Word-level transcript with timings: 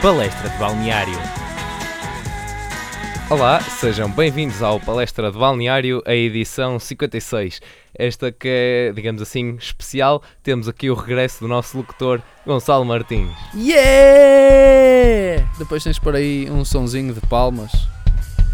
Palestra 0.00 0.48
de 0.48 0.56
Balneário. 0.58 1.18
Olá, 3.28 3.60
sejam 3.60 4.08
bem-vindos 4.08 4.62
ao 4.62 4.78
Palestra 4.78 5.32
de 5.32 5.36
Balneário, 5.36 6.00
a 6.06 6.14
edição 6.14 6.78
56. 6.78 7.60
Esta 7.96 8.30
que 8.30 8.48
é, 8.48 8.92
digamos 8.94 9.20
assim, 9.20 9.56
especial. 9.56 10.22
Temos 10.40 10.68
aqui 10.68 10.88
o 10.88 10.94
regresso 10.94 11.40
do 11.40 11.48
nosso 11.48 11.76
locutor 11.76 12.22
Gonçalo 12.46 12.84
Martins. 12.84 13.28
Yeah! 13.56 15.44
Depois 15.58 15.82
tens 15.82 15.98
por 15.98 16.14
aí 16.14 16.48
um 16.48 16.64
sonzinho 16.64 17.12
de 17.12 17.20
palmas. 17.22 17.72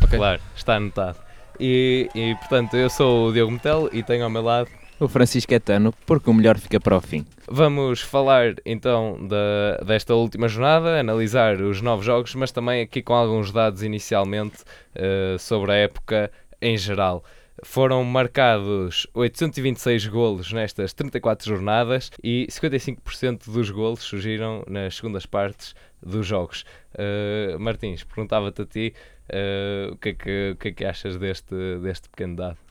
Ok. 0.03 0.19
Claro, 0.19 0.41
está 0.57 0.77
anotado. 0.77 1.19
E, 1.61 2.09
e, 2.15 2.35
portanto, 2.37 2.75
eu 2.75 2.89
sou 2.89 3.29
o 3.29 3.33
Diogo 3.35 3.53
Metel 3.53 3.91
e 3.93 4.03
tenho 4.03 4.25
ao 4.25 4.31
meu 4.31 4.43
lado 4.43 4.71
O 5.01 5.09
Francisco 5.09 5.53
Etano, 5.53 5.93
porque 6.07 6.31
o 6.31 6.35
melhor 6.35 6.57
fica 6.57 6.79
para 6.79 6.97
o 6.97 7.01
fim. 7.01 7.27
Vamos 7.49 8.01
falar 8.01 8.55
então 8.65 9.19
da, 9.27 9.85
desta 9.85 10.15
última 10.15 10.47
jornada, 10.47 11.01
analisar 11.01 11.61
os 11.61 11.81
novos 11.81 12.07
jogos, 12.07 12.35
mas 12.37 12.53
também 12.53 12.81
aqui 12.81 13.03
com 13.03 13.13
alguns 13.13 13.51
dados 13.51 13.83
inicialmente 13.83 14.59
eh, 14.95 15.37
sobre 15.39 15.73
a 15.73 15.75
época 15.75 16.31
em 16.63 16.79
geral. 16.79 17.25
Foram 17.65 18.05
marcados 18.05 19.07
826 19.15 20.07
golos 20.07 20.53
nestas 20.53 20.93
34 20.93 21.49
jornadas 21.49 22.11
e 22.23 22.47
55% 22.51 23.51
dos 23.53 23.71
golos 23.71 24.01
surgiram 24.01 24.65
nas 24.69 24.97
segundas 24.97 25.27
partes 25.27 25.75
dos 26.01 26.25
jogos. 26.25 26.65
Eh, 26.97 27.57
Martins, 27.59 28.05
perguntava-te 28.05 28.63
a 28.63 28.67
ti 28.67 28.95
eh, 29.29 29.89
o, 29.91 29.97
que 29.97 30.11
é 30.11 30.15
que, 30.15 30.51
o 30.53 30.57
que 30.57 30.69
é 30.69 30.73
que 30.73 30.85
achas 30.85 31.17
deste, 31.17 31.55
deste 31.83 32.09
pequeno 32.09 32.37
dado? 32.37 32.64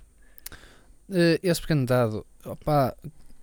Eh, 1.11 1.39
esse 1.43 1.61
pequeno 1.61 1.85
dado, 1.85 2.25
opá, 2.45 2.95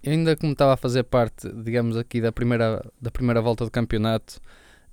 ainda 0.06 0.34
como 0.36 0.52
estava 0.52 0.74
a 0.74 0.76
fazer 0.76 1.04
parte, 1.04 1.48
digamos 1.62 1.96
aqui, 1.96 2.20
da 2.20 2.32
primeira, 2.32 2.84
da 3.00 3.10
primeira 3.10 3.40
volta 3.40 3.64
do 3.64 3.70
campeonato, 3.70 4.40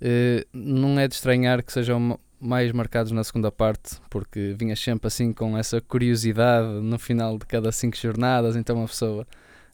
eh, 0.01 0.45
não 0.53 0.99
é 0.99 1.07
de 1.07 1.15
estranhar 1.15 1.63
que 1.63 1.71
sejam 1.71 1.99
ma- 1.99 2.19
mais 2.39 2.71
marcados 2.71 3.11
na 3.11 3.23
segunda 3.23 3.51
parte, 3.51 3.99
porque 4.09 4.55
vinha 4.59 4.75
sempre 4.75 5.07
assim 5.07 5.33
com 5.33 5.57
essa 5.57 5.81
curiosidade 5.81 6.67
no 6.81 6.99
final 6.99 7.37
de 7.37 7.45
cada 7.45 7.71
cinco 7.71 7.97
jornadas, 7.97 8.55
então 8.55 8.83
a 8.83 8.87
pessoa 8.87 9.25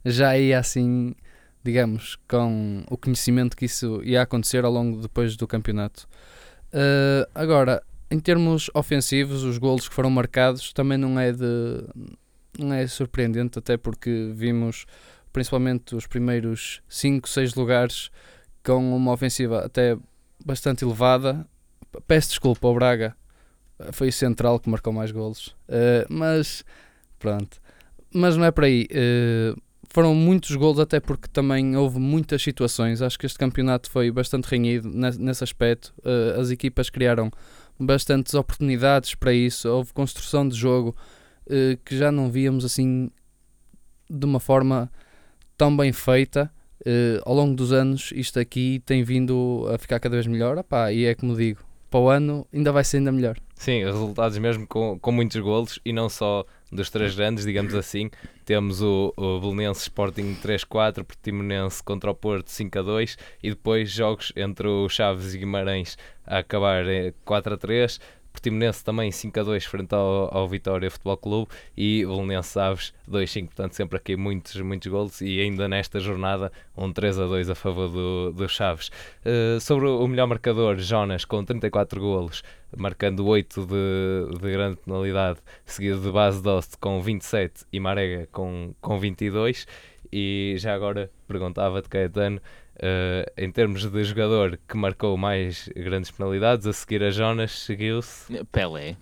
já 0.05 0.37
ia 0.37 0.59
assim, 0.59 1.13
digamos, 1.63 2.17
com 2.27 2.83
o 2.89 2.97
conhecimento 2.97 3.57
que 3.57 3.65
isso 3.65 4.01
ia 4.03 4.21
acontecer 4.21 4.63
ao 4.63 4.71
longo 4.71 5.01
depois 5.01 5.35
do 5.35 5.47
campeonato. 5.47 6.07
Eh, 6.71 7.27
agora, 7.35 7.81
em 8.09 8.19
termos 8.19 8.69
ofensivos, 8.73 9.43
os 9.43 9.57
golos 9.57 9.89
que 9.89 9.95
foram 9.95 10.09
marcados 10.09 10.71
também 10.71 10.97
não 10.97 11.19
é 11.19 11.31
de 11.31 11.83
é 12.59 12.87
surpreendente, 12.87 13.57
até 13.59 13.77
porque 13.77 14.31
vimos 14.33 14.85
principalmente 15.31 15.95
os 15.95 16.05
primeiros 16.05 16.81
5, 16.87 17.27
6 17.27 17.55
lugares 17.55 18.09
com 18.63 18.95
uma 18.95 19.11
ofensiva 19.11 19.65
até 19.65 19.97
bastante 20.45 20.83
elevada. 20.85 21.45
Peço 22.07 22.29
desculpa 22.29 22.67
ao 22.67 22.73
Braga, 22.75 23.15
foi 23.91 24.09
o 24.09 24.13
central 24.13 24.59
que 24.59 24.69
marcou 24.69 24.93
mais 24.93 25.11
golos, 25.11 25.55
Eh, 25.67 26.05
mas 26.09 26.63
pronto. 27.19 27.57
Mas 28.13 28.37
não 28.37 28.45
é 28.45 28.51
por 28.51 28.63
aí. 28.63 28.87
Eh, 28.91 29.55
foram 29.89 30.13
muitos 30.15 30.55
golos, 30.55 30.79
até 30.79 30.99
porque 30.99 31.27
também 31.27 31.75
houve 31.75 31.99
muitas 31.99 32.41
situações. 32.41 33.01
Acho 33.01 33.17
que 33.17 33.25
este 33.25 33.37
campeonato 33.39 33.89
foi 33.89 34.11
bastante 34.11 34.45
renhido 34.45 34.87
ne- 34.89 35.17
nesse 35.17 35.43
aspecto. 35.43 35.93
Eh, 36.03 36.39
as 36.39 36.49
equipas 36.51 36.89
criaram 36.89 37.31
bastantes 37.79 38.33
oportunidades 38.35 39.15
para 39.15 39.33
isso, 39.33 39.67
houve 39.67 39.91
construção 39.93 40.47
de 40.47 40.55
jogo 40.55 40.95
eh, 41.49 41.77
que 41.83 41.97
já 41.97 42.11
não 42.11 42.29
víamos 42.29 42.65
assim 42.65 43.09
de 44.09 44.25
uma 44.25 44.39
forma 44.39 44.91
tão 45.57 45.75
bem 45.75 45.91
feita. 45.91 46.51
Eh, 46.85 47.21
ao 47.25 47.33
longo 47.33 47.55
dos 47.55 47.71
anos, 47.71 48.11
isto 48.15 48.39
aqui 48.39 48.81
tem 48.85 49.03
vindo 49.03 49.67
a 49.73 49.77
ficar 49.77 49.99
cada 49.99 50.15
vez 50.15 50.27
melhor. 50.27 50.57
Opá, 50.57 50.91
e 50.91 51.05
é 51.05 51.15
como 51.15 51.35
digo, 51.35 51.63
para 51.89 51.99
o 51.99 52.09
ano 52.09 52.47
ainda 52.51 52.71
vai 52.71 52.83
ser 52.83 52.97
ainda 52.97 53.11
melhor. 53.11 53.37
Sim, 53.55 53.85
resultados 53.85 54.37
mesmo 54.39 54.67
com, 54.67 54.99
com 54.99 55.11
muitos 55.11 55.39
golos 55.39 55.79
e 55.85 55.93
não 55.93 56.09
só 56.09 56.43
dos 56.71 56.89
três 56.89 57.15
grandes, 57.15 57.45
digamos 57.45 57.73
assim. 57.75 58.09
Temos 58.43 58.81
o, 58.81 59.13
o 59.15 59.39
Belenense 59.39 59.81
Sporting 59.83 60.35
3-4, 60.43 61.03
Portimonense 61.03 61.81
contra 61.83 62.11
o 62.11 62.15
Porto 62.15 62.47
5-2 62.47 63.15
e 63.41 63.51
depois 63.51 63.89
jogos 63.89 64.33
entre 64.35 64.67
o 64.67 64.89
Chaves 64.89 65.33
e 65.33 65.37
Guimarães 65.37 65.97
a 66.25 66.39
acabar 66.39 66.85
eh, 66.87 67.13
4-3. 67.25 67.99
Portimonense 68.33 68.83
também 68.83 69.11
5-2 69.11 69.63
frente 69.63 69.93
ao, 69.93 70.35
ao 70.35 70.49
Vitória 70.49 70.91
Futebol 70.91 71.15
Clube 71.15 71.51
e 71.77 72.03
Belenense 72.05 72.59
Aves 72.59 72.93
2-5, 73.09 73.45
portanto 73.45 73.73
sempre 73.73 73.97
aqui 73.97 74.17
muitos, 74.17 74.59
muitos 74.59 74.91
golos 74.91 75.21
e 75.21 75.39
ainda 75.39 75.69
nesta 75.69 75.99
jornada 75.99 76.51
um 76.75 76.91
3-2 76.91 77.51
a 77.51 77.55
favor 77.55 77.87
do, 77.87 78.33
do 78.33 78.49
Chaves. 78.49 78.91
Eh, 79.23 79.59
sobre 79.61 79.87
o 79.87 80.07
melhor 80.07 80.27
marcador, 80.27 80.77
Jonas 80.79 81.23
com 81.23 81.45
34 81.45 82.01
golos, 82.01 82.43
marcando 82.75 83.25
8 83.25 83.65
de, 83.65 84.39
de 84.39 84.51
grande 84.51 84.77
penalidade, 84.77 85.39
seguido 85.65 86.01
de 86.01 86.11
Base 86.11 86.41
Dost 86.41 86.77
com 86.79 87.01
27 87.01 87.65
e 87.71 87.79
Marega 87.79 88.27
com, 88.31 88.73
com 88.81 88.99
22. 88.99 89.67
E 90.15 90.55
já 90.57 90.75
agora 90.75 91.09
perguntava-te, 91.27 91.89
Caetano, 91.89 92.39
eh, 92.79 93.31
em 93.37 93.51
termos 93.51 93.85
de 93.85 94.03
jogador 94.03 94.59
que 94.67 94.75
marcou 94.75 95.15
mais 95.17 95.69
grandes 95.75 96.11
penalidades, 96.11 96.65
a 96.67 96.73
seguir 96.73 97.03
a 97.03 97.11
Jonas, 97.11 97.51
seguiu-se. 97.51 98.43
Pelé. 98.51 98.95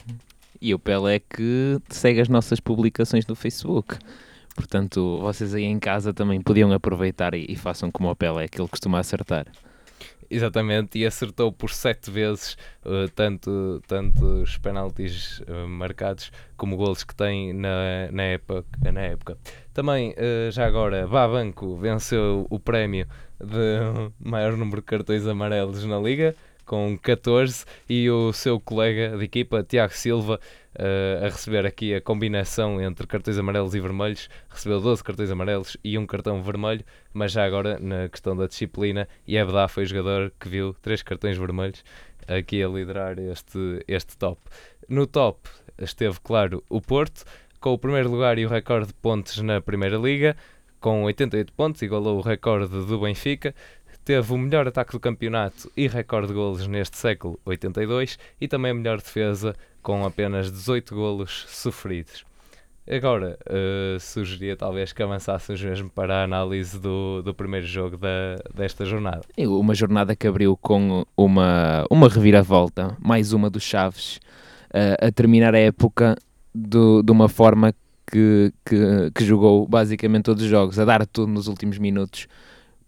E 0.62 0.74
o 0.74 0.80
Pelé 0.80 1.20
que 1.20 1.80
segue 1.90 2.22
as 2.22 2.30
nossas 2.30 2.60
publicações 2.60 3.26
no 3.26 3.36
Facebook. 3.36 3.98
Portanto, 4.56 5.20
vocês 5.22 5.56
aí 5.56 5.64
em 5.64 5.80
casa 5.80 6.14
também 6.14 6.42
podiam 6.42 6.72
aproveitar 6.72 7.34
e, 7.34 7.46
e 7.48 7.56
façam 7.56 7.90
como 7.90 8.10
o 8.10 8.16
Pelé, 8.16 8.48
que 8.48 8.62
ele 8.62 8.68
costuma 8.68 9.00
acertar. 9.00 9.48
Exatamente, 10.34 10.98
e 10.98 11.06
acertou 11.06 11.52
por 11.52 11.72
sete 11.72 12.10
vezes 12.10 12.58
eh, 12.86 13.10
tanto, 13.14 13.84
tanto 13.86 14.24
os 14.44 14.58
penaltis 14.58 15.42
eh, 15.46 15.66
marcados 15.66 16.32
como 16.56 16.78
golos 16.78 17.04
que 17.04 17.14
tem 17.14 17.52
na, 17.52 18.10
na, 18.14 18.24
época, 18.24 18.64
na 18.94 19.02
época. 19.02 19.38
Também, 19.74 20.14
eh, 20.16 20.48
já 20.50 20.66
agora, 20.66 21.06
Babanco 21.06 21.76
venceu 21.76 22.48
o 22.50 22.58
prémio 22.58 23.06
de 23.44 24.10
maior 24.18 24.56
número 24.56 24.78
de 24.78 24.86
cartões 24.86 25.28
amarelos 25.28 25.84
na 25.84 26.00
Liga, 26.00 26.34
com 26.66 26.98
14, 26.98 27.66
e 27.90 28.10
o 28.10 28.32
seu 28.32 28.58
colega 28.58 29.18
de 29.18 29.26
equipa, 29.26 29.62
Tiago 29.62 29.94
Silva, 29.94 30.40
eh, 30.76 31.20
a 31.22 31.26
receber 31.26 31.66
aqui 31.66 31.94
a 31.94 32.02
combinação 32.02 32.82
entre 32.82 33.06
cartões 33.06 33.38
amarelos 33.38 33.76
e 33.76 33.80
vermelhos, 33.80 34.30
recebeu 34.50 34.80
12 34.80 35.04
cartões 35.04 35.30
amarelos 35.30 35.76
e 35.84 35.98
um 35.98 36.06
cartão 36.06 36.42
vermelho, 36.42 36.84
mas 37.14 37.32
já 37.32 37.46
agora, 37.46 37.78
na 37.80 38.08
questão 38.08 38.36
da 38.36 38.48
disciplina, 38.48 39.08
Yebda 39.28 39.68
foi 39.68 39.84
o 39.84 39.88
jogador 39.88 40.32
que 40.40 40.48
viu 40.48 40.74
três 40.82 41.02
cartões 41.04 41.38
vermelhos 41.38 41.84
aqui 42.28 42.64
a 42.64 42.68
liderar 42.68 43.20
este, 43.20 43.84
este 43.88 44.18
top. 44.18 44.40
No 44.88 45.06
top 45.06 45.50
esteve, 45.78 46.20
claro, 46.22 46.64
o 46.70 46.82
Porto, 46.82 47.24
com 47.60 47.74
o 47.74 47.78
primeiro 47.78 48.10
lugar 48.10 48.38
e 48.38 48.46
o 48.46 48.50
recorde 48.50 48.88
de 48.88 48.94
pontos 48.94 49.40
na 49.40 49.62
Primeira 49.62 49.98
Liga, 49.98 50.36
com 50.80 51.04
88 51.04 51.54
pontos, 51.54 51.82
igualou 51.82 52.18
o 52.18 52.22
recorde 52.22 52.86
do 52.86 53.00
Benfica. 53.00 53.54
Teve 54.04 54.34
o 54.34 54.38
melhor 54.38 54.68
ataque 54.68 54.94
do 54.94 55.00
campeonato 55.00 55.72
e 55.78 55.88
recorde 55.88 56.30
de 56.30 56.34
golos 56.34 56.66
neste 56.66 56.98
século, 56.98 57.40
82, 57.46 58.18
e 58.40 58.48
também 58.48 58.72
a 58.72 58.74
melhor 58.74 58.98
defesa, 58.98 59.56
com 59.82 60.06
apenas 60.06 60.52
18 60.52 60.94
golos 60.96 61.46
sofridos. 61.50 62.24
Agora, 62.90 63.38
eh, 63.48 63.98
sugeria 64.00 64.56
talvez 64.58 64.92
que 64.92 65.02
avançássemos 65.04 65.62
mesmo 65.62 65.90
para 65.90 66.16
a 66.22 66.24
análise 66.24 66.80
do, 66.80 67.22
do 67.22 67.34
primeiro 67.34 67.66
jogo 67.66 67.96
da, 67.96 68.36
desta 68.54 68.84
jornada. 68.86 69.22
Uma 69.38 69.74
jornada 69.76 70.16
que 70.16 70.28
abriu 70.28 70.58
com 70.58 71.06
uma, 71.16 71.86
uma 71.90 72.10
reviravolta, 72.10 72.98
mais 73.00 73.34
uma 73.34 73.50
dos 73.50 73.64
Chaves, 73.64 74.20
eh, 74.74 74.98
a 75.00 75.12
terminar 75.12 75.54
a 75.54 75.60
época 75.60 76.16
do- 76.54 77.04
de 77.04 77.12
uma 77.12 77.30
forma 77.30 77.74
que, 78.12 78.52
que, 78.66 79.12
que 79.16 79.24
jogou 79.24 79.66
basicamente 79.68 80.24
todos 80.24 80.44
os 80.44 80.50
jogos, 80.50 80.78
a 80.80 80.84
dar 80.84 81.06
tudo 81.06 81.32
nos 81.32 81.48
últimos 81.48 81.78
minutos, 81.78 82.28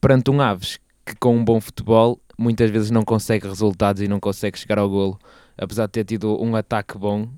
perante 0.01 0.29
um 0.31 0.41
Aves 0.41 0.79
que 1.05 1.15
com 1.17 1.37
um 1.37 1.45
bom 1.45 1.61
futebol 1.61 2.19
muitas 2.37 2.69
vezes 2.71 2.89
não 2.91 3.03
consegue 3.03 3.47
resultados 3.47 4.01
e 4.01 4.07
não 4.07 4.19
consegue 4.19 4.57
chegar 4.57 4.79
ao 4.79 4.89
golo, 4.89 5.19
apesar 5.57 5.85
de 5.87 5.91
ter 5.93 6.05
tido 6.05 6.41
um 6.41 6.55
ataque 6.55 6.97
bom, 6.97 7.29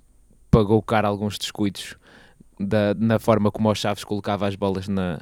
pagou 0.51 0.81
caro 0.81 1.07
alguns 1.07 1.37
descuidos 1.37 1.95
da, 2.59 2.93
na 2.95 3.19
forma 3.19 3.51
como 3.51 3.69
o 3.69 3.75
Chaves 3.75 4.03
colocava 4.03 4.47
as 4.47 4.55
bolas 4.55 4.87
na, 4.87 5.19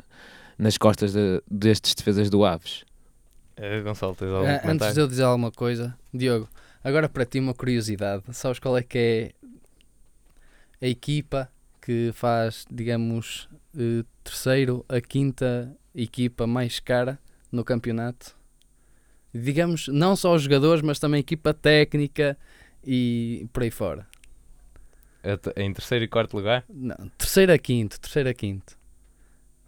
nas 0.57 0.77
costas 0.77 1.13
de- 1.13 1.41
destes 1.49 1.95
defesas 1.95 2.29
do 2.29 2.45
Aves. 2.45 2.83
Eh, 3.55 3.81
Gonçalo, 3.81 4.15
tens 4.15 4.31
algum 4.31 4.47
Ah, 4.47 4.51
antes 4.53 4.61
comentário? 4.61 4.93
de 4.95 5.01
eu 5.01 5.07
dizer 5.07 5.23
alguma 5.23 5.51
coisa, 5.51 5.97
Diogo, 6.13 6.49
agora 6.83 7.07
para 7.09 7.25
ti 7.25 7.39
uma 7.39 7.53
curiosidade. 7.53 8.23
Sabes 8.31 8.59
qual 8.59 8.77
é 8.77 8.83
que 8.83 9.33
é 10.81 10.85
a 10.85 10.87
equipa 10.87 11.49
que 11.81 12.11
faz, 12.13 12.65
digamos, 12.71 13.47
eh, 13.77 14.03
terceiro 14.23 14.85
a 14.89 14.99
quinta 15.01 15.75
equipa 15.93 16.47
mais 16.47 16.79
cara 16.79 17.19
no 17.51 17.63
campeonato? 17.63 18.35
Digamos, 19.33 19.87
não 19.87 20.15
só 20.15 20.35
os 20.35 20.43
jogadores, 20.43 20.83
mas 20.83 20.99
também 20.99 21.17
a 21.17 21.21
equipa 21.21 21.53
técnica 21.53 22.37
e 22.85 23.47
por 23.53 23.63
aí 23.63 23.71
fora. 23.71 24.05
At- 25.23 25.53
Em 25.57 25.71
terceiro 25.73 26.03
e 26.05 26.07
quarto 26.07 26.35
lugar, 26.35 26.63
Não, 26.69 26.95
terceiro 27.17 27.53
a 27.53 27.57
quinto, 27.57 27.99
terceiro 27.99 28.29
a 28.29 28.33
quinto. 28.33 28.77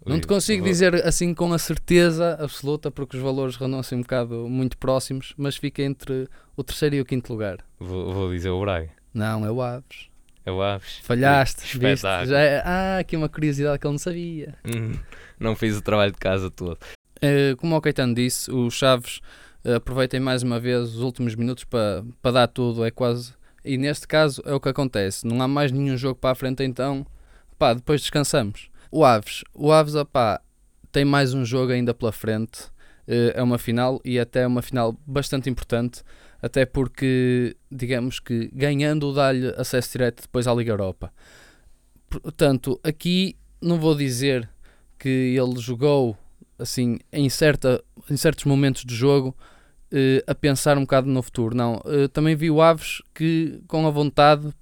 Não 0.06 0.20
te 0.20 0.24
Ui, 0.26 0.28
consigo 0.28 0.62
vou- 0.64 0.72
dizer 0.72 0.94
assim 1.08 1.34
com 1.34 1.52
a 1.52 1.58
certeza 1.58 2.38
absoluta, 2.40 2.92
porque 2.92 3.18
os 3.18 3.24
valores 3.24 3.56
rondam 3.56 3.80
assim 3.80 3.96
um 3.96 4.02
bocado 4.02 4.48
muito 4.48 4.78
próximos, 4.78 5.34
mas 5.38 5.56
fica 5.56 5.82
entre 5.82 6.28
o 6.56 6.64
terceiro 6.64 6.96
e 6.96 7.02
o 7.02 7.06
quinto 7.06 7.32
lugar. 7.34 7.58
Vou, 7.80 8.14
vou 8.14 8.32
dizer 8.32 8.50
o 8.50 8.60
Braga. 8.62 8.90
Não, 9.14 9.46
é 9.46 9.50
o 9.52 9.62
Aves. 9.62 10.10
É 10.46 10.52
o 10.52 10.62
Aves. 10.62 11.00
Falhaste, 11.02 11.78
viste? 11.80 12.04
Já 12.04 12.40
é, 12.40 12.62
ah, 12.64 12.98
aqui 13.00 13.16
uma 13.18 13.28
curiosidade 13.30 13.80
que 13.80 13.88
ele 13.88 13.94
não 13.94 13.98
sabia. 14.00 14.56
Hum, 14.66 14.92
Não 15.40 15.56
fiz 15.56 15.76
o 15.76 15.82
trabalho 15.82 16.12
de 16.12 16.20
casa 16.20 16.52
todo. 16.52 16.78
Eh, 17.22 17.56
como 17.58 17.76
o 17.76 17.82
Caetano 17.82 18.14
disse, 18.14 18.52
os 18.52 18.76
Chaves 18.76 19.22
aproveitem 19.76 20.20
mais 20.20 20.44
uma 20.44 20.60
vez 20.60 20.96
os 20.96 21.02
últimos 21.02 21.36
minutos 21.36 21.64
para 21.64 22.04
para 22.22 22.32
dar 22.32 22.48
tudo, 22.48 22.86
é 22.86 22.92
quase. 22.92 23.34
E 23.64 23.78
neste 23.78 24.08
caso 24.08 24.42
é 24.46 24.54
o 24.54 24.60
que 24.60 24.70
acontece. 24.70 25.26
Não 25.26 25.42
há 25.42 25.48
mais 25.48 25.72
nenhum 25.72 25.98
jogo 25.98 26.20
para 26.20 26.32
a 26.32 26.36
frente, 26.36 26.64
então 26.64 27.06
pá, 27.58 27.74
depois 27.74 28.02
descansamos. 28.02 28.70
O 28.92 29.04
Aves, 29.04 29.44
o 29.54 29.72
Aves 29.72 29.96
opá, 29.96 30.42
tem 30.92 31.04
mais 31.04 31.34
um 31.34 31.44
jogo 31.44 31.72
ainda 31.72 31.94
pela 31.94 32.12
frente. 32.12 32.72
Eh, 33.08 33.34
é 33.36 33.44
uma 33.44 33.58
final 33.58 34.02
e 34.04 34.20
até 34.20 34.42
é 34.42 34.48
uma 34.48 34.62
final 34.62 34.96
bastante 35.06 35.50
importante, 35.50 36.04
até 36.42 36.66
porque, 36.66 37.56
digamos 37.72 38.20
que 38.20 38.50
ganhando 38.54 39.14
dá-lhe 39.14 39.48
acesso 39.58 39.92
direto 39.92 40.22
depois 40.24 40.48
à 40.48 40.54
Liga 40.54 40.72
Europa. 40.72 41.12
Portanto, 42.10 42.80
aqui 42.84 43.36
não 43.62 43.80
vou 43.80 43.96
dizer 43.96 44.50
que 44.98 45.10
ele 45.10 45.60
jogou 45.60 46.18
assim 46.58 47.00
em, 47.12 47.30
certa, 47.30 47.84
em 48.10 48.16
certos 48.18 48.46
momentos 48.46 48.86
de 48.86 48.96
jogo 48.96 49.36
eh, 49.92 50.24
a 50.28 50.34
pensar 50.34 50.78
um 50.78 50.82
bocado 50.82 51.08
no 51.08 51.22
futuro. 51.22 51.56
Não, 51.56 51.82
eh, 51.86 52.08
também 52.08 52.36
vi 52.36 52.50
o 52.50 52.62
Aves 52.62 53.02
que 53.14 53.62
com 53.68 53.86
a 53.88 53.90
vontade 53.90 54.54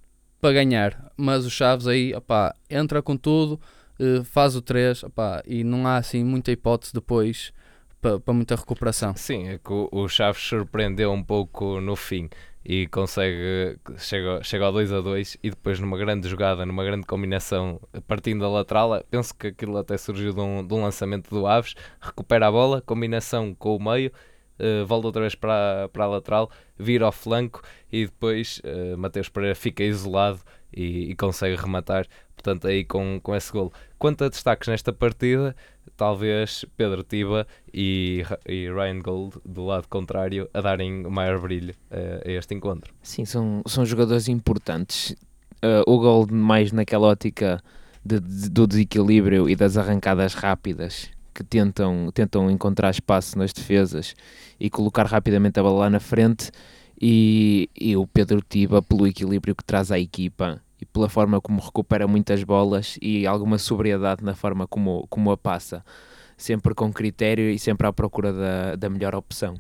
para 0.41 0.53
ganhar, 0.53 1.11
mas 1.15 1.45
o 1.45 1.49
Chaves 1.49 1.87
aí 1.87 2.13
opá, 2.13 2.53
entra 2.69 3.01
com 3.01 3.15
tudo, 3.15 3.59
eh, 3.99 4.23
faz 4.25 4.55
o 4.55 4.61
3 4.61 5.03
opá, 5.03 5.41
e 5.45 5.63
não 5.63 5.87
há 5.87 5.97
assim 5.97 6.23
muita 6.23 6.51
hipótese 6.51 6.93
depois 6.93 7.53
para, 8.01 8.19
para 8.19 8.33
muita 8.33 8.55
recuperação. 8.55 9.15
Sim, 9.15 9.47
é 9.47 9.57
que 9.57 9.71
o, 9.71 9.87
o 9.91 10.07
Chaves 10.09 10.41
surpreendeu 10.41 11.11
um 11.11 11.23
pouco 11.23 11.79
no 11.79 11.95
fim 11.95 12.29
e 12.65 12.87
consegue, 12.87 13.77
chega, 13.97 14.41
chega 14.43 14.65
ao 14.65 14.71
2 14.71 14.91
a 14.91 15.01
2 15.01 15.37
e 15.43 15.49
depois 15.49 15.79
numa 15.79 15.97
grande 15.97 16.27
jogada, 16.27 16.65
numa 16.65 16.83
grande 16.83 17.05
combinação, 17.05 17.79
partindo 18.07 18.41
da 18.41 18.49
lateral, 18.49 19.03
penso 19.09 19.33
que 19.35 19.47
aquilo 19.47 19.77
até 19.77 19.97
surgiu 19.97 20.33
de 20.33 20.39
um, 20.39 20.65
de 20.65 20.73
um 20.73 20.81
lançamento 20.81 21.29
do 21.29 21.45
Aves, 21.45 21.75
recupera 21.99 22.47
a 22.47 22.51
bola, 22.51 22.81
combinação 22.81 23.53
com 23.53 23.75
o 23.75 23.83
meio, 23.83 24.11
eh, 24.59 24.83
volta 24.83 25.07
outra 25.07 25.21
vez 25.21 25.35
para, 25.35 25.89
para 25.91 26.03
a 26.05 26.07
lateral, 26.07 26.49
vira 26.77 27.05
ao 27.05 27.11
flanco 27.11 27.61
e 27.91 28.05
depois 28.05 28.61
eh, 28.63 28.95
Mateus 28.95 29.29
Pereira 29.29 29.55
fica 29.55 29.83
isolado 29.83 30.39
e, 30.75 31.11
e 31.11 31.15
consegue 31.15 31.55
rematar, 31.55 32.05
portanto 32.35 32.67
aí 32.67 32.83
com, 32.83 33.19
com 33.21 33.35
esse 33.35 33.51
golo. 33.51 33.71
Quanto 33.99 34.23
a 34.23 34.29
destaques 34.29 34.67
nesta 34.67 34.91
partida, 34.91 35.55
talvez 35.95 36.65
Pedro 36.75 37.03
Tiba 37.03 37.47
e, 37.73 38.23
e 38.47 38.67
Ryan 38.69 38.99
Gold 38.99 39.35
do 39.45 39.65
lado 39.65 39.87
contrário 39.87 40.49
a 40.53 40.61
darem 40.61 41.03
maior 41.03 41.39
brilho 41.39 41.73
eh, 41.91 42.23
a 42.25 42.31
este 42.31 42.53
encontro. 42.55 42.93
Sim, 43.01 43.25
são, 43.25 43.61
são 43.67 43.85
jogadores 43.85 44.27
importantes. 44.27 45.15
Uh, 45.63 45.83
o 45.89 45.97
Gold 45.97 46.33
mais 46.33 46.73
naquela 46.73 47.07
ótica 47.07 47.63
de- 48.03 48.19
de- 48.19 48.49
do 48.49 48.67
desequilíbrio 48.67 49.49
e 49.49 49.55
das 49.55 49.77
arrancadas 49.77 50.33
rápidas 50.33 51.09
que 51.33 51.43
tentam, 51.43 52.09
tentam 52.13 52.49
encontrar 52.49 52.91
espaço 52.91 53.37
nas 53.37 53.51
defesas 53.51 54.15
e 54.59 54.69
colocar 54.69 55.05
rapidamente 55.05 55.59
a 55.59 55.63
bola 55.63 55.79
lá 55.79 55.89
na 55.89 55.99
frente 55.99 56.51
e, 57.01 57.69
e 57.79 57.97
o 57.97 58.05
Pedro 58.05 58.41
Tiba 58.47 58.81
pelo 58.81 59.07
equilíbrio 59.07 59.55
que 59.55 59.63
traz 59.63 59.91
à 59.91 59.99
equipa 59.99 60.61
e 60.79 60.85
pela 60.85 61.09
forma 61.09 61.41
como 61.41 61.61
recupera 61.61 62.07
muitas 62.07 62.43
bolas 62.43 62.97
e 63.01 63.25
alguma 63.25 63.57
sobriedade 63.57 64.23
na 64.23 64.35
forma 64.35 64.67
como, 64.67 65.07
como 65.09 65.31
a 65.31 65.37
passa 65.37 65.83
sempre 66.37 66.73
com 66.73 66.91
critério 66.91 67.49
e 67.49 67.57
sempre 67.57 67.87
à 67.87 67.93
procura 67.93 68.31
da, 68.33 68.75
da 68.75 68.89
melhor 68.89 69.15
opção 69.15 69.55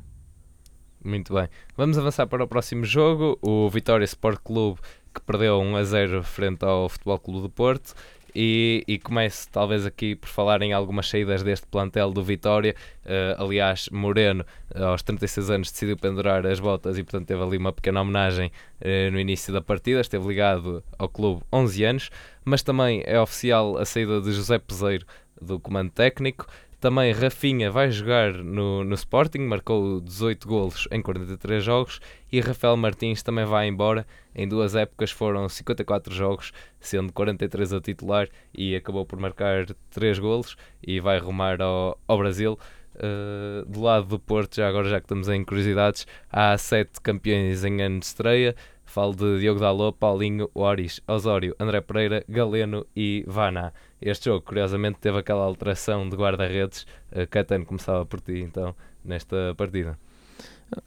Muito 1.03 1.33
bem. 1.33 1.47
Vamos 1.75 1.97
avançar 1.97 2.27
para 2.27 2.43
o 2.43 2.47
próximo 2.47 2.85
jogo, 2.85 3.37
o 3.41 3.69
Vitória 3.69 4.05
Sport 4.05 4.39
Clube 4.43 4.79
que 5.13 5.21
perdeu 5.21 5.59
1 5.59 5.75
a 5.75 5.83
0 5.83 6.23
frente 6.23 6.65
ao 6.65 6.89
Futebol 6.89 7.19
Clube 7.19 7.41
do 7.41 7.49
Porto. 7.49 7.93
E, 8.35 8.83
e 8.87 8.97
começo 8.97 9.47
talvez 9.51 9.85
aqui 9.85 10.15
por 10.15 10.27
falar 10.27 10.61
em 10.61 10.73
algumas 10.73 11.07
saídas 11.07 11.43
deste 11.43 11.67
plantel 11.67 12.11
do 12.11 12.23
Vitória. 12.23 12.75
Eh, 13.05 13.35
aliás, 13.37 13.89
Moreno, 13.91 14.45
aos 14.73 15.03
36 15.03 15.49
anos, 15.49 15.71
decidiu 15.71 15.95
pendurar 15.97 16.45
as 16.45 16.59
botas 16.59 16.97
e, 16.97 17.03
portanto, 17.03 17.27
teve 17.27 17.43
ali 17.43 17.57
uma 17.57 17.71
pequena 17.71 18.01
homenagem 18.01 18.51
eh, 18.81 19.09
no 19.11 19.19
início 19.19 19.53
da 19.53 19.61
partida. 19.61 20.01
Esteve 20.01 20.27
ligado 20.27 20.83
ao 20.97 21.07
clube 21.07 21.43
11 21.51 21.83
anos, 21.83 22.09
mas 22.43 22.63
também 22.63 23.03
é 23.05 23.19
oficial 23.19 23.77
a 23.77 23.85
saída 23.85 24.19
de 24.19 24.31
José 24.31 24.57
Peseiro 24.57 25.05
do 25.39 25.59
comando 25.59 25.91
técnico. 25.91 26.47
Também 26.83 27.13
Rafinha 27.13 27.71
vai 27.71 27.89
jogar 27.89 28.33
no, 28.33 28.83
no 28.83 28.93
Sporting, 28.93 29.39
marcou 29.39 30.01
18 30.01 30.45
golos 30.45 30.85
em 30.91 31.01
43 31.01 31.63
jogos 31.63 32.01
e 32.29 32.41
Rafael 32.41 32.75
Martins 32.75 33.23
também 33.23 33.45
vai 33.45 33.69
embora. 33.69 34.05
Em 34.35 34.45
duas 34.45 34.75
épocas 34.75 35.09
foram 35.09 35.47
54 35.47 36.13
jogos, 36.13 36.51
sendo 36.81 37.13
43 37.13 37.71
a 37.71 37.79
titular 37.79 38.27
e 38.53 38.75
acabou 38.75 39.05
por 39.05 39.17
marcar 39.17 39.65
3 39.91 40.19
golos 40.19 40.57
e 40.85 40.99
vai 40.99 41.19
rumar 41.19 41.61
ao, 41.61 41.97
ao 42.05 42.17
Brasil. 42.17 42.59
Uh, 42.95 43.65
do 43.65 43.81
lado 43.81 44.05
do 44.05 44.19
Porto, 44.19 44.57
já 44.57 44.67
agora 44.67 44.89
já 44.89 44.99
que 44.99 45.05
estamos 45.05 45.29
em 45.29 45.41
curiosidades, 45.45 46.05
há 46.29 46.57
7 46.57 46.99
campeões 46.99 47.63
em 47.63 47.81
ano 47.81 48.01
de 48.01 48.07
estreia. 48.07 48.57
Falo 48.83 49.15
de 49.15 49.39
Diogo 49.39 49.61
Dalot, 49.61 49.97
Paulinho, 49.97 50.49
Oris, 50.53 50.99
Osório, 51.07 51.55
André 51.57 51.79
Pereira, 51.79 52.25
Galeno 52.27 52.85
e 52.93 53.23
Vana. 53.25 53.73
Este 54.05 54.25
jogo, 54.25 54.41
curiosamente, 54.41 54.99
teve 54.99 55.17
aquela 55.17 55.45
alteração 55.45 56.09
de 56.09 56.15
guarda-redes. 56.17 56.85
Uh, 57.09 57.25
Catano 57.29 57.65
começava 57.65 58.05
por 58.05 58.19
ti, 58.19 58.39
então, 58.41 58.75
nesta 59.03 59.55
partida. 59.55 59.97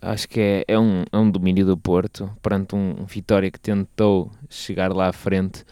Acho 0.02 0.28
que 0.28 0.38
é, 0.38 0.64
é, 0.68 0.78
um, 0.78 1.02
é 1.10 1.16
um 1.16 1.30
domínio 1.30 1.64
do 1.64 1.78
Porto 1.78 2.30
perante 2.42 2.74
um, 2.74 3.00
um 3.00 3.06
Vitória 3.06 3.50
que 3.50 3.58
tentou 3.58 4.30
chegar 4.50 4.92
lá 4.92 5.08
à 5.08 5.12
frente, 5.14 5.64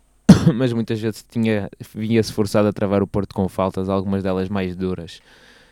mas 0.54 0.74
muitas 0.74 1.00
vezes 1.00 1.24
tinha, 1.26 1.70
vinha-se 1.94 2.32
forçado 2.34 2.68
a 2.68 2.72
travar 2.72 3.02
o 3.02 3.06
Porto 3.06 3.34
com 3.34 3.48
faltas, 3.48 3.88
algumas 3.88 4.22
delas 4.22 4.50
mais 4.50 4.76
duras. 4.76 5.22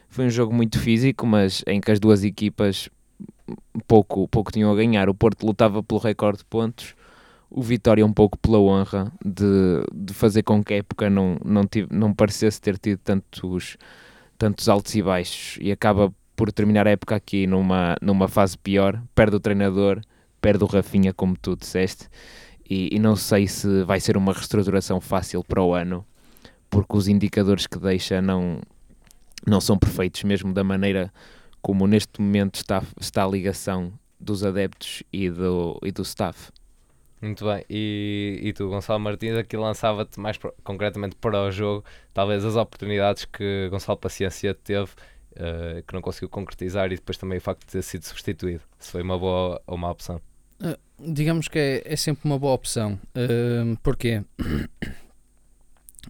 Foi 0.09 0.25
um 0.25 0.31
jogo 0.31 0.55
muito 0.55 0.79
físico, 0.79 1.27
mas 1.27 1.63
em 1.67 1.79
que 1.79 1.91
as 1.91 2.01
duas 2.01 2.25
equipas 2.25 2.89
pouco, 3.87 4.27
pouco 4.29 4.51
tinham 4.51 4.73
a 4.73 4.75
ganhar. 4.75 5.11
O 5.11 5.15
Porto 5.15 5.45
lutava 5.45 5.83
pelo 5.83 6.01
recorde 6.01 6.39
de 6.39 6.45
pontos, 6.47 6.95
o 7.50 7.62
Vitória 7.62 8.05
um 8.05 8.12
pouco 8.12 8.39
pela 8.39 8.59
honra 8.59 9.11
de, 9.25 9.83
de 9.95 10.12
fazer 10.12 10.43
com 10.43 10.62
que 10.62 10.75
a 10.75 10.77
época 10.79 11.09
não, 11.09 11.39
não, 11.45 11.67
tive, 11.67 11.89
não 11.91 12.12
parecesse 12.12 12.61
ter 12.61 12.79
tido 12.79 12.99
tantos, 12.99 13.77
tantos 14.37 14.69
altos 14.69 14.95
e 14.95 15.03
baixos. 15.03 15.59
E 15.61 15.73
acaba 15.73 16.12
por 16.37 16.52
terminar 16.52 16.87
a 16.87 16.90
época 16.90 17.17
aqui 17.17 17.47
numa, 17.47 17.97
numa 18.00 18.28
fase 18.28 18.57
pior, 18.57 19.02
perde 19.14 19.37
o 19.37 19.40
treinador, 19.40 20.00
perde 20.40 20.62
o 20.62 20.67
Rafinha, 20.67 21.12
como 21.12 21.37
tu 21.37 21.57
disseste, 21.57 22.09
e, 22.69 22.95
e 22.95 22.99
não 22.99 23.17
sei 23.17 23.49
se 23.49 23.83
vai 23.85 23.99
ser 23.99 24.17
uma 24.17 24.33
reestruturação 24.33 25.00
fácil 25.00 25.43
para 25.43 25.62
o 25.62 25.75
ano, 25.75 26.07
porque 26.71 26.97
os 26.97 27.09
indicadores 27.09 27.67
que 27.67 27.78
deixa 27.78 28.21
não, 28.21 28.61
não 29.47 29.61
são 29.61 29.78
perfeitos, 29.78 30.23
mesmo 30.23 30.52
da 30.52 30.62
maneira 30.62 31.12
como 31.61 31.87
neste 31.87 32.21
momento 32.21 32.57
está, 32.57 32.83
está 33.00 33.25
a 33.25 33.28
ligação 33.28 33.93
dos 34.21 34.45
adeptos 34.45 35.02
e 35.12 35.31
do, 35.31 35.78
e 35.83 35.90
do 35.90 36.02
staff. 36.02 36.50
Muito 37.21 37.45
bem, 37.45 37.65
e, 37.69 38.39
e 38.43 38.53
tu, 38.53 38.69
Gonçalo 38.69 39.01
Martins, 39.01 39.37
aqui 39.37 39.57
lançava-te 39.57 40.21
mais 40.21 40.37
pro- 40.39 40.55
concretamente 40.63 41.17
para 41.17 41.43
o 41.43 41.51
jogo, 41.51 41.85
talvez 42.15 42.45
as 42.45 42.55
oportunidades 42.55 43.25
que 43.25 43.69
Gonçalo 43.71 43.99
Paciência 43.99 44.55
teve, 44.55 44.91
eh, 45.35 45.83
que 45.87 45.93
não 45.95 46.01
conseguiu 46.01 46.29
concretizar, 46.29 46.87
e 46.93 46.97
depois 46.97 47.19
também 47.19 47.39
o 47.39 47.41
facto 47.41 47.61
de 47.67 47.73
ter 47.73 47.83
sido 47.83 48.05
substituído, 48.05 48.63
se 48.79 48.93
foi 48.93 49.03
uma 49.03 49.19
boa 49.19 49.61
ou 49.67 49.77
má 49.77 49.91
opção. 49.91 50.21
Digamos 51.01 51.47
que 51.47 51.59
é, 51.59 51.83
é 51.85 51.95
sempre 51.97 52.23
uma 52.25 52.39
boa 52.39 52.53
opção. 52.55 52.99
Hum, 53.17 53.77
porquê? 53.83 54.25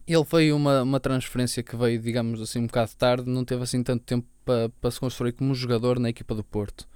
Ele 0.07 0.25
foi 0.25 0.53
uma, 0.53 0.83
uma 0.83 0.99
transferência 1.01 1.63
que 1.63 1.77
veio, 1.77 2.01
digamos 2.01 2.41
assim, 2.41 2.61
um 2.61 2.67
bocado 2.67 2.91
tarde, 2.97 3.29
não 3.29 3.45
teve 3.45 3.63
assim 3.63 3.83
tanto 3.83 4.05
tempo 4.05 4.27
para 4.45 4.71
para 4.81 4.91
se 4.91 4.99
construir 4.99 5.33
como 5.33 5.55
jogador 5.55 5.99
na 5.99 6.09
equipa 6.09 6.35
do 6.35 6.43
Porto. 6.43 6.89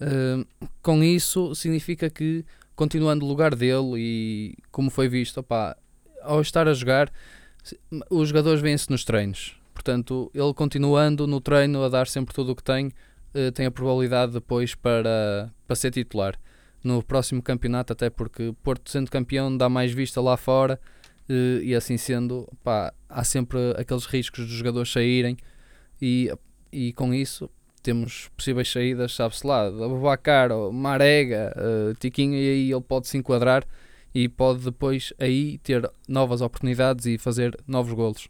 Hum, 0.00 0.44
com 0.82 1.02
isso, 1.04 1.54
significa 1.54 2.10
que, 2.10 2.44
continuando 2.74 3.24
o 3.24 3.28
lugar 3.28 3.54
dele 3.54 3.94
e 3.96 4.54
como 4.70 4.90
foi 4.90 5.08
visto, 5.08 5.38
opá, 5.38 5.76
ao 6.22 6.40
estar 6.40 6.68
a 6.68 6.74
jogar, 6.74 7.12
os 8.10 8.28
jogadores 8.28 8.60
vêm-se 8.60 8.90
nos 8.90 9.04
treinos. 9.04 9.56
Portanto, 9.72 10.30
ele 10.34 10.52
continuando 10.54 11.26
no 11.26 11.40
treino, 11.40 11.82
a 11.82 11.88
dar 11.88 12.06
sempre 12.06 12.34
tudo 12.34 12.52
o 12.52 12.56
que 12.56 12.62
tem, 12.62 12.92
eh, 13.34 13.50
tem 13.50 13.66
a 13.66 13.70
probabilidade 13.70 14.32
depois 14.32 14.74
para, 14.74 15.52
para 15.66 15.76
ser 15.76 15.90
titular 15.90 16.38
no 16.84 17.02
próximo 17.02 17.42
campeonato, 17.42 17.92
até 17.92 18.10
porque 18.10 18.54
Porto 18.62 18.90
sendo 18.90 19.10
campeão 19.10 19.56
dá 19.56 19.68
mais 19.68 19.92
vista 19.92 20.20
lá 20.20 20.36
fora 20.36 20.80
eh, 21.28 21.60
e 21.62 21.74
assim 21.74 21.96
sendo, 21.96 22.48
há 23.08 23.24
sempre 23.24 23.58
aqueles 23.76 24.04
riscos 24.06 24.46
dos 24.46 24.54
jogadores 24.54 24.90
saírem 24.90 25.36
e, 26.00 26.30
e 26.72 26.92
com 26.92 27.14
isso 27.14 27.50
temos 27.82 28.30
possíveis 28.36 28.70
saídas, 28.70 29.14
sabe-se 29.14 29.46
lá, 29.46 29.70
da 29.70 29.88
Babacar, 29.88 30.52
ou 30.52 30.72
Marega, 30.72 31.52
eh, 31.56 31.94
Tiquinho, 31.98 32.34
e 32.34 32.48
aí 32.50 32.72
ele 32.72 32.80
pode 32.80 33.08
se 33.08 33.16
enquadrar 33.18 33.64
e 34.14 34.28
pode 34.28 34.60
depois 34.64 35.12
aí 35.18 35.58
ter 35.58 35.90
novas 36.08 36.40
oportunidades 36.42 37.06
e 37.06 37.18
fazer 37.18 37.58
novos 37.66 37.92
golos. 37.94 38.28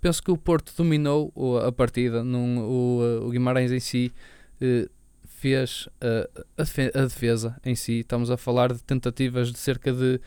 penso 0.00 0.22
que 0.22 0.30
o 0.30 0.36
Porto 0.36 0.72
dominou 0.76 1.32
a 1.66 1.70
partida, 1.72 2.24
num, 2.24 2.58
o, 2.60 3.26
o 3.26 3.30
Guimarães 3.30 3.70
em 3.72 3.80
si 3.80 4.12
eh, 4.60 4.88
fez 5.28 5.88
eh, 6.00 6.28
a, 6.58 6.62
defe- 6.62 6.92
a 6.94 7.02
defesa 7.02 7.56
em 7.64 7.74
si. 7.74 8.00
Estamos 8.00 8.30
a 8.30 8.36
falar 8.36 8.72
de 8.72 8.82
tentativas 8.82 9.52
de 9.52 9.58
cerca 9.58 9.92
de, 9.92 10.20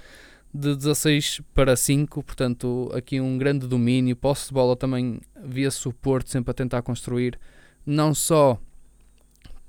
de 0.54 0.76
16 0.76 1.42
para 1.54 1.76
5, 1.76 2.24
portanto, 2.24 2.92
aqui 2.96 3.20
um 3.20 3.38
grande 3.38 3.68
domínio. 3.68 4.16
Posse 4.16 4.48
de 4.48 4.54
bola 4.54 4.76
também 4.76 5.20
via-se 5.44 5.88
o 5.88 5.94
Porto 5.94 6.30
sempre 6.30 6.52
a 6.52 6.54
tentar 6.54 6.82
construir, 6.84 7.40
não 7.86 8.14
só 8.14 8.60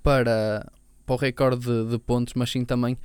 para, 0.03 0.71
para 1.07 1.15
o 1.15 1.17
recorde 1.17 1.67
de, 1.67 1.91
de 1.91 1.99
pontos, 1.99 2.35
mas 2.35 2.51
sim 2.51 2.65
também 2.65 2.99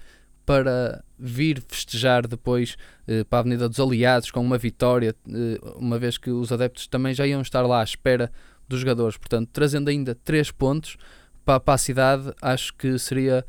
para 0.45 1.03
vir 1.17 1.61
festejar 1.67 2.27
depois 2.27 2.75
eh, 3.07 3.23
para 3.23 3.37
a 3.37 3.41
Avenida 3.41 3.69
dos 3.69 3.79
Aliados 3.79 4.31
com 4.31 4.41
uma 4.41 4.57
vitória, 4.57 5.15
eh, 5.27 5.59
uma 5.75 5.99
vez 5.99 6.17
que 6.17 6.31
os 6.31 6.51
adeptos 6.51 6.87
também 6.87 7.13
já 7.13 7.27
iam 7.27 7.41
estar 7.41 7.61
lá 7.61 7.81
à 7.81 7.83
espera 7.83 8.31
dos 8.67 8.79
jogadores. 8.79 9.15
Portanto, 9.15 9.49
trazendo 9.53 9.89
ainda 9.89 10.15
3 10.15 10.49
pontos 10.49 10.97
para, 11.45 11.59
para 11.59 11.75
a 11.75 11.77
cidade, 11.77 12.33
acho 12.41 12.73
que 12.73 12.97
seria 12.97 13.45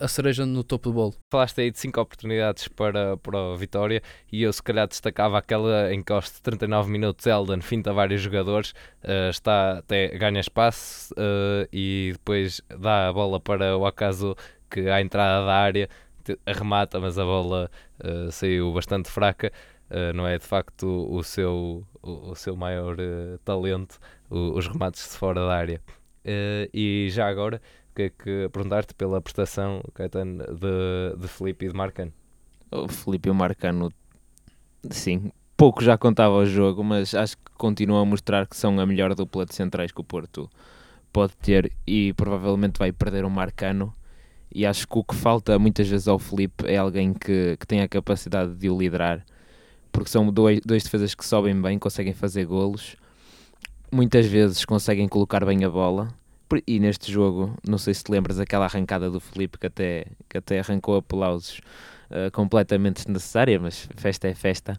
a 0.00 0.08
cereja 0.08 0.44
no 0.44 0.64
topo 0.64 0.88
do 0.90 0.94
bolo. 0.94 1.14
Falaste 1.30 1.60
aí 1.60 1.70
de 1.70 1.78
5 1.78 2.00
oportunidades 2.00 2.68
para, 2.68 3.16
para 3.16 3.52
a 3.52 3.56
vitória 3.56 4.02
e 4.32 4.42
eu 4.42 4.52
se 4.52 4.62
calhar 4.62 4.86
destacava 4.88 5.38
aquela 5.38 5.88
que 6.04 6.12
aos 6.12 6.30
39 6.40 6.90
minutos 6.90 7.26
Elden 7.26 7.60
finta 7.60 7.92
vários 7.92 8.20
jogadores, 8.20 8.72
eh, 9.02 9.30
está, 9.30 9.78
até 9.78 10.08
ganha 10.18 10.40
espaço 10.40 11.14
eh, 11.16 11.68
e 11.72 12.10
depois 12.14 12.60
dá 12.78 13.08
a 13.08 13.12
bola 13.12 13.38
para 13.40 13.76
o 13.76 13.86
acaso 13.86 14.34
que 14.70 14.88
à 14.90 15.00
entrada 15.00 15.46
da 15.46 15.54
área 15.54 15.88
arremata, 16.46 17.00
mas 17.00 17.18
a 17.18 17.24
bola 17.24 17.70
eh, 18.02 18.28
saiu 18.30 18.72
bastante 18.72 19.08
fraca. 19.10 19.52
eh, 19.90 20.12
não 20.12 20.26
é 20.26 20.38
de 20.38 20.44
facto 20.44 20.84
o 21.10 21.22
seu, 21.22 21.86
o, 22.02 22.30
o 22.32 22.34
seu 22.34 22.54
maior 22.56 22.96
eh, 23.00 23.38
talento, 23.44 23.98
o- 24.28 24.52
os 24.58 24.66
remates 24.66 25.02
de 25.10 25.16
fora 25.16 25.40
da 25.46 25.54
área. 25.56 25.80
Eh, 26.24 26.68
e 26.74 27.08
já 27.10 27.26
agora, 27.28 27.60
que 27.98 28.02
é 28.02 28.10
que 28.10 28.48
perguntar-te 28.52 28.94
pela 28.94 29.20
prestação, 29.20 29.82
Caetano, 29.92 30.44
de, 30.44 31.20
de 31.20 31.26
Felipe 31.26 31.66
e 31.66 31.68
de 31.68 31.74
Marcano? 31.74 32.12
O 32.70 32.86
Felipe 32.86 33.28
e 33.28 33.32
o 33.32 33.34
Marcano, 33.34 33.92
sim, 34.88 35.32
pouco 35.56 35.82
já 35.82 35.98
contava 35.98 36.34
o 36.36 36.46
jogo, 36.46 36.84
mas 36.84 37.12
acho 37.12 37.36
que 37.36 37.50
continuam 37.56 38.00
a 38.00 38.04
mostrar 38.04 38.46
que 38.46 38.56
são 38.56 38.78
a 38.78 38.86
melhor 38.86 39.12
dupla 39.16 39.44
de 39.44 39.52
centrais 39.52 39.90
que 39.90 40.00
o 40.00 40.04
Porto 40.04 40.48
pode 41.12 41.34
ter 41.38 41.72
e 41.84 42.12
provavelmente 42.12 42.78
vai 42.78 42.92
perder 42.92 43.24
o 43.24 43.30
Marcano. 43.30 43.92
E 44.54 44.64
acho 44.64 44.86
que 44.86 44.96
o 44.96 45.02
que 45.02 45.16
falta 45.16 45.58
muitas 45.58 45.88
vezes 45.88 46.06
ao 46.06 46.20
Felipe 46.20 46.66
é 46.66 46.76
alguém 46.76 47.12
que, 47.12 47.56
que 47.58 47.66
tenha 47.66 47.82
a 47.82 47.88
capacidade 47.88 48.54
de 48.54 48.70
o 48.70 48.78
liderar, 48.78 49.26
porque 49.90 50.08
são 50.08 50.32
dois, 50.32 50.60
dois 50.64 50.84
defesas 50.84 51.16
que 51.16 51.26
sobem 51.26 51.60
bem, 51.60 51.80
conseguem 51.80 52.12
fazer 52.14 52.44
golos, 52.44 52.94
muitas 53.90 54.24
vezes 54.24 54.64
conseguem 54.64 55.08
colocar 55.08 55.44
bem 55.44 55.64
a 55.64 55.68
bola. 55.68 56.14
E 56.66 56.80
neste 56.80 57.12
jogo, 57.12 57.54
não 57.66 57.78
sei 57.78 57.94
se 57.94 58.04
te 58.04 58.10
lembras 58.10 58.40
aquela 58.40 58.64
arrancada 58.64 59.10
do 59.10 59.20
Felipe 59.20 59.58
que 59.58 59.66
até, 59.66 60.06
que 60.28 60.38
até 60.38 60.60
arrancou 60.60 60.96
aplausos 60.96 61.60
uh, 62.10 62.30
completamente 62.32 63.04
desnecessária, 63.04 63.58
mas 63.60 63.88
festa 63.96 64.28
é 64.28 64.34
festa. 64.34 64.78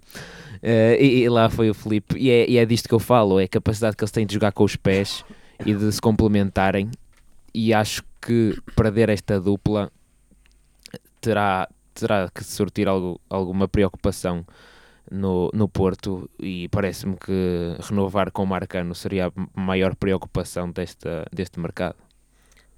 Uh, 0.56 1.00
e, 1.00 1.24
e 1.24 1.30
lá 1.30 1.50
foi 1.50 1.70
o 1.70 1.74
Felipe, 1.74 2.18
e 2.18 2.30
é, 2.30 2.50
e 2.50 2.58
é 2.58 2.66
disto 2.66 2.88
que 2.88 2.96
eu 2.96 3.00
falo: 3.00 3.40
é 3.40 3.44
a 3.44 3.48
capacidade 3.48 3.96
que 3.96 4.04
eles 4.04 4.12
têm 4.12 4.26
de 4.26 4.34
jogar 4.34 4.52
com 4.52 4.64
os 4.64 4.76
pés 4.76 5.24
e 5.66 5.74
de 5.74 5.92
se 5.92 6.02
complementarem. 6.02 6.90
E 7.54 7.74
acho 7.74 8.04
que 8.22 8.56
perder 8.76 9.10
esta 9.10 9.40
dupla 9.40 9.92
terá, 11.20 11.68
terá 11.94 12.30
que 12.34 12.44
sortir 12.44 12.88
algo, 12.88 13.20
alguma 13.30 13.68
preocupação 13.68 14.46
no, 15.12 15.50
no 15.54 15.68
Porto. 15.68 16.30
E 16.40 16.68
parece-me 16.70 17.16
que 17.18 17.76
renovar 17.82 18.32
com 18.32 18.44
o 18.44 18.48
Marcano 18.48 18.94
seria 18.96 19.28
a 19.28 19.60
maior 19.60 19.96
preocupação 19.96 20.70
desta, 20.72 21.26
deste 21.32 21.60
mercado. 21.60 21.96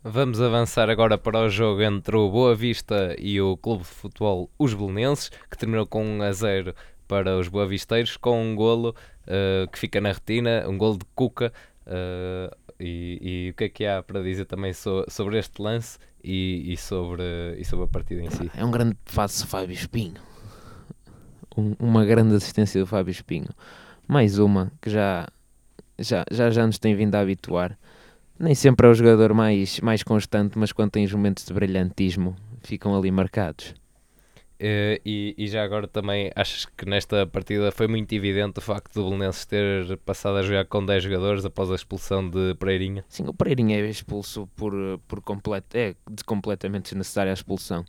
Vamos 0.04 0.42
avançar 0.42 0.90
agora 0.90 1.16
para 1.18 1.40
o 1.40 1.50
jogo 1.50 1.82
entre 1.84 2.16
o 2.16 2.30
Boa 2.30 2.56
Vista 2.56 3.16
e 3.20 3.40
o 3.40 3.56
Clube 3.56 3.84
de 3.84 3.90
Futebol 3.90 4.50
Os 4.58 4.74
Belenenses, 4.74 5.30
que 5.50 5.58
terminou 5.58 5.86
com 5.86 6.04
1 6.04 6.22
a 6.24 6.32
0 6.32 6.76
para 7.08 7.38
os 7.38 7.48
boavisteiros, 7.48 8.18
com 8.18 8.42
um 8.42 8.56
golo 8.56 8.96
eh, 9.28 9.68
que 9.72 9.78
fica 9.78 10.02
na 10.02 10.12
retina, 10.12 10.66
um 10.68 10.76
golo 10.78 10.98
de 10.98 11.06
Cuca. 11.14 11.54
eh, 11.86 12.52
e, 12.84 13.20
e 13.48 13.50
o 13.52 13.54
que 13.54 13.66
é 13.66 13.70
que 13.70 13.86
há 13.86 14.02
para 14.02 14.24
dizer 14.24 14.46
também 14.46 14.74
so- 14.74 15.06
sobre 15.08 15.38
este 15.38 15.62
lance 15.62 16.00
e, 16.24 16.74
e 16.74 16.78
sobre, 16.78 17.22
e 17.60 17.64
sobre 17.64 17.86
a 17.86 17.88
partida 17.88 18.24
em 18.24 18.30
si? 18.32 18.50
É 18.58 18.66
um 18.66 18.72
grande 18.72 18.98
passo 19.14 19.46
Fábio 19.46 19.74
Espinho. 19.76 20.16
Um- 21.56 21.76
uma 21.80 22.06
grande 22.06 22.36
assistência 22.36 22.80
do 22.80 22.88
Fábio 22.88 23.12
Espinho. 23.12 23.50
Mais 24.08 24.40
uma 24.40 24.72
que 24.82 24.90
já, 24.90 25.28
já, 26.00 26.26
já, 26.32 26.50
já 26.50 26.66
nos 26.66 26.80
tem 26.80 26.96
vindo 26.96 27.16
a 27.16 27.20
habituar. 27.20 27.78
Nem 28.40 28.56
sempre 28.56 28.88
é 28.88 28.90
o 28.90 28.94
jogador 28.94 29.34
mais, 29.34 29.80
mais 29.82 30.02
constante, 30.04 30.58
mas 30.58 30.72
quando 30.72 30.92
tem 30.92 31.06
os 31.06 31.14
momentos 31.14 31.46
de 31.46 31.54
brilhantismo, 31.54 32.36
ficam 32.62 32.96
ali 32.98 33.12
marcados. 33.12 33.76
Eh, 34.64 35.02
e, 35.04 35.34
e 35.38 35.48
já 35.48 35.64
agora 35.64 35.88
também 35.88 36.32
achas 36.36 36.66
que 36.66 36.86
nesta 36.86 37.26
partida 37.26 37.72
foi 37.72 37.88
muito 37.88 38.14
evidente 38.14 38.60
o 38.60 38.62
facto 38.62 38.94
do 38.94 39.04
Belenenses 39.10 39.46
ter 39.46 39.98
passado 39.98 40.38
a 40.38 40.44
jogar 40.44 40.66
com 40.66 40.86
10 40.86 41.04
jogadores 41.04 41.44
após 41.44 41.72
a 41.72 41.76
expulsão 41.76 42.28
de 42.30 42.54
Pereirinha? 42.56 43.04
Sim, 43.10 43.26
o 43.28 43.34
Pereirinha 43.34 43.78
é 43.80 43.90
expulso 43.90 44.48
por, 44.56 44.74
por 45.08 45.20
completo, 45.22 45.76
é 45.76 45.96
de- 46.10 46.24
completamente 46.24 46.84
desnecessária 46.86 47.32
a 47.32 47.34
expulsão. 47.34 47.84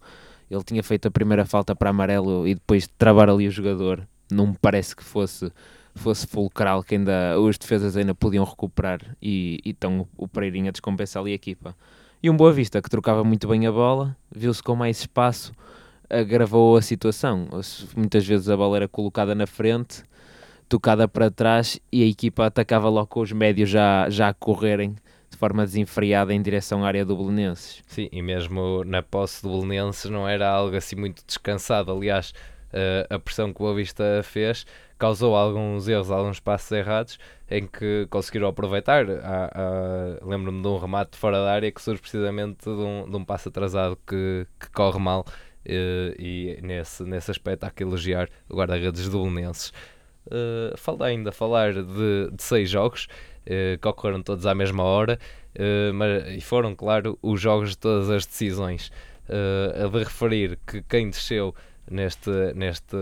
Ele 0.53 0.63
tinha 0.63 0.83
feito 0.83 1.09
a 1.09 1.11
primeira 1.11 1.47
falta 1.47 1.75
para 1.75 1.89
amarelo 1.89 2.47
e 2.47 2.55
depois 2.55 2.83
de 2.83 2.91
travar 2.91 3.31
ali 3.31 3.49
o 3.49 3.51
jogador, 3.51 4.07
não 4.31 4.49
me 4.49 4.57
parece 4.61 4.95
que 4.95 5.03
fosse, 5.03 5.51
fosse 5.95 6.27
fulcral, 6.27 6.83
que 6.83 6.95
ainda 6.95 7.41
os 7.41 7.57
defesas 7.57 7.97
ainda 7.97 8.15
podiam 8.15 8.45
recuperar 8.45 9.01
e, 9.23 9.61
então 9.65 10.07
o 10.15 10.29
Pereirinha 10.29 10.71
descompensa 10.71 11.19
ali 11.19 11.33
a 11.33 11.35
equipa. 11.35 11.75
E 12.23 12.29
um 12.29 12.37
Boa 12.37 12.53
Vista 12.53 12.83
que 12.83 12.91
trocava 12.91 13.25
muito 13.25 13.49
bem 13.49 13.67
a 13.67 13.73
bola, 13.73 14.15
viu-se 14.31 14.63
com 14.63 14.77
mais 14.77 15.01
espaço, 15.01 15.55
agravou 16.11 16.77
a 16.77 16.83
situação. 16.83 17.49
Muitas 17.97 18.27
vezes 18.27 18.51
a 18.51 18.57
bola 18.57 18.77
era 18.77 18.89
colocada 18.89 19.35
na 19.35 19.47
frente, 19.47 20.05
tocada 20.69 21.09
para 21.09 21.31
trás 21.31 21.81
e 21.91 22.03
a 22.03 22.07
equipa 22.07 22.45
atacava 22.45 22.91
logo 22.91 23.07
com 23.07 23.21
os 23.21 23.33
médios 23.33 23.71
já, 23.71 24.07
já 24.11 24.29
a 24.29 24.35
correrem 24.35 24.97
forma 25.43 25.65
desenfreada 25.65 26.33
em 26.33 26.41
direção 26.41 26.85
à 26.85 26.87
área 26.87 27.05
do 27.05 27.17
Belenenses. 27.17 27.83
Sim, 27.89 28.09
e 28.13 28.23
mesmo 28.23 28.85
na 28.85 29.03
posse 29.03 29.43
do 29.43 29.51
Belenenses 29.51 30.09
não 30.09 30.29
era 30.29 30.49
algo 30.49 30.77
assim 30.77 30.95
muito 30.95 31.25
descansado. 31.27 31.91
Aliás, 31.91 32.33
eh, 32.73 33.05
a 33.11 33.19
pressão 33.19 33.53
que 33.53 33.61
o 33.61 33.65
Boa 33.65 33.75
Vista 33.75 34.21
fez 34.23 34.65
causou 34.97 35.35
alguns 35.35 35.89
erros, 35.89 36.13
alguns 36.13 36.39
passos 36.39 36.71
errados 36.71 37.19
em 37.51 37.67
que 37.67 38.07
conseguiram 38.09 38.47
aproveitar. 38.47 39.05
Lembro-me 40.23 40.63
de 40.63 40.69
um 40.69 40.79
remate 40.79 41.19
fora 41.19 41.39
da 41.39 41.53
área 41.53 41.73
que 41.73 41.83
surge 41.83 42.01
precisamente 42.01 42.63
de 42.65 42.71
um, 42.71 43.11
de 43.11 43.17
um 43.17 43.25
passo 43.25 43.49
atrasado 43.49 43.99
que, 44.07 44.47
que 44.61 44.71
corre 44.71 45.01
mal. 45.01 45.25
eh, 45.67 46.15
e 46.21 46.59
nesse, 46.63 47.03
nesse 47.03 47.33
aspecto 47.33 47.65
há 47.65 47.71
que 47.71 47.83
elogiar 47.83 48.29
o 48.49 48.55
guarda-redes 48.55 49.09
do 49.09 49.25
Belenenses. 49.25 49.73
Uh, 50.25 51.03
ainda 51.03 51.33
falar 51.33 51.73
de, 51.73 52.31
de 52.31 52.43
seis 52.43 52.71
jogos 52.71 53.09
que 53.45 53.89
ocorreram 53.89 54.23
todos 54.23 54.47
à 54.47 54.55
mesma 54.55 54.83
hora 54.83 55.19
Uh, 55.53 55.93
mas, 55.93 56.29
e 56.29 56.41
foram, 56.41 56.75
claro, 56.75 57.19
os 57.23 57.41
jogos 57.41 57.71
de 57.71 57.79
todas 57.79 58.11
as 58.11 58.27
decisões. 58.27 58.91
Uh, 59.29 59.85
a 59.85 59.89
de 59.89 59.99
referir 59.99 60.59
que 60.67 60.83
quem 60.83 61.11
desceu 61.11 61.55
neste, 61.91 62.31
neste 62.55 62.97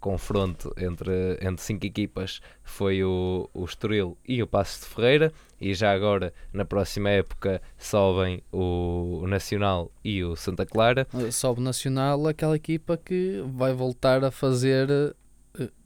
confronto 0.00 0.72
entre, 0.76 1.38
entre 1.40 1.62
cinco 1.62 1.86
equipas 1.86 2.40
foi 2.62 3.04
o, 3.04 3.48
o 3.54 3.64
Estoril 3.64 4.18
e 4.26 4.42
o 4.42 4.46
Passos 4.46 4.80
de 4.80 4.86
Ferreira, 4.86 5.32
e 5.60 5.74
já 5.74 5.92
agora, 5.92 6.32
na 6.52 6.64
próxima 6.64 7.08
época, 7.08 7.62
sobem 7.78 8.42
o, 8.50 9.20
o 9.22 9.26
Nacional 9.28 9.92
e 10.04 10.24
o 10.24 10.34
Santa 10.34 10.66
Clara. 10.66 11.06
Sobe 11.30 11.60
Nacional, 11.60 12.26
aquela 12.26 12.56
equipa 12.56 12.96
que 12.96 13.44
vai 13.54 13.72
voltar 13.72 14.24
a 14.24 14.30
fazer 14.32 15.14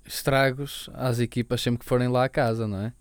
estragos 0.06 0.88
às 0.94 1.18
equipas 1.18 1.60
sempre 1.60 1.80
que 1.80 1.84
forem 1.84 2.08
lá 2.08 2.24
a 2.24 2.28
casa, 2.28 2.66
não 2.66 2.80
é? 2.80 2.92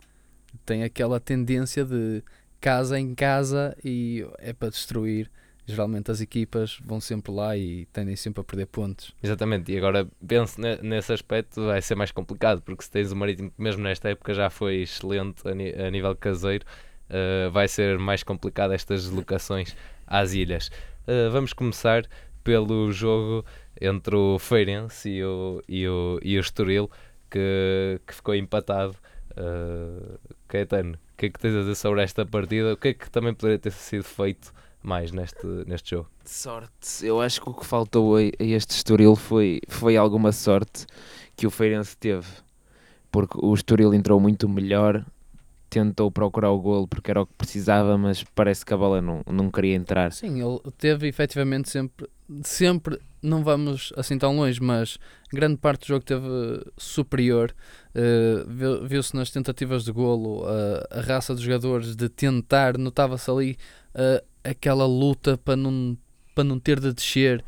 Tem 0.66 0.84
aquela 0.84 1.20
tendência 1.20 1.84
de 1.84 2.24
casa 2.62 3.00
em 3.00 3.14
casa 3.14 3.76
e 3.84 4.26
é 4.40 4.54
para 4.54 4.70
destruir. 4.70 5.30
Geralmente 5.68 6.12
as 6.12 6.22
equipas 6.22 6.78
vão 6.84 7.02
sempre 7.02 7.32
lá 7.32 7.58
e 7.58 7.88
tendem 7.88 8.16
sempre 8.16 8.42
a 8.42 8.44
perder 8.44 8.68
pontos. 8.68 9.16
Exatamente, 9.22 9.72
e 9.72 9.78
agora 9.78 10.08
penso 10.28 10.62
ne- 10.62 10.78
nesse 10.84 11.12
aspecto 11.12 11.66
vai 11.66 11.82
ser 11.82 11.96
mais 11.96 12.12
complicado, 12.12 12.62
porque 12.62 12.84
se 12.84 12.92
tens 12.92 13.12
o 13.12 13.16
Marítimo 13.16 13.50
que 13.50 13.60
mesmo 13.60 13.82
nesta 13.82 14.10
época 14.10 14.34
já 14.34 14.50
foi 14.50 14.84
excelente 14.84 15.42
a, 15.48 15.90
nível 15.90 16.16
caseiro, 16.16 16.64
uh, 17.10 17.50
vai 17.50 17.68
ser 17.68 17.98
mais 17.98 18.22
complicado 18.22 18.74
estas 18.74 19.06
deslocações 19.06 19.76
às 20.06 20.34
ilhas. 20.34 20.68
Uh, 21.08 21.32
vamos 21.32 21.52
começar 21.52 22.06
pelo 22.44 22.92
jogo 22.92 23.44
entre 23.82 24.16
o 24.16 24.38
Feirense 24.38 25.10
e 25.10 25.24
o, 25.24 25.64
e 25.68 25.88
o, 25.88 26.20
e 26.22 26.38
o 26.38 26.40
Estoril, 26.40 26.92
que, 27.30 28.00
que 28.06 28.14
ficou 28.14 28.36
empatado. 28.36 28.96
Uh, 29.32 30.20
Caetano, 30.56 30.94
o 30.94 31.18
que 31.18 31.26
é 31.28 31.30
que 31.30 31.40
tens 31.40 31.56
a 31.56 31.60
dizer 31.60 31.76
sobre 31.76 32.02
esta 32.04 32.26
partida? 32.26 32.74
O 32.74 32.78
que 32.78 32.90
é 32.90 32.94
que 32.94 33.10
também 33.10 33.34
poderia 33.34 33.60
ter 33.60 33.72
sido 33.72 34.04
feito 34.04 34.54
mais 34.82 35.12
neste, 35.12 35.46
neste 35.68 35.92
jogo? 35.92 36.10
Sorte, 36.24 37.04
eu 37.06 37.20
acho 37.22 37.42
que 37.42 37.50
o 37.50 37.54
que 37.54 37.66
faltou 37.66 38.16
a, 38.18 38.22
este 38.40 38.72
Estoril 38.72 39.16
foi, 39.16 39.60
foi 39.68 39.98
alguma 39.98 40.32
sorte 40.32 40.86
que 41.36 41.46
o 41.48 41.52
Feirense 41.52 41.98
teve. 41.98 42.28
porque 43.12 43.38
o 43.42 43.54
Estoril 43.54 43.94
entrou 43.94 44.20
muito 44.20 44.48
melhor, 44.50 45.06
tentou 45.76 46.10
procurar 46.10 46.52
o 46.52 46.60
golo 46.62 46.88
porque 46.88 47.12
era 47.12 47.22
o 47.22 47.26
que 47.26 47.34
precisava, 47.34 47.98
mas 47.98 48.24
parece 48.34 48.66
que 48.66 48.74
a 48.74 48.78
bola 48.78 49.02
não, 49.02 49.22
não 49.30 49.52
queria 49.52 49.76
entrar. 49.76 50.10
Sim, 50.14 50.42
ele 50.42 50.58
teve 50.78 51.06
efetivamente 51.06 51.70
sempre, 51.70 52.08
sempre, 52.44 52.98
não 53.22 53.44
vamos 53.44 53.92
assim 53.98 54.18
tão 54.18 54.38
longe, 54.38 54.62
mas 54.62 54.98
grande 55.34 55.58
parte 55.58 55.82
do 55.82 55.88
jogo 55.88 56.06
teve 56.06 56.26
superior. 56.78 57.54
Uh, 57.94 58.88
Viu-se 58.88 59.14
nas 59.18 59.30
tentativas 59.30 59.84
de 59.84 59.92
golo 59.92 60.44
uh, 60.44 60.88
a 60.92 61.02
raça 61.02 61.34
dos 61.34 61.44
jogadores 61.44 61.94
de 61.94 62.08
tentar, 62.08 62.78
notava-se 62.78 63.30
ali 63.30 63.58
uh, 63.96 64.26
aquela 64.46 64.86
luta 64.86 65.38
para 65.38 65.58
não, 65.58 65.98
para 66.34 66.46
não 66.46 66.58
ter 66.58 66.80
de 66.80 66.94
descer. 66.94 67.44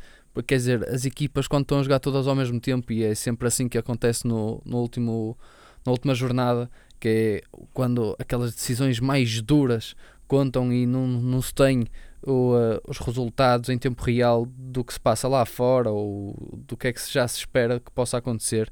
Quer 0.46 0.56
dizer, 0.56 0.88
as 0.90 1.06
equipas 1.06 1.48
quando 1.48 1.62
estão 1.62 1.80
a 1.80 1.82
jogar 1.82 1.98
todas 1.98 2.26
ao 2.26 2.34
mesmo 2.36 2.60
tempo, 2.60 2.92
e 2.92 3.04
é 3.04 3.14
sempre 3.14 3.48
assim 3.48 3.70
que 3.70 3.78
acontece 3.78 4.26
no, 4.26 4.60
no 4.66 4.76
último, 4.76 5.36
na 5.84 5.90
última 5.90 6.14
jornada, 6.14 6.70
que 6.98 7.08
é 7.08 7.58
quando 7.72 8.16
aquelas 8.18 8.54
decisões 8.54 9.00
mais 9.00 9.40
duras 9.40 9.94
contam 10.26 10.72
e 10.72 10.86
não, 10.86 11.06
não 11.06 11.40
se 11.40 11.54
tem 11.54 11.86
o, 12.22 12.54
uh, 12.54 12.80
os 12.86 12.98
resultados 12.98 13.68
em 13.68 13.78
tempo 13.78 14.02
real 14.02 14.46
do 14.46 14.84
que 14.84 14.92
se 14.92 15.00
passa 15.00 15.26
lá 15.26 15.44
fora 15.46 15.90
ou 15.90 16.34
do 16.66 16.76
que 16.76 16.88
é 16.88 16.92
que 16.92 17.00
já 17.12 17.26
se 17.26 17.38
espera 17.38 17.80
que 17.80 17.90
possa 17.90 18.18
acontecer. 18.18 18.70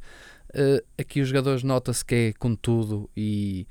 Uh, 0.50 0.85
aqui 0.99 1.21
os 1.21 1.28
jogadores 1.28 1.62
nota-se 1.62 2.04
que 2.04 2.14
é 2.14 2.33
com 2.35 2.54
tudo 2.54 3.11
e 3.16 3.66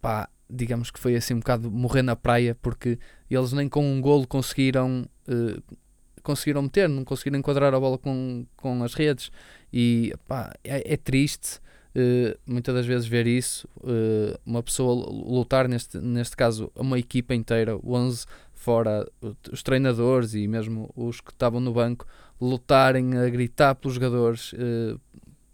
pá, 0.00 0.28
digamos 0.48 0.90
que 0.90 0.98
foi 0.98 1.16
assim 1.16 1.34
um 1.34 1.38
bocado 1.38 1.70
morrer 1.70 2.02
na 2.02 2.16
praia 2.16 2.56
porque 2.60 2.98
eles 3.30 3.52
nem 3.52 3.68
com 3.68 3.84
um 3.84 4.00
golo 4.00 4.26
conseguiram 4.26 5.08
uh, 5.28 5.76
conseguiram 6.22 6.62
meter, 6.62 6.88
não 6.88 7.04
conseguiram 7.04 7.38
enquadrar 7.38 7.72
a 7.72 7.78
bola 7.78 7.98
com, 7.98 8.44
com 8.56 8.82
as 8.82 8.94
redes 8.94 9.30
e 9.72 10.12
pá, 10.26 10.52
é, 10.64 10.94
é 10.94 10.96
triste 10.96 11.60
uh, 11.96 12.38
muitas 12.46 12.74
das 12.74 12.86
vezes 12.86 13.06
ver 13.06 13.26
isso, 13.26 13.66
uh, 13.78 14.38
uma 14.44 14.62
pessoa 14.62 14.94
lutar, 15.10 15.66
neste, 15.66 15.98
neste 15.98 16.36
caso, 16.36 16.70
uma 16.76 16.98
equipa 16.98 17.34
inteira, 17.34 17.78
11 17.82 18.26
fora, 18.52 19.08
os 19.50 19.62
treinadores 19.62 20.34
e 20.34 20.46
mesmo 20.46 20.92
os 20.96 21.20
que 21.20 21.30
estavam 21.30 21.60
no 21.60 21.72
banco, 21.72 22.06
lutarem 22.40 23.16
a 23.16 23.28
gritar 23.28 23.74
pelos 23.74 23.94
jogadores, 23.94 24.52
uh, 24.52 25.00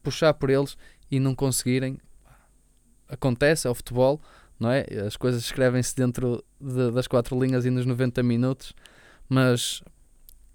puxar 0.02 0.34
por 0.34 0.50
eles 0.50 0.76
e 1.10 1.20
não 1.20 1.34
conseguirem. 1.34 1.98
Acontece, 3.08 3.66
é 3.66 3.70
o 3.70 3.74
futebol, 3.74 4.20
não 4.58 4.70
é? 4.70 4.86
As 5.06 5.16
coisas 5.16 5.42
escrevem-se 5.42 5.94
dentro 5.94 6.42
de, 6.58 6.90
das 6.90 7.06
quatro 7.06 7.38
linhas 7.38 7.66
e 7.66 7.70
nos 7.70 7.84
90 7.84 8.22
minutos, 8.22 8.72
mas 9.28 9.82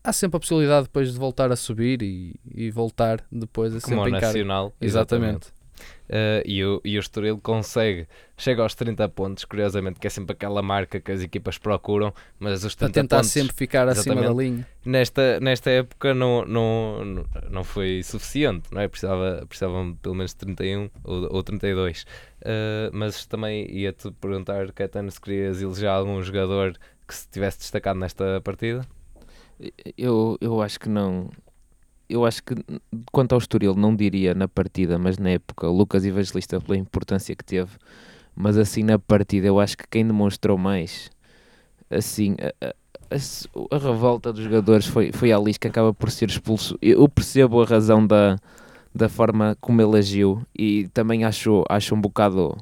há 0.04 0.12
sempre 0.12 0.38
a 0.38 0.40
possibilidade 0.40 0.88
depois 0.88 1.14
de 1.14 1.20
voltar 1.20 1.52
a 1.52 1.56
subir 1.56 2.02
e, 2.02 2.36
e 2.52 2.72
voltar 2.72 3.24
depois 3.32 3.76
a 3.76 3.82
Como 3.82 4.04
sempre 4.04 4.20
nacional, 4.20 4.74
exatamente. 4.82 5.28
exatamente. 5.28 5.57
Uh, 6.08 6.42
e, 6.46 6.64
o, 6.64 6.82
e 6.86 6.98
o 6.98 7.00
Estoril 7.00 7.38
consegue, 7.38 8.08
chega 8.38 8.62
aos 8.62 8.74
30 8.74 9.10
pontos, 9.10 9.44
curiosamente, 9.44 10.00
que 10.00 10.08
é 10.08 10.10
sempre 10.10 10.34
aquela 10.34 10.62
marca 10.62 11.00
que 11.00 11.12
as 11.12 11.22
equipas 11.22 11.58
procuram, 11.58 12.14
mas 12.40 12.64
os 12.64 12.76
30 12.76 12.94
Para 12.94 13.02
tentar 13.02 13.16
pontos, 13.18 13.32
sempre 13.32 13.54
ficar 13.54 13.88
acima 13.90 14.22
da 14.22 14.32
linha. 14.32 14.66
Nesta, 14.86 15.40
nesta 15.42 15.70
época 15.70 16.14
não, 16.14 16.46
não, 16.46 17.26
não 17.50 17.64
foi 17.64 18.02
suficiente, 18.04 18.70
não 18.72 18.82
é? 18.82 18.88
Precisava, 18.88 19.46
precisavam 19.48 19.96
pelo 19.96 20.16
menos 20.16 20.34
31 20.34 20.90
ou, 21.04 21.36
ou 21.36 21.44
32. 21.44 22.04
Uh, 22.04 22.90
mas 22.94 23.26
também 23.26 23.70
ia-te 23.70 24.10
perguntar, 24.12 24.72
Caetano, 24.72 25.12
se 25.12 25.20
querias 25.20 25.62
eleger 25.62 25.90
algum 25.90 26.22
jogador 26.24 26.78
que 27.06 27.16
se 27.16 27.28
tivesse 27.28 27.60
destacado 27.60 28.00
nesta 28.00 28.40
partida? 28.42 28.86
Eu, 29.98 30.38
eu 30.40 30.62
acho 30.62 30.80
que 30.80 30.88
não 30.88 31.30
eu 32.10 32.26
acho 32.26 32.44
que 32.44 32.56
quanto 33.12 33.34
ao 33.34 33.40
Estoril 33.40 33.76
não 33.76 33.96
diria 33.96 34.34
na 34.34 34.48
partida, 34.48 34.98
mas 34.98 35.18
na 35.18 35.32
época, 35.32 35.68
Lucas 35.68 36.06
Evangelista 36.06 36.60
pela 36.62 36.78
importância 36.78 37.36
que 37.36 37.44
teve, 37.44 37.72
mas 38.36 38.58
assim 38.58 38.84
na 38.84 38.98
partida 38.98 39.48
eu 39.48 39.60
acho 39.60 39.78
que 39.78 39.88
quem 39.90 40.06
demonstrou 40.06 40.58
mais 40.58 41.10
assim 41.90 42.36
a, 42.40 42.68
a, 42.68 43.76
a 43.76 43.78
revolta 43.78 44.32
dos 44.32 44.44
jogadores 44.44 44.86
foi, 44.86 45.12
foi 45.12 45.32
a 45.32 45.38
Alice 45.38 45.60
que 45.60 45.68
acaba 45.68 45.94
por 45.94 46.12
ser 46.12 46.30
expulso. 46.30 46.78
Eu 46.82 47.08
percebo 47.10 47.62
a 47.62 47.66
razão 47.66 48.06
da, 48.06 48.38
da 48.94 49.10
forma 49.10 49.58
como 49.60 49.82
ele 49.82 49.98
agiu 49.98 50.42
e 50.58 50.88
também 50.94 51.24
acho, 51.24 51.64
acho 51.70 51.96
um 51.96 52.02
bocado 52.02 52.56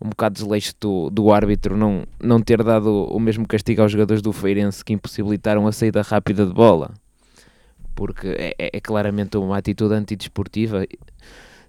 um 0.00 0.08
bocado 0.10 0.34
desleixo 0.34 0.74
do, 0.80 1.08
do 1.08 1.32
árbitro 1.32 1.76
não, 1.76 2.02
não 2.20 2.40
ter 2.40 2.62
dado 2.62 3.04
o 3.04 3.18
mesmo 3.18 3.46
castigo 3.46 3.80
aos 3.80 3.92
jogadores 3.92 4.20
do 4.20 4.32
Feirense 4.32 4.84
que 4.84 4.92
impossibilitaram 4.92 5.66
a 5.66 5.72
saída 5.72 6.02
rápida 6.02 6.44
de 6.44 6.52
bola 6.52 6.90
porque 7.94 8.28
é, 8.28 8.54
é, 8.58 8.70
é 8.74 8.80
claramente 8.80 9.36
uma 9.36 9.58
atitude 9.58 9.94
antidesportiva. 9.94 10.86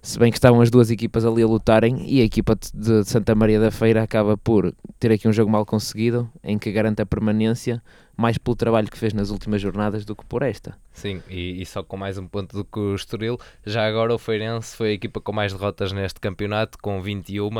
Se 0.02 0.18
bem 0.18 0.30
que 0.30 0.38
estavam 0.38 0.60
as 0.60 0.70
duas 0.70 0.90
equipas 0.90 1.24
ali 1.24 1.42
a 1.42 1.46
lutarem 1.46 2.08
e 2.08 2.20
a 2.20 2.24
equipa 2.24 2.56
de 2.72 3.04
Santa 3.04 3.34
Maria 3.34 3.58
da 3.58 3.72
Feira 3.72 4.02
acaba 4.02 4.36
por 4.36 4.72
ter 5.00 5.10
aqui 5.10 5.26
um 5.26 5.32
jogo 5.32 5.50
mal 5.50 5.66
conseguido, 5.66 6.30
em 6.44 6.56
que 6.58 6.70
garante 6.70 7.02
a 7.02 7.06
permanência, 7.06 7.82
mais 8.16 8.38
pelo 8.38 8.56
trabalho 8.56 8.88
que 8.88 8.96
fez 8.96 9.12
nas 9.12 9.30
últimas 9.30 9.60
jornadas 9.60 10.04
do 10.04 10.16
que 10.16 10.24
por 10.24 10.42
esta. 10.42 10.78
Sim, 10.92 11.22
e, 11.28 11.60
e, 11.60 11.66
só 11.66 11.82
com 11.82 11.96
mais 11.96 12.16
um 12.16 12.26
ponto 12.26 12.56
do 12.56 12.64
que 12.64 12.78
o 12.78 12.94
Estoril. 12.94 13.38
Já 13.64 13.86
agora 13.86 14.14
o 14.14 14.18
Feirense 14.18 14.76
foi 14.76 14.90
a 14.90 14.92
equipa 14.92 15.20
com 15.20 15.32
mais 15.32 15.52
derrotas 15.52 15.92
neste 15.92 16.20
campeonato, 16.20 16.78
com 16.78 17.02
21, 17.02 17.50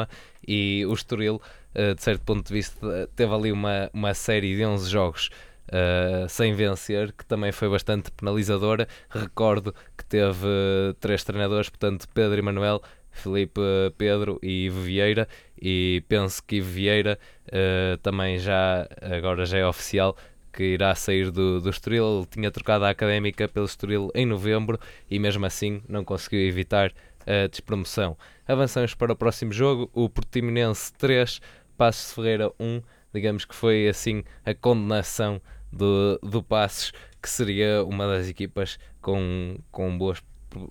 e 0.46 0.86
o 0.88 0.94
Estoril, 0.94 1.42
eh, 1.74 1.94
de 1.94 2.02
certo 2.02 2.22
ponto 2.22 2.46
de 2.46 2.54
vista, 2.54 3.10
teve 3.14 3.34
ali 3.34 3.52
uma, 3.52 3.90
uma 3.92 4.14
série 4.14 4.56
de 4.56 4.64
11 4.64 4.88
jogos 4.88 5.30
uh, 5.68 6.28
sem 6.28 6.54
vencer, 6.54 7.12
que 7.12 7.24
também 7.24 7.52
foi 7.52 7.68
bastante 7.68 8.10
penalizadora. 8.10 8.88
Recordo 9.08 9.74
que 9.96 10.04
teve 10.04 10.46
uh, 10.46 10.94
três 11.00 11.24
treinadores, 11.24 11.68
portanto, 11.68 12.06
Pedro 12.12 12.38
e 12.38 12.42
Manuel, 12.42 12.82
Felipe 13.10 13.60
Pedro 13.96 14.38
e 14.42 14.66
Ivo 14.66 14.80
Vieira, 14.82 15.26
e 15.60 16.02
penso 16.08 16.42
que 16.44 16.56
Ivo 16.56 16.70
Vieira 16.70 17.18
uh, 17.48 17.96
também 17.98 18.38
já, 18.38 18.86
agora 19.00 19.46
já 19.46 19.58
é 19.58 19.66
oficial, 19.66 20.16
que 20.52 20.64
irá 20.64 20.94
sair 20.94 21.30
do, 21.30 21.60
do 21.60 21.70
Estoril. 21.70 22.18
Ele 22.18 22.26
tinha 22.26 22.50
trocado 22.50 22.84
a 22.84 22.90
académica 22.90 23.46
pelo 23.46 23.66
Estoril 23.66 24.10
em 24.14 24.24
novembro 24.24 24.78
e 25.10 25.18
mesmo 25.18 25.44
assim 25.44 25.82
não 25.88 26.04
conseguiu 26.04 26.40
evitar 26.40 26.92
a 27.26 27.46
despromoção. 27.48 28.16
Avançamos 28.46 28.94
para 28.94 29.12
o 29.12 29.16
próximo 29.16 29.52
jogo, 29.52 29.90
o 29.92 30.08
Portimonense 30.08 30.92
3, 30.94 31.40
Passos 31.76 32.12
Ferreira 32.12 32.50
1. 32.58 32.80
Digamos 33.12 33.44
que 33.44 33.54
foi 33.54 33.88
assim 33.88 34.22
a 34.44 34.54
condenação 34.54 35.40
do, 35.76 36.18
do 36.22 36.42
Passos, 36.42 36.92
que 37.22 37.28
seria 37.28 37.84
uma 37.84 38.06
das 38.06 38.28
equipas 38.28 38.78
com, 39.00 39.58
com 39.70 39.96
boas 39.96 40.22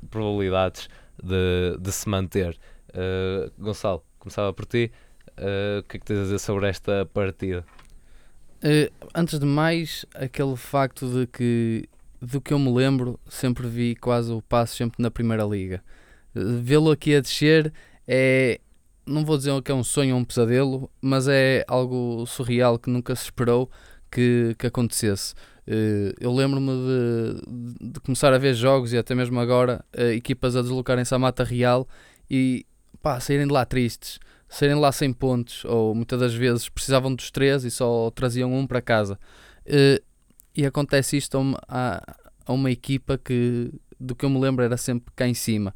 probabilidades 0.09 0.89
de, 1.21 1.77
de 1.79 1.91
se 1.91 2.09
manter. 2.09 2.57
Uh, 2.89 3.51
Gonçalo, 3.61 4.03
começava 4.19 4.53
por 4.53 4.65
ti. 4.65 4.91
Uh, 5.37 5.79
o 5.79 5.83
que 5.83 5.97
é 5.97 5.99
que 5.99 6.05
tens 6.05 6.19
a 6.19 6.23
dizer 6.23 6.39
sobre 6.39 6.67
esta 6.67 7.05
partida? 7.05 7.65
Uh, 8.63 8.91
antes 9.13 9.37
de 9.37 9.45
mais, 9.45 10.05
aquele 10.15 10.55
facto 10.55 11.07
de 11.07 11.27
que, 11.27 11.89
do 12.21 12.41
que 12.41 12.53
eu 12.53 12.59
me 12.59 12.71
lembro, 12.71 13.19
sempre 13.29 13.67
vi 13.67 13.95
quase 13.95 14.31
o 14.31 14.41
passo 14.41 14.75
sempre 14.75 15.01
na 15.01 15.11
Primeira 15.11 15.43
Liga. 15.43 15.83
Vê-lo 16.33 16.91
aqui 16.91 17.15
a 17.15 17.21
descer 17.21 17.71
é, 18.07 18.59
não 19.05 19.23
vou 19.23 19.37
dizer 19.37 19.61
que 19.61 19.71
é 19.71 19.75
um 19.75 19.83
sonho 19.83 20.15
ou 20.15 20.21
um 20.21 20.25
pesadelo, 20.25 20.89
mas 21.01 21.27
é 21.27 21.63
algo 21.67 22.25
surreal 22.25 22.79
que 22.79 22.89
nunca 22.89 23.15
se 23.15 23.25
esperou 23.25 23.69
que, 24.15 24.55
que 24.57 24.67
acontecesse. 24.67 25.33
Uh, 25.67 26.15
eu 26.21 26.33
lembro-me 26.33 26.71
de, 26.71 27.91
de, 27.91 27.99
começar 27.99 28.31
a 28.33 28.37
ver 28.37 28.53
jogos 28.53 28.93
e 28.93 28.97
até 28.97 29.13
mesmo 29.13 29.37
agora 29.39 29.83
uh, 29.97 30.11
equipas 30.11 30.55
a 30.55 30.61
deslocarem-se 30.61 31.13
à 31.13 31.19
Mata 31.19 31.43
Real 31.43 31.87
e 32.29 32.65
pá, 33.01 33.19
saírem 33.19 33.47
de 33.47 33.51
lá 33.51 33.65
tristes, 33.65 34.19
saírem 34.47 34.77
de 34.77 34.81
lá 34.81 34.91
sem 34.91 35.11
pontos, 35.11 35.65
ou 35.65 35.93
muitas 35.93 36.19
das 36.19 36.33
vezes 36.33 36.69
precisavam 36.69 37.13
dos 37.13 37.29
três 37.29 37.65
e 37.65 37.71
só 37.71 38.09
traziam 38.11 38.53
um 38.53 38.65
para 38.65 38.81
casa. 38.81 39.19
Uh, 39.65 40.01
e 40.55 40.65
acontece 40.65 41.17
isto 41.17 41.35
a 41.35 41.39
uma, 41.41 41.59
a, 41.67 42.15
a 42.45 42.53
uma 42.53 42.71
equipa 42.71 43.17
que, 43.17 43.69
do 43.99 44.15
que 44.15 44.23
eu 44.23 44.29
me 44.29 44.39
lembro, 44.39 44.63
era 44.63 44.77
sempre 44.77 45.11
cá 45.13 45.27
em 45.27 45.33
cima. 45.33 45.75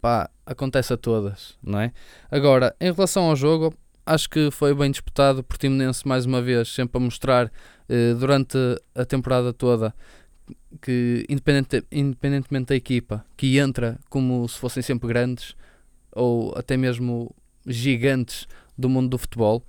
Pá, 0.00 0.28
acontece 0.44 0.92
a 0.92 0.96
todas, 0.96 1.56
não 1.62 1.78
é? 1.78 1.92
Agora, 2.30 2.74
em 2.80 2.90
relação 2.90 3.24
ao 3.24 3.36
jogo, 3.36 3.72
acho 4.08 4.28
que 4.28 4.50
foi 4.50 4.74
bem 4.74 4.90
disputado. 4.90 5.42
Portimonense, 5.42 6.06
mais 6.06 6.24
uma 6.24 6.40
vez, 6.40 6.68
sempre 6.68 6.98
a 6.98 7.00
mostrar 7.00 7.52
eh, 7.88 8.14
durante 8.14 8.56
a 8.94 9.04
temporada 9.04 9.52
toda 9.52 9.94
que, 10.80 11.26
independente, 11.28 11.84
independentemente 11.92 12.66
da 12.66 12.76
equipa, 12.76 13.24
que 13.36 13.58
entra 13.58 13.98
como 14.08 14.48
se 14.48 14.58
fossem 14.58 14.82
sempre 14.82 15.08
grandes 15.08 15.54
ou 16.12 16.56
até 16.56 16.76
mesmo 16.76 17.34
gigantes 17.66 18.46
do 18.76 18.88
mundo 18.88 19.10
do 19.10 19.18
futebol. 19.18 19.64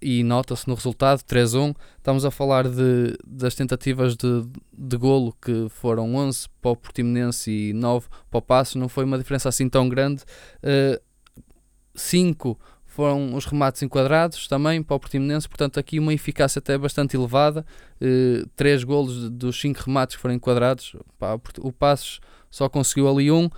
E 0.00 0.22
nota-se 0.22 0.68
no 0.68 0.74
resultado 0.74 1.20
3-1. 1.22 1.74
Estamos 1.96 2.24
a 2.24 2.30
falar 2.30 2.68
de, 2.68 3.16
das 3.26 3.56
tentativas 3.56 4.16
de, 4.16 4.46
de 4.72 4.96
golo 4.96 5.36
que 5.42 5.66
foram 5.70 6.14
11 6.14 6.48
para 6.60 6.70
o 6.70 6.76
Portimonense 6.76 7.50
e 7.50 7.72
9 7.72 8.06
para 8.30 8.38
o 8.38 8.42
Passo. 8.42 8.78
Não 8.78 8.88
foi 8.88 9.04
uma 9.04 9.18
diferença 9.18 9.48
assim 9.48 9.68
tão 9.68 9.88
grande. 9.88 10.22
5 11.96 12.50
uh, 12.50 12.58
foram 12.92 13.34
os 13.34 13.46
remates 13.46 13.82
enquadrados 13.82 14.46
também 14.46 14.82
para 14.82 14.96
o 14.96 15.00
Portimonense, 15.00 15.48
portanto 15.48 15.80
aqui 15.80 15.98
uma 15.98 16.12
eficácia 16.12 16.58
até 16.58 16.76
bastante 16.76 17.16
elevada, 17.16 17.64
uh, 18.00 18.46
três 18.54 18.84
golos 18.84 19.30
dos 19.30 19.58
cinco 19.60 19.80
remates 19.86 20.16
que 20.16 20.22
foram 20.22 20.34
enquadrados, 20.34 20.94
pá, 21.18 21.38
o 21.60 21.72
Passos 21.72 22.20
só 22.50 22.68
conseguiu 22.68 23.08
ali 23.08 23.30
um, 23.30 23.48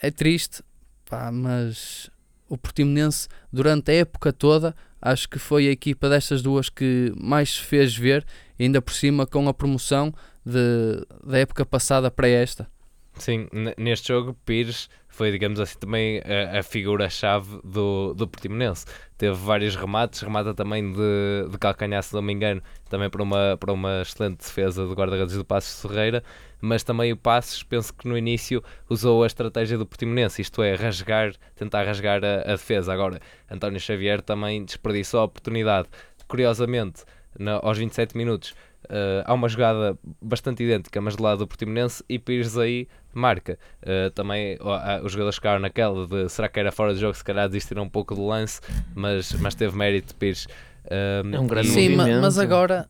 é 0.00 0.10
triste, 0.10 0.62
pá, 1.08 1.32
mas 1.32 2.10
o 2.48 2.58
Portimonense, 2.58 3.28
durante 3.50 3.90
a 3.90 3.94
época 3.94 4.30
toda, 4.32 4.74
acho 5.00 5.28
que 5.28 5.38
foi 5.38 5.68
a 5.68 5.70
equipa 5.70 6.08
destas 6.08 6.42
duas 6.42 6.68
que 6.68 7.12
mais 7.16 7.54
se 7.54 7.60
fez 7.60 7.96
ver, 7.96 8.26
ainda 8.60 8.82
por 8.82 8.92
cima 8.92 9.26
com 9.26 9.48
a 9.48 9.54
promoção 9.54 10.12
de, 10.44 11.06
da 11.26 11.38
época 11.38 11.64
passada 11.64 12.10
para 12.10 12.28
esta. 12.28 12.68
Sim, 13.14 13.46
neste 13.76 14.08
jogo, 14.08 14.34
Pires 14.44 14.88
foi, 15.12 15.30
digamos 15.30 15.60
assim, 15.60 15.78
também 15.78 16.22
a, 16.24 16.60
a 16.60 16.62
figura-chave 16.62 17.60
do, 17.62 18.14
do 18.14 18.26
Portimonense. 18.26 18.86
Teve 19.18 19.34
vários 19.34 19.76
remates, 19.76 20.22
remata 20.22 20.54
também 20.54 20.90
de, 20.90 21.48
de 21.50 21.58
calcanhar, 21.58 22.02
se 22.02 22.14
não 22.14 22.22
me 22.22 22.32
engano, 22.32 22.62
também 22.88 23.10
para 23.10 23.22
uma, 23.22 23.56
para 23.60 23.72
uma 23.72 24.00
excelente 24.00 24.38
defesa 24.38 24.86
do 24.86 24.94
guarda-redes 24.94 25.36
do 25.36 25.44
Passos 25.44 25.82
Ferreira, 25.82 26.24
mas 26.60 26.82
também 26.82 27.12
o 27.12 27.16
Passos, 27.16 27.62
penso 27.62 27.92
que 27.92 28.08
no 28.08 28.16
início 28.16 28.64
usou 28.88 29.22
a 29.22 29.26
estratégia 29.26 29.76
do 29.76 29.84
Portimonense, 29.84 30.40
isto 30.40 30.62
é, 30.62 30.74
rasgar, 30.74 31.34
tentar 31.54 31.84
rasgar 31.84 32.24
a, 32.24 32.40
a 32.40 32.52
defesa. 32.52 32.92
Agora, 32.92 33.20
António 33.50 33.78
Xavier 33.78 34.22
também 34.22 34.64
desperdiçou 34.64 35.20
a 35.20 35.24
oportunidade. 35.24 35.88
Curiosamente, 36.26 37.04
na, 37.38 37.60
aos 37.62 37.76
27 37.76 38.16
minutos, 38.16 38.54
Uh, 38.84 39.22
há 39.24 39.32
uma 39.32 39.48
jogada 39.48 39.96
bastante 40.20 40.64
idêntica, 40.64 41.00
mas 41.00 41.14
do 41.14 41.22
lado 41.22 41.38
do 41.38 41.46
Portimonense, 41.46 42.04
e 42.08 42.18
Pires 42.18 42.58
aí 42.58 42.88
marca. 43.18 43.58
Uh, 43.82 44.10
também 44.10 44.56
uh, 44.56 45.04
os 45.04 45.12
jogadores 45.12 45.36
ficaram 45.36 45.60
naquela 45.60 46.06
de 46.06 46.28
será 46.28 46.48
que 46.48 46.58
era 46.58 46.72
fora 46.72 46.94
de 46.94 47.00
jogo, 47.00 47.14
se 47.14 47.24
calhar 47.24 47.48
desistiram 47.48 47.82
um 47.84 47.88
pouco 47.88 48.14
do 48.14 48.26
lance, 48.26 48.60
mas, 48.94 49.32
mas 49.34 49.54
teve 49.54 49.76
mérito 49.76 50.14
Pires. 50.14 50.46
é 50.84 51.22
um 51.38 51.46
grande 51.46 51.68
Sim, 51.68 51.96
movimento. 51.96 52.20
mas 52.20 52.38
agora, 52.38 52.88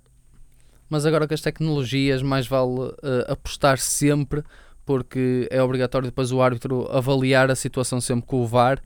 mas 0.89 1.07
agora 1.07 1.27
com 1.27 1.35
as 1.35 1.41
tecnologias, 1.41 2.23
mais 2.23 2.47
vale 2.47 2.95
apostar 3.29 3.79
sempre, 3.79 4.43
porque 4.85 5.49
é 5.51 5.63
obrigatório 5.63 6.09
depois 6.09 6.33
o 6.33 6.41
árbitro 6.41 6.89
avaliar 6.91 7.51
a 7.51 7.55
situação 7.55 8.01
sempre 8.01 8.27
com 8.27 8.43
o 8.43 8.47
VAR. 8.47 8.83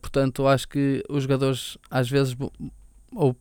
portanto, 0.00 0.46
acho 0.46 0.68
que 0.68 1.02
os 1.08 1.22
jogadores 1.22 1.78
às 1.90 2.08
vezes 2.08 2.36
ou 3.14 3.36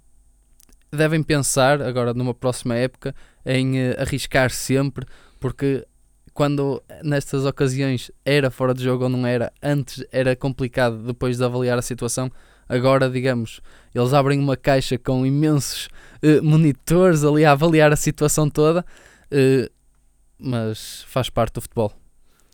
devem 0.91 1.21
pensar 1.21 1.81
agora 1.81 2.13
numa 2.13 2.33
próxima 2.33 2.75
época 2.75 3.13
em 3.45 3.89
uh, 3.89 4.01
arriscar 4.01 4.49
sempre, 4.49 5.05
porque 5.39 5.85
quando 6.39 6.81
nestas 7.03 7.43
ocasiões 7.43 8.09
era 8.23 8.49
fora 8.49 8.73
de 8.73 8.81
jogo 8.81 9.03
ou 9.03 9.09
não 9.09 9.27
era, 9.27 9.51
antes 9.61 10.05
era 10.09 10.33
complicado 10.37 10.95
depois 10.99 11.35
de 11.35 11.43
avaliar 11.43 11.77
a 11.77 11.81
situação. 11.81 12.31
Agora, 12.69 13.09
digamos, 13.09 13.59
eles 13.93 14.13
abrem 14.13 14.39
uma 14.39 14.55
caixa 14.55 14.97
com 14.97 15.25
imensos 15.25 15.89
uh, 16.23 16.41
monitores 16.41 17.25
ali 17.25 17.43
a 17.43 17.51
avaliar 17.51 17.91
a 17.91 17.97
situação 17.97 18.49
toda, 18.49 18.85
uh, 19.33 19.69
mas 20.39 21.03
faz 21.09 21.29
parte 21.29 21.55
do 21.55 21.61
futebol. 21.61 21.91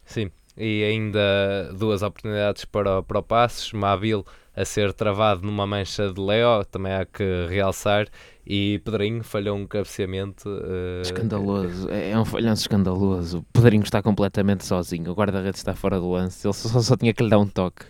Sim, 0.03 0.31
e 0.57 0.83
ainda 0.83 1.71
duas 1.77 2.01
oportunidades 2.01 2.65
para, 2.65 3.03
para 3.03 3.19
o 3.19 3.21
Passos, 3.21 3.71
Mabil 3.71 4.25
a 4.55 4.63
ser 4.63 4.93
travado 4.93 5.45
numa 5.45 5.67
mancha 5.67 6.11
de 6.11 6.19
Leo, 6.19 6.63
também 6.65 6.93
há 6.93 7.05
que 7.05 7.47
realçar, 7.49 8.07
e 8.45 8.79
Pedrinho 8.85 9.23
falhou 9.23 9.57
um 9.57 9.67
cabeceamento. 9.67 10.47
Uh... 10.47 11.01
Escandaloso, 11.01 11.89
é, 11.89 12.11
é 12.11 12.17
um 12.17 12.25
falhanço 12.25 12.61
escandaloso. 12.61 13.39
O 13.39 13.43
Pedrinho 13.43 13.83
está 13.83 14.01
completamente 14.01 14.65
sozinho, 14.65 15.11
o 15.11 15.13
guarda-redes 15.13 15.59
está 15.59 15.73
fora 15.73 15.99
do 15.99 16.09
lance, 16.11 16.47
ele 16.47 16.53
só, 16.53 16.79
só 16.79 16.95
tinha 16.95 17.13
que 17.13 17.23
lhe 17.23 17.29
dar 17.29 17.39
um 17.39 17.47
toque. 17.47 17.85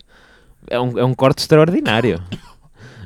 É 0.68 0.80
um, 0.80 0.98
é 0.98 1.06
um 1.06 1.14
corte 1.14 1.40
extraordinário, 1.40 2.20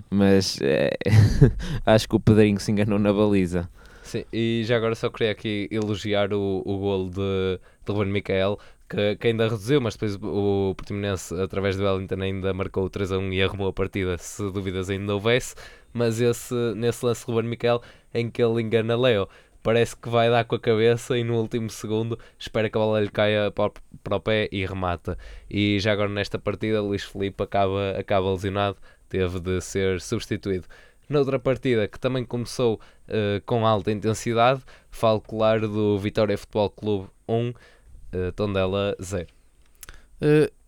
mas 0.09 0.57
é, 0.61 0.91
acho 1.85 2.07
que 2.07 2.15
o 2.15 2.19
Pedrinho 2.19 2.59
se 2.59 2.71
enganou 2.71 2.97
na 2.97 3.11
baliza. 3.11 3.69
Sim, 4.03 4.23
e 4.33 4.63
já 4.65 4.77
agora 4.77 4.95
só 4.95 5.07
queria 5.09 5.31
aqui 5.31 5.67
elogiar 5.69 6.33
o, 6.33 6.63
o 6.65 6.77
golo 6.79 7.09
de, 7.09 7.59
de 7.85 7.91
Ruben 7.91 8.11
Micael, 8.11 8.57
que, 8.89 9.15
que, 9.17 9.27
ainda 9.27 9.43
reduziu, 9.43 9.79
mas 9.79 9.93
depois 9.93 10.15
o 10.15 10.73
Portimonense, 10.75 11.33
através 11.39 11.77
do 11.77 11.83
Wellington, 11.83 12.21
ainda 12.21 12.53
marcou 12.53 12.85
o 12.85 12.89
3 12.89 13.11
a 13.11 13.17
1 13.19 13.33
e 13.33 13.43
arrumou 13.43 13.67
a 13.67 13.73
partida, 13.73 14.17
se 14.17 14.41
dúvidas 14.51 14.89
ainda 14.89 15.13
houvesse. 15.13 15.55
Mas 15.93 16.19
esse, 16.19 16.53
nesse 16.75 17.05
lance 17.05 17.25
Ruben 17.25 17.49
Miquel, 17.49 17.81
em 18.13 18.29
que 18.29 18.41
ele 18.41 18.61
engana 18.61 18.97
Leo, 18.97 19.27
parece 19.61 19.95
que 19.95 20.09
vai 20.09 20.29
dar 20.29 20.45
com 20.45 20.55
a 20.55 20.59
cabeça 20.59 21.17
e 21.17 21.23
no 21.23 21.35
último 21.35 21.69
segundo 21.69 22.17
espera 22.37 22.69
que 22.69 22.77
a 22.77 22.81
bola 22.81 23.01
lhe 23.01 23.09
caia 23.09 23.51
para, 23.51 24.15
o 24.15 24.19
pé 24.19 24.49
e 24.51 24.65
remata. 24.65 25.17
E 25.49 25.79
já 25.79 25.91
agora 25.91 26.09
nesta 26.09 26.39
partida, 26.39 26.81
Luís 26.81 27.03
Felipe 27.03 27.43
acaba, 27.43 27.91
acaba 27.91 28.31
lesionado, 28.31 28.77
teve 29.07 29.39
de 29.39 29.61
ser 29.61 30.01
substituído. 30.01 30.65
Noutra 31.07 31.39
partida 31.39 31.87
que 31.87 31.99
também 31.99 32.23
começou 32.23 32.75
uh, 33.07 33.41
com 33.45 33.65
alta 33.65 33.91
intensidade, 33.91 34.61
falo 34.91 35.19
claro 35.19 35.67
do 35.67 35.97
Vitória 35.97 36.37
Futebol 36.37 36.69
Clube 36.69 37.09
1, 37.27 37.53
uh, 38.13 38.31
Tondela 38.33 38.95
0. 39.01 39.27
Uh, 40.21 40.59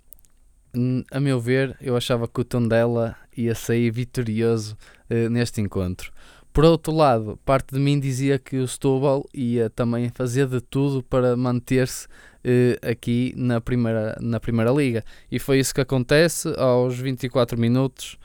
a 1.12 1.20
meu 1.20 1.40
ver, 1.40 1.76
eu 1.82 1.98
achava 1.98 2.28
que 2.28 2.40
o 2.40 2.46
Tondela 2.46 3.16
ia 3.36 3.54
sair 3.54 3.92
vitorioso 3.92 4.78
uh, 5.10 5.30
neste 5.30 5.60
encontro. 5.62 6.12
Por 6.54 6.66
outro 6.66 6.94
lado, 6.94 7.40
parte 7.46 7.74
de 7.74 7.80
mim 7.80 7.98
dizia 7.98 8.38
que 8.38 8.58
o 8.58 8.68
Setúbal 8.68 9.26
ia 9.34 9.70
também 9.70 10.10
fazer 10.10 10.48
de 10.48 10.60
tudo 10.60 11.02
para 11.02 11.38
manter-se 11.38 12.08
uh, 12.08 12.90
aqui 12.90 13.34
na 13.38 13.62
primeira, 13.62 14.18
na 14.20 14.38
primeira 14.38 14.70
Liga. 14.72 15.04
E 15.32 15.40
foi 15.40 15.60
isso 15.60 15.74
que 15.74 15.80
acontece 15.80 16.54
aos 16.58 16.98
24 16.98 17.58
minutos, 17.58 18.18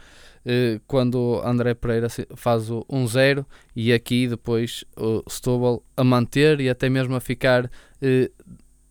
uh, 0.45 0.81
quando 0.89 1.41
André 1.45 1.75
Pereira 1.75 2.09
faz 2.35 2.69
o 2.69 2.85
1-0 2.91 3.47
e 3.77 3.93
aqui 3.93 4.27
depois 4.27 4.85
o 4.97 5.23
Setúbal 5.29 5.85
a 5.97 6.03
manter 6.03 6.61
e 6.61 6.69
até 6.69 6.89
mesmo 6.89 7.15
a 7.15 7.21
ficar 7.21 7.71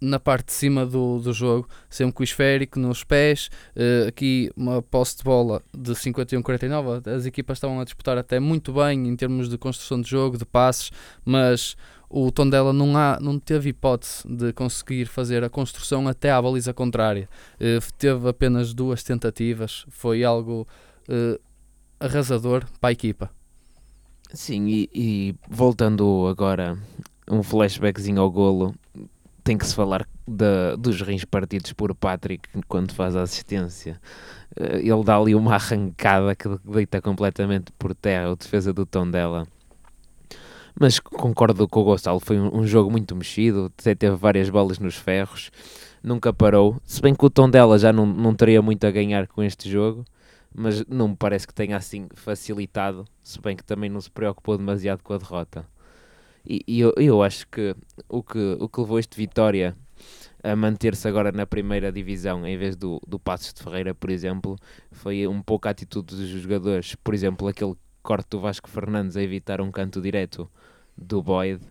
na 0.05 0.19
parte 0.19 0.47
de 0.47 0.53
cima 0.53 0.85
do, 0.85 1.19
do 1.19 1.33
jogo, 1.33 1.67
sempre 1.89 2.13
com 2.13 2.21
o 2.21 2.23
esférico 2.23 2.79
nos 2.79 3.03
pés. 3.03 3.49
Uh, 3.75 4.07
aqui 4.07 4.51
uma 4.55 4.81
posse 4.81 5.17
de 5.17 5.23
bola 5.23 5.61
de 5.75 5.91
51-49. 5.93 7.07
As 7.07 7.25
equipas 7.25 7.57
estavam 7.57 7.79
a 7.79 7.83
disputar 7.83 8.17
até 8.17 8.39
muito 8.39 8.73
bem 8.73 9.07
em 9.07 9.15
termos 9.15 9.49
de 9.49 9.57
construção 9.57 9.99
de 9.99 10.09
jogo, 10.09 10.37
de 10.37 10.45
passes, 10.45 10.91
mas 11.23 11.75
o 12.09 12.31
Tondela 12.31 12.71
não, 12.71 12.95
há, 12.95 13.19
não 13.19 13.39
teve 13.39 13.69
hipótese 13.69 14.23
de 14.27 14.53
conseguir 14.53 15.05
fazer 15.05 15.43
a 15.43 15.49
construção 15.49 16.07
até 16.07 16.31
à 16.31 16.41
baliza 16.41 16.73
contrária. 16.73 17.27
Uh, 17.55 17.93
teve 17.97 18.29
apenas 18.29 18.73
duas 18.73 19.03
tentativas, 19.03 19.85
foi 19.89 20.23
algo 20.23 20.67
uh, 21.09 21.39
arrasador 21.99 22.65
para 22.79 22.89
a 22.89 22.93
equipa. 22.93 23.29
Sim, 24.33 24.67
e, 24.67 24.89
e 24.93 25.35
voltando 25.49 26.27
agora 26.27 26.77
um 27.29 27.41
flashbackzinho 27.41 28.21
ao 28.21 28.29
golo, 28.29 28.75
tem 29.45 29.59
que 29.59 29.65
se 29.67 29.75
falar 29.75 30.07
dos 30.79 31.01
rins 31.01 31.23
partidos 31.23 31.71
por 31.71 31.93
Patrick 31.93 32.49
quando 32.67 32.91
faz 32.91 33.15
a 33.15 33.21
assistência. 33.21 34.01
Eh, 34.55 34.79
ele 34.79 35.03
dá 35.03 35.15
ali 35.15 35.35
uma 35.35 35.53
arrancada 35.55 36.35
que 36.35 36.49
deita 36.65 36.99
completamente 36.99 37.71
por 37.77 37.93
terra 37.93 38.31
a 38.31 38.35
defesa 38.35 38.73
do 38.73 38.87
tom 38.87 39.09
dela. 39.09 39.47
Mas 40.77 40.99
concordo 40.99 41.67
com 41.67 41.79
o 41.79 41.83
Gonçalo, 41.83 42.19
foi 42.19 42.39
um, 42.39 42.57
um 42.57 42.67
jogo 42.67 42.89
muito 42.89 43.15
mexido, 43.15 43.71
teve 43.77 44.15
várias 44.15 44.49
bolas 44.49 44.79
nos 44.79 44.95
ferros, 44.95 45.51
nunca 46.03 46.33
parou. 46.33 46.81
Se 46.83 46.99
bem 46.99 47.13
que 47.13 47.23
o 47.23 47.29
tom 47.29 47.47
dela 47.47 47.77
já 47.77 47.93
não, 47.93 48.05
não 48.05 48.33
teria 48.33 48.63
muito 48.63 48.85
a 48.85 48.91
ganhar 48.91 49.27
com 49.27 49.43
este 49.43 49.69
jogo, 49.69 50.03
mas 50.53 50.83
não 50.87 51.09
me 51.09 51.15
parece 51.15 51.45
que 51.45 51.53
tenha 51.53 51.77
assim 51.77 52.07
facilitado, 52.15 53.05
se 53.23 53.39
bem 53.39 53.55
que 53.55 53.63
também 53.63 53.91
não 53.91 54.01
se 54.01 54.09
preocupou 54.09 54.57
demasiado 54.57 55.03
com 55.03 55.13
a 55.13 55.17
derrota. 55.19 55.74
E, 56.45 56.63
e 56.67 56.79
eu, 56.79 56.93
eu 56.97 57.23
acho 57.23 57.47
que 57.47 57.75
o, 58.07 58.21
que 58.21 58.57
o 58.59 58.69
que 58.69 58.79
levou 58.81 58.99
este 58.99 59.17
Vitória 59.17 59.75
a 60.43 60.55
manter-se 60.55 61.07
agora 61.07 61.31
na 61.31 61.45
primeira 61.45 61.91
divisão 61.91 62.45
em 62.45 62.57
vez 62.57 62.75
do, 62.75 63.01
do 63.07 63.17
Passos 63.17 63.53
de 63.53 63.63
Ferreira, 63.63 63.95
por 63.95 64.11
exemplo, 64.11 64.55
foi 64.91 65.27
um 65.27 65.41
pouco 65.41 65.67
a 65.67 65.71
atitude 65.71 66.15
dos 66.15 66.27
jogadores. 66.29 66.95
Por 66.95 67.13
exemplo, 67.13 67.47
aquele 67.47 67.73
corte 68.03 68.29
do 68.29 68.39
Vasco 68.39 68.69
Fernandes 68.69 69.17
a 69.17 69.23
evitar 69.23 69.59
um 69.59 69.71
canto 69.71 69.99
direto 69.99 70.49
do 70.95 71.23
Boyd 71.23 71.61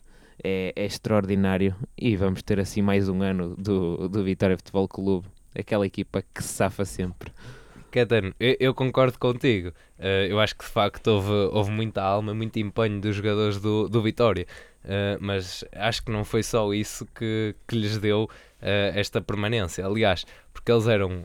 é, 0.42 0.72
é 0.74 0.84
extraordinário 0.84 1.76
e 1.96 2.16
vamos 2.16 2.42
ter 2.42 2.58
assim 2.58 2.82
mais 2.82 3.08
um 3.08 3.22
ano 3.22 3.54
do, 3.56 4.08
do 4.08 4.24
Vitória 4.24 4.56
Futebol 4.56 4.88
Clube, 4.88 5.28
aquela 5.56 5.86
equipa 5.86 6.22
que 6.34 6.42
se 6.42 6.48
safa 6.48 6.84
sempre. 6.84 7.32
Caetano, 7.94 8.34
eu, 8.40 8.56
eu, 8.58 8.74
concordo 8.74 9.16
contigo. 9.16 9.68
Uh, 10.00 10.26
eu 10.28 10.40
acho 10.40 10.56
que 10.56 10.64
de 10.64 10.70
facto 10.70 11.06
houve, 11.06 11.30
houve 11.30 11.70
muita 11.70 12.02
alma, 12.02 12.34
muito 12.34 12.58
empenho 12.58 13.00
dos 13.00 13.14
jogadores 13.14 13.60
do, 13.60 13.88
do 13.88 14.02
Vitória. 14.02 14.48
Uh, 14.84 15.16
mas 15.20 15.64
acho 15.72 16.04
que 16.04 16.10
não 16.10 16.24
foi 16.24 16.42
só 16.42 16.74
isso 16.74 17.06
que, 17.14 17.54
que 17.68 17.76
lhes 17.76 17.96
deu 17.98 18.24
uh, 18.24 18.28
esta 18.98 19.20
permanência. 19.20 19.86
Aliás, 19.86 20.26
porque 20.52 20.72
eles 20.72 20.88
eram 20.88 21.22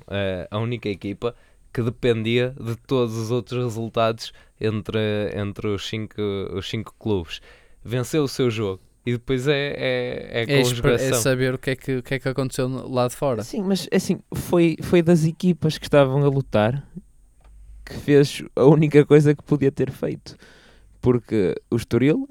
a 0.51 0.59
única 0.59 0.87
equipa 0.87 1.35
que 1.73 1.81
dependia 1.81 2.53
de 2.59 2.75
todos 2.75 3.17
os 3.17 3.31
outros 3.31 3.63
resultados 3.63 4.31
entre, 4.61 4.99
entre 5.35 5.67
os, 5.69 5.87
cinco, 5.87 6.21
os 6.53 6.69
cinco 6.69 6.93
clubes. 6.99 7.41
Venceu 7.83 8.23
o 8.23 8.27
seu 8.27 8.51
jogo, 8.51 8.79
e 9.05 9.13
depois 9.13 9.47
é, 9.47 9.53
é, 9.53 10.43
é, 10.43 10.59
é, 10.59 11.09
é 11.09 11.13
saber 11.13 11.53
o 11.53 11.57
que 11.57 11.71
é 11.71 11.75
que, 11.75 11.97
o 11.97 12.03
que 12.03 12.15
é 12.15 12.19
que 12.19 12.27
aconteceu 12.27 12.67
lá 12.67 13.07
de 13.07 13.15
fora. 13.15 13.43
Sim, 13.43 13.63
mas 13.63 13.87
assim, 13.91 14.19
foi, 14.33 14.77
foi 14.81 15.01
das 15.01 15.25
equipas 15.25 15.77
que 15.77 15.85
estavam 15.85 16.23
a 16.23 16.27
lutar 16.27 16.85
que 17.89 17.95
fez 17.95 18.43
a 18.55 18.65
única 18.65 19.05
coisa 19.05 19.33
que 19.33 19.43
podia 19.43 19.71
ter 19.71 19.91
feito. 19.91 20.35
Porque 21.01 21.55
o 21.71 21.75
Estoril 21.75 22.29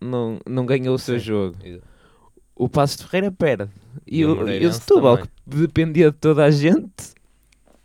não, 0.00 0.40
não 0.46 0.66
ganhou 0.66 0.94
o 0.94 0.98
seu 0.98 1.18
Sim. 1.18 1.24
jogo. 1.24 1.56
O 2.54 2.68
Passo 2.68 2.98
de 2.98 3.04
Ferreira 3.04 3.30
perde. 3.30 3.70
E, 4.06 4.20
e 4.20 4.26
o, 4.26 4.48
e 4.48 4.66
o 4.66 4.72
Setúbal, 4.72 5.18
que 5.18 5.28
dependia 5.46 6.10
de 6.10 6.16
toda 6.16 6.44
a 6.44 6.50
gente, 6.50 7.14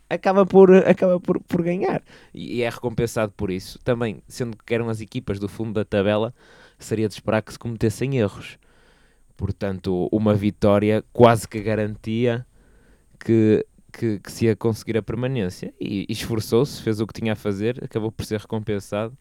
acaba 0.08 0.44
por, 0.44 0.74
acaba 0.74 1.20
por, 1.20 1.40
por 1.40 1.62
ganhar. 1.62 2.02
E, 2.34 2.56
e 2.56 2.62
é 2.62 2.68
recompensado 2.68 3.32
por 3.36 3.50
isso. 3.50 3.78
Também, 3.84 4.22
sendo 4.26 4.56
que 4.56 4.74
eram 4.74 4.88
as 4.88 5.00
equipas 5.00 5.38
do 5.38 5.48
fundo 5.48 5.72
da 5.74 5.84
tabela, 5.84 6.34
seria 6.84 7.08
de 7.08 7.14
esperar 7.14 7.42
que 7.42 7.52
se 7.52 7.58
cometessem 7.58 8.18
erros. 8.18 8.58
Portanto, 9.36 10.08
uma 10.12 10.34
vitória 10.34 11.04
quase 11.12 11.48
que 11.48 11.60
garantia 11.60 12.46
que, 13.18 13.66
que, 13.92 14.18
que 14.20 14.32
se 14.32 14.44
ia 14.46 14.56
conseguir 14.56 14.96
a 14.96 15.02
permanência. 15.02 15.72
E, 15.80 16.06
e 16.08 16.12
esforçou-se, 16.12 16.82
fez 16.82 17.00
o 17.00 17.06
que 17.06 17.14
tinha 17.14 17.32
a 17.32 17.36
fazer, 17.36 17.82
acabou 17.82 18.12
por 18.12 18.24
ser 18.24 18.40
recompensado. 18.40 19.16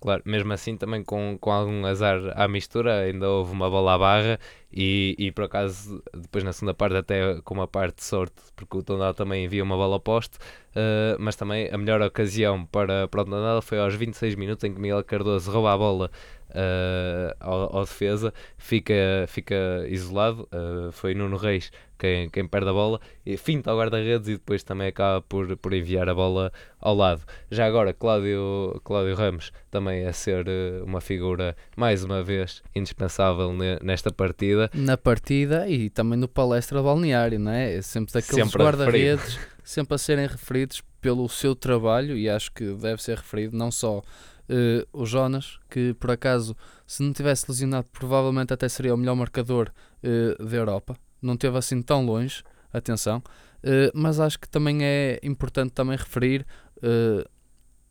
Claro, 0.00 0.22
mesmo 0.24 0.52
assim 0.52 0.76
também 0.76 1.04
com, 1.04 1.36
com 1.40 1.50
algum 1.50 1.84
azar 1.84 2.18
à 2.34 2.48
mistura, 2.48 3.00
ainda 3.00 3.28
houve 3.28 3.52
uma 3.52 3.68
bola 3.68 3.94
à 3.94 3.98
barra 3.98 4.40
e, 4.72 5.14
e 5.18 5.30
por 5.30 5.44
acaso 5.44 6.02
depois 6.14 6.42
na 6.42 6.52
segunda 6.52 6.74
parte 6.74 6.96
até 6.96 7.40
com 7.42 7.54
uma 7.54 7.68
parte 7.68 7.96
de 7.96 8.04
sorte, 8.04 8.34
porque 8.56 8.76
o 8.76 8.82
Tondela 8.82 9.12
também 9.12 9.44
envia 9.44 9.62
uma 9.62 9.76
bola 9.76 10.00
poste, 10.00 10.36
uh, 10.36 11.16
mas 11.18 11.36
também 11.36 11.68
a 11.70 11.76
melhor 11.76 12.00
ocasião 12.00 12.64
para, 12.66 13.06
para 13.08 13.22
o 13.22 13.24
Tondela 13.24 13.62
foi 13.62 13.78
aos 13.78 13.94
26 13.94 14.34
minutos 14.34 14.64
em 14.64 14.72
que 14.72 14.80
Miguel 14.80 15.04
Cardoso 15.04 15.50
rouba 15.50 15.72
a 15.74 15.78
bola 15.78 16.10
uh, 16.52 17.34
ao, 17.40 17.76
ao, 17.76 17.84
defesa, 17.84 18.32
fica, 18.56 19.26
fica 19.28 19.86
isolado, 19.88 20.48
uh, 20.52 20.92
foi 20.92 21.14
Nuno 21.14 21.36
Reis 21.36 21.70
quem, 21.98 22.28
quem 22.30 22.46
perde 22.46 22.68
a 22.68 22.72
bola, 22.72 23.00
e 23.24 23.36
finta 23.36 23.70
ao 23.70 23.78
guarda-redes 23.78 24.28
e 24.28 24.32
depois 24.32 24.64
também 24.64 24.88
acaba 24.88 25.22
por, 25.22 25.56
por 25.56 25.72
enviar 25.72 26.08
a 26.08 26.14
bola 26.14 26.52
ao 26.80 26.96
lado. 26.96 27.22
Já 27.50 27.66
agora, 27.66 27.92
Cláudio, 27.92 28.80
Cláudio 28.82 29.14
Ramos 29.14 29.52
também 29.70 30.04
a 30.04 30.12
ser 30.12 30.46
uma 30.84 31.00
figura, 31.00 31.56
mais 31.76 32.02
uma 32.02 32.22
vez, 32.22 32.60
indispensável 32.74 33.52
ne, 33.52 33.78
nesta 33.82 34.12
partida. 34.12 34.61
Na 34.74 34.96
partida 34.96 35.68
e 35.68 35.90
também 35.90 36.18
no 36.18 36.28
palestra 36.28 36.82
balneário, 36.82 37.38
não 37.38 37.52
é? 37.52 37.74
é 37.74 37.82
sempre 37.82 38.12
daqueles 38.12 38.54
guarda-redes, 38.54 39.38
sempre 39.64 39.94
a 39.94 39.98
serem 39.98 40.26
referidos 40.26 40.82
pelo 41.00 41.28
seu 41.28 41.54
trabalho 41.54 42.16
e 42.16 42.28
acho 42.28 42.52
que 42.52 42.72
deve 42.74 43.02
ser 43.02 43.16
referido 43.16 43.56
não 43.56 43.70
só 43.70 43.98
uh, 43.98 44.86
o 44.92 45.04
Jonas, 45.04 45.58
que 45.68 45.94
por 45.94 46.10
acaso, 46.10 46.56
se 46.86 47.02
não 47.02 47.12
tivesse 47.12 47.46
lesionado, 47.48 47.88
provavelmente 47.92 48.52
até 48.52 48.68
seria 48.68 48.94
o 48.94 48.96
melhor 48.96 49.16
marcador 49.16 49.70
uh, 50.02 50.44
da 50.44 50.56
Europa. 50.56 50.96
Não 51.20 51.36
teve 51.36 51.56
assim 51.56 51.82
tão 51.82 52.04
longe, 52.04 52.42
atenção, 52.72 53.18
uh, 53.18 53.90
mas 53.94 54.20
acho 54.20 54.38
que 54.38 54.48
também 54.48 54.84
é 54.84 55.18
importante 55.22 55.72
também 55.72 55.96
referir 55.96 56.46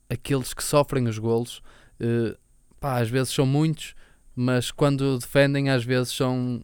aqueles 0.09 0.53
que 0.53 0.61
sofrem 0.61 1.07
os 1.07 1.17
golos, 1.17 1.61
pá, 2.77 2.99
às 2.99 3.09
vezes 3.09 3.33
são 3.33 3.45
muitos, 3.45 3.95
mas 4.35 4.71
quando 4.71 5.17
defendem 5.17 5.69
às 5.69 5.83
vezes 5.83 6.13
são 6.13 6.61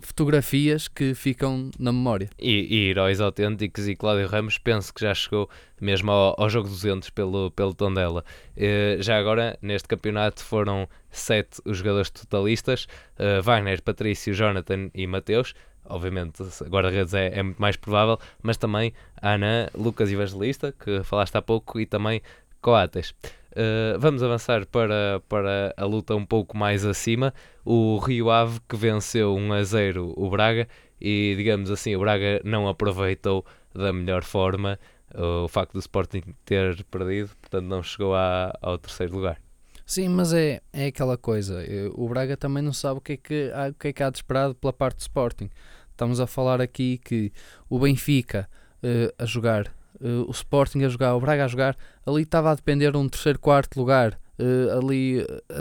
fotografias 0.00 0.88
que 0.88 1.14
ficam 1.14 1.70
na 1.78 1.92
memória. 1.92 2.28
E, 2.38 2.66
e 2.74 2.90
heróis 2.90 3.20
autênticos 3.20 3.86
e 3.88 3.94
Cláudio 3.94 4.26
Ramos 4.26 4.58
penso 4.58 4.92
que 4.92 5.00
já 5.00 5.14
chegou 5.14 5.48
mesmo 5.80 6.10
ao, 6.10 6.34
ao 6.38 6.48
jogo 6.48 6.68
200 6.68 7.10
pelo, 7.10 7.50
pelo 7.50 7.74
Tondela. 7.74 8.24
Uh, 8.56 9.02
já 9.02 9.18
agora, 9.18 9.58
neste 9.60 9.88
campeonato 9.88 10.44
foram 10.44 10.88
sete 11.10 11.60
os 11.64 11.78
jogadores 11.78 12.10
totalistas, 12.10 12.86
uh, 13.18 13.42
Wagner, 13.42 13.82
Patrício, 13.82 14.32
Jonathan 14.32 14.90
e 14.94 15.06
Mateus, 15.06 15.54
obviamente 15.84 16.42
guarda-redes 16.68 17.14
é, 17.14 17.38
é, 17.38 17.42
muito 17.42 17.60
mais 17.60 17.76
provável, 17.76 18.18
mas 18.42 18.56
também 18.56 18.92
Ana, 19.20 19.68
Lucas 19.74 20.10
Evangelista, 20.10 20.72
que 20.72 21.02
falaste 21.02 21.36
há 21.36 21.42
pouco, 21.42 21.80
e 21.80 21.86
também 21.86 22.22
Coates. 22.60 23.14
Uh, 23.52 23.98
vamos 23.98 24.22
avançar 24.22 24.66
para, 24.66 25.20
para 25.28 25.74
a 25.76 25.84
luta 25.84 26.14
um 26.14 26.24
pouco 26.24 26.56
mais 26.56 26.84
acima. 26.84 27.32
O 27.64 27.98
Rio 27.98 28.30
Ave 28.30 28.58
que 28.68 28.76
venceu 28.76 29.34
1 29.34 29.52
a 29.52 29.62
0 29.62 30.14
o 30.16 30.30
Braga 30.30 30.66
e, 31.00 31.34
digamos 31.36 31.70
assim, 31.70 31.94
o 31.94 32.00
Braga 32.00 32.40
não 32.44 32.66
aproveitou 32.66 33.44
da 33.74 33.92
melhor 33.92 34.22
forma 34.22 34.78
o 35.14 35.48
facto 35.48 35.74
do 35.74 35.78
Sporting 35.78 36.22
ter 36.44 36.82
perdido, 36.84 37.30
portanto 37.40 37.66
não 37.66 37.82
chegou 37.82 38.14
a, 38.14 38.56
ao 38.62 38.78
terceiro 38.78 39.14
lugar. 39.14 39.38
Sim, 39.84 40.08
mas 40.08 40.32
é, 40.32 40.62
é 40.72 40.86
aquela 40.86 41.18
coisa. 41.18 41.62
O 41.94 42.08
Braga 42.08 42.36
também 42.36 42.62
não 42.62 42.72
sabe 42.72 42.98
o 42.98 43.00
que, 43.00 43.12
é 43.12 43.16
que, 43.16 43.50
o 43.70 43.74
que 43.74 43.88
é 43.88 43.92
que 43.92 44.02
há 44.02 44.10
de 44.10 44.18
esperado 44.18 44.54
pela 44.54 44.72
parte 44.72 44.96
do 44.96 45.00
Sporting. 45.00 45.50
Estamos 45.90 46.20
a 46.20 46.26
falar 46.26 46.60
aqui 46.60 46.98
que 46.98 47.32
o 47.68 47.78
Benfica 47.78 48.48
uh, 48.82 49.12
a 49.18 49.26
jogar, 49.26 49.72
uh, 50.00 50.28
o 50.28 50.30
Sporting 50.30 50.82
a 50.84 50.88
jogar, 50.88 51.14
o 51.14 51.20
Braga 51.20 51.44
a 51.44 51.48
jogar, 51.48 51.76
ali 52.06 52.22
estava 52.22 52.50
a 52.50 52.54
depender 52.54 52.90
de 52.92 52.96
um 52.98 53.08
terceiro, 53.08 53.38
quarto 53.38 53.78
lugar. 53.78 54.18
Uh, 54.38 54.78
ali 54.78 55.26
a, 55.50 55.60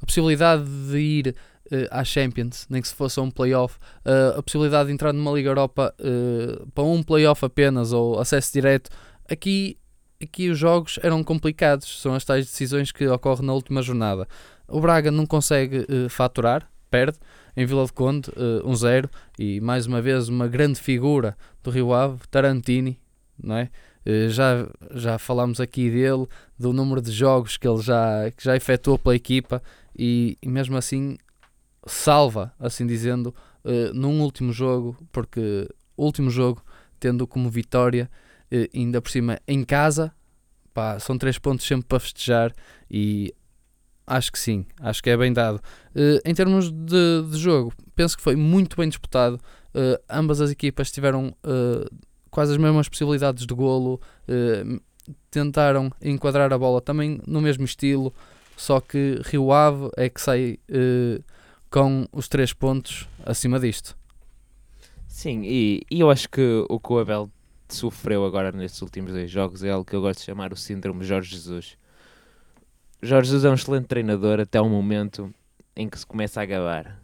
a, 0.00 0.06
possibilidade 0.06 0.64
de 0.64 0.98
ir 0.98 1.36
à 1.90 2.02
Champions, 2.02 2.66
nem 2.70 2.80
que 2.80 2.88
se 2.88 2.94
fosse 2.94 3.20
um 3.20 3.30
playoff, 3.30 3.76
a 4.34 4.42
possibilidade 4.42 4.86
de 4.86 4.94
entrar 4.94 5.12
numa 5.12 5.30
Liga 5.32 5.50
Europa 5.50 5.94
para 6.74 6.82
um 6.82 7.02
playoff 7.02 7.44
apenas 7.44 7.92
ou 7.92 8.18
acesso 8.18 8.54
direto. 8.54 8.88
Aqui 9.30 9.76
aqui 10.22 10.48
os 10.48 10.58
jogos 10.58 10.98
eram 11.02 11.22
complicados, 11.22 12.00
são 12.00 12.14
as 12.14 12.24
tais 12.24 12.46
decisões 12.46 12.92
que 12.92 13.06
ocorrem 13.06 13.46
na 13.46 13.52
última 13.52 13.82
jornada. 13.82 14.26
O 14.66 14.80
Braga 14.80 15.10
não 15.10 15.24
consegue 15.24 15.78
uh, 15.78 16.08
faturar, 16.08 16.70
perde 16.90 17.18
em 17.56 17.64
Vila 17.64 17.84
de 17.84 17.92
Conde, 17.92 18.30
uh, 18.30 18.60
eh, 18.60 18.68
1-0, 18.68 19.06
um 19.06 19.08
e 19.38 19.60
mais 19.60 19.86
uma 19.86 20.00
vez 20.00 20.28
uma 20.28 20.46
grande 20.46 20.78
figura 20.78 21.36
do 21.62 21.70
Rio 21.70 21.92
Ave, 21.92 22.20
Tarantini, 22.30 23.00
não 23.42 23.56
é? 23.56 23.70
Uh, 24.06 24.28
já, 24.30 24.68
já 24.94 25.18
falámos 25.18 25.60
aqui 25.60 25.90
dele, 25.90 26.26
do 26.58 26.72
número 26.72 27.00
de 27.00 27.12
jogos 27.12 27.56
que 27.56 27.68
ele 27.68 27.82
já, 27.82 28.30
que 28.36 28.44
já 28.44 28.56
efetuou 28.56 28.98
pela 28.98 29.14
equipa 29.14 29.62
e, 29.96 30.38
e 30.40 30.48
mesmo 30.48 30.76
assim 30.76 31.16
salva, 31.86 32.52
assim 32.58 32.86
dizendo, 32.86 33.34
uh, 33.64 33.92
num 33.94 34.20
último 34.20 34.52
jogo, 34.52 34.96
porque 35.10 35.68
último 35.96 36.30
jogo 36.30 36.62
tendo 37.00 37.26
como 37.26 37.50
vitória 37.50 38.10
uh, 38.52 38.76
ainda 38.76 39.00
por 39.02 39.10
cima 39.10 39.40
em 39.46 39.64
casa, 39.64 40.12
pá, 40.72 40.98
são 40.98 41.18
três 41.18 41.38
pontos 41.38 41.66
sempre 41.66 41.86
para 41.86 42.00
festejar 42.00 42.52
e 42.90 43.34
acho 44.06 44.32
que 44.32 44.38
sim, 44.38 44.64
acho 44.80 45.02
que 45.02 45.10
é 45.10 45.16
bem 45.16 45.32
dado. 45.32 45.56
Uh, 45.94 46.20
em 46.24 46.34
termos 46.34 46.70
de, 46.70 47.22
de, 47.30 47.38
jogo, 47.38 47.72
penso 47.94 48.16
que 48.16 48.22
foi 48.22 48.36
muito 48.36 48.76
bem 48.76 48.88
disputado. 48.88 49.40
Ambas 50.10 50.40
as 50.40 50.50
equipas 50.50 50.90
tiveram 50.90 51.36
quase 52.38 52.52
as 52.52 52.58
mesmas 52.58 52.88
possibilidades 52.88 53.44
de 53.44 53.52
golo, 53.52 54.00
tentaram 55.28 55.90
enquadrar 56.00 56.52
a 56.52 56.56
bola 56.56 56.80
também 56.80 57.20
no 57.26 57.40
mesmo 57.40 57.64
estilo, 57.64 58.14
só 58.56 58.80
que 58.80 59.20
Rio 59.24 59.50
Ave 59.50 59.90
é 59.96 60.08
que 60.08 60.20
sai 60.20 60.60
com 61.68 62.06
os 62.12 62.28
três 62.28 62.52
pontos 62.52 63.08
acima 63.26 63.58
disto. 63.58 63.98
Sim, 65.08 65.42
e, 65.42 65.82
e 65.90 65.98
eu 65.98 66.12
acho 66.12 66.28
que 66.28 66.64
o 66.68 66.78
que 66.78 66.92
o 66.92 67.00
Abel 67.00 67.28
sofreu 67.68 68.24
agora 68.24 68.52
nestes 68.52 68.82
últimos 68.82 69.10
dois 69.10 69.28
jogos 69.28 69.64
é 69.64 69.70
algo 69.70 69.84
que 69.84 69.96
eu 69.96 70.00
gosto 70.00 70.20
de 70.20 70.26
chamar 70.26 70.52
o 70.52 70.56
síndrome 70.56 71.04
Jorge 71.04 71.34
Jesus. 71.34 71.76
Jorge 73.02 73.30
Jesus 73.30 73.44
é 73.46 73.50
um 73.50 73.54
excelente 73.54 73.86
treinador 73.86 74.38
até 74.38 74.60
o 74.60 74.68
momento 74.68 75.34
em 75.74 75.88
que 75.88 75.98
se 75.98 76.06
começa 76.06 76.40
a 76.40 76.46
gabar. 76.46 77.02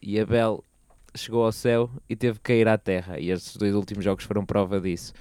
E 0.00 0.20
Abel 0.20 0.62
chegou 1.18 1.44
ao 1.44 1.52
céu 1.52 1.90
e 2.08 2.16
teve 2.16 2.38
que 2.38 2.44
cair 2.44 2.68
à 2.68 2.78
terra. 2.78 3.18
E 3.18 3.30
estes 3.30 3.56
dois 3.56 3.74
últimos 3.74 4.04
jogos 4.04 4.24
foram 4.24 4.44
prova 4.44 4.80
disso. 4.80 5.12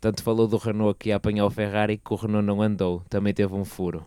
Tanto 0.00 0.22
falou 0.22 0.46
do 0.46 0.56
Renault 0.56 0.98
que 0.98 1.10
ia 1.10 1.16
apanhar 1.16 1.46
o 1.46 1.50
Ferrari 1.50 1.98
que 1.98 2.12
o 2.12 2.16
Renault 2.16 2.46
não 2.46 2.60
andou, 2.60 3.02
também 3.08 3.32
teve 3.32 3.54
um 3.54 3.64
furo. 3.64 4.04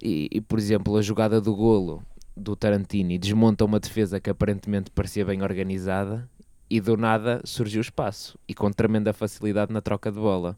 E, 0.00 0.28
e 0.30 0.40
por 0.40 0.58
exemplo, 0.58 0.96
a 0.96 1.02
jogada 1.02 1.40
do 1.40 1.54
golo 1.54 2.02
do 2.36 2.54
Tarantini 2.54 3.18
desmonta 3.18 3.64
uma 3.64 3.80
defesa 3.80 4.20
que 4.20 4.30
aparentemente 4.30 4.90
parecia 4.90 5.24
bem 5.24 5.42
organizada 5.42 6.28
e 6.70 6.80
do 6.80 6.96
nada 6.96 7.40
surgiu 7.44 7.80
espaço 7.80 8.38
e 8.46 8.54
com 8.54 8.70
tremenda 8.70 9.12
facilidade 9.12 9.72
na 9.72 9.80
troca 9.80 10.12
de 10.12 10.20
bola. 10.20 10.56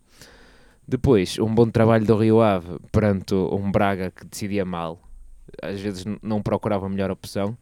Depois, 0.87 1.39
um 1.39 1.55
bom 1.55 1.71
trabalho 1.71 2.05
do 2.05 2.17
Rio 2.17 2.41
Ave 2.41 2.79
perante 2.91 3.35
um 3.35 3.71
Braga 3.71 4.11
que 4.11 4.27
decidia 4.27 4.65
mal, 4.65 5.01
às 5.63 5.81
vezes 5.81 6.05
não 6.23 6.43
procurava 6.43 6.87
a 6.87 6.89
melhor 6.89 7.11
opção. 7.11 7.57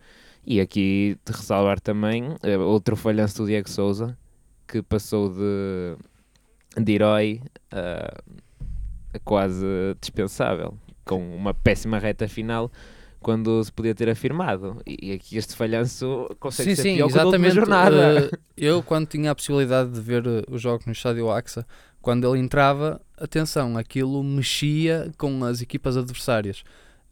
E 0.50 0.62
aqui 0.62 1.18
de 1.26 1.32
ressalvar 1.32 1.78
também 1.78 2.34
eh, 2.42 2.56
outro 2.56 2.96
falhanço 2.96 3.42
do 3.42 3.46
Diego 3.46 3.68
Souza, 3.68 4.16
que 4.66 4.80
passou 4.80 5.28
de, 5.28 5.94
de 6.82 6.92
herói 6.94 7.42
a, 7.70 8.18
a 9.12 9.18
quase 9.18 9.66
dispensável, 10.00 10.74
com 11.04 11.36
uma 11.36 11.52
péssima 11.52 11.98
reta 11.98 12.26
final 12.26 12.72
quando 13.20 13.62
se 13.62 13.70
podia 13.70 13.94
ter 13.94 14.08
afirmado. 14.08 14.80
E 14.86 15.12
aqui 15.12 15.36
este 15.36 15.54
falhanço 15.54 16.34
consegue 16.40 16.70
sim, 16.70 16.76
ser 16.76 16.82
sim, 16.82 16.96
pior 16.96 17.10
exatamente. 17.10 17.50
que 17.50 17.54
jornada. 17.54 18.30
Uh, 18.32 18.38
eu, 18.56 18.82
quando 18.82 19.06
tinha 19.06 19.32
a 19.32 19.34
possibilidade 19.34 19.90
de 19.90 20.00
ver 20.00 20.26
uh, 20.26 20.44
os 20.48 20.62
jogos 20.62 20.86
no 20.86 20.92
estádio 20.92 21.30
AXA, 21.30 21.66
quando 22.00 22.26
ele 22.26 22.42
entrava, 22.42 23.02
atenção, 23.18 23.76
aquilo 23.76 24.24
mexia 24.24 25.12
com 25.18 25.44
as 25.44 25.60
equipas 25.60 25.94
adversárias. 25.94 26.64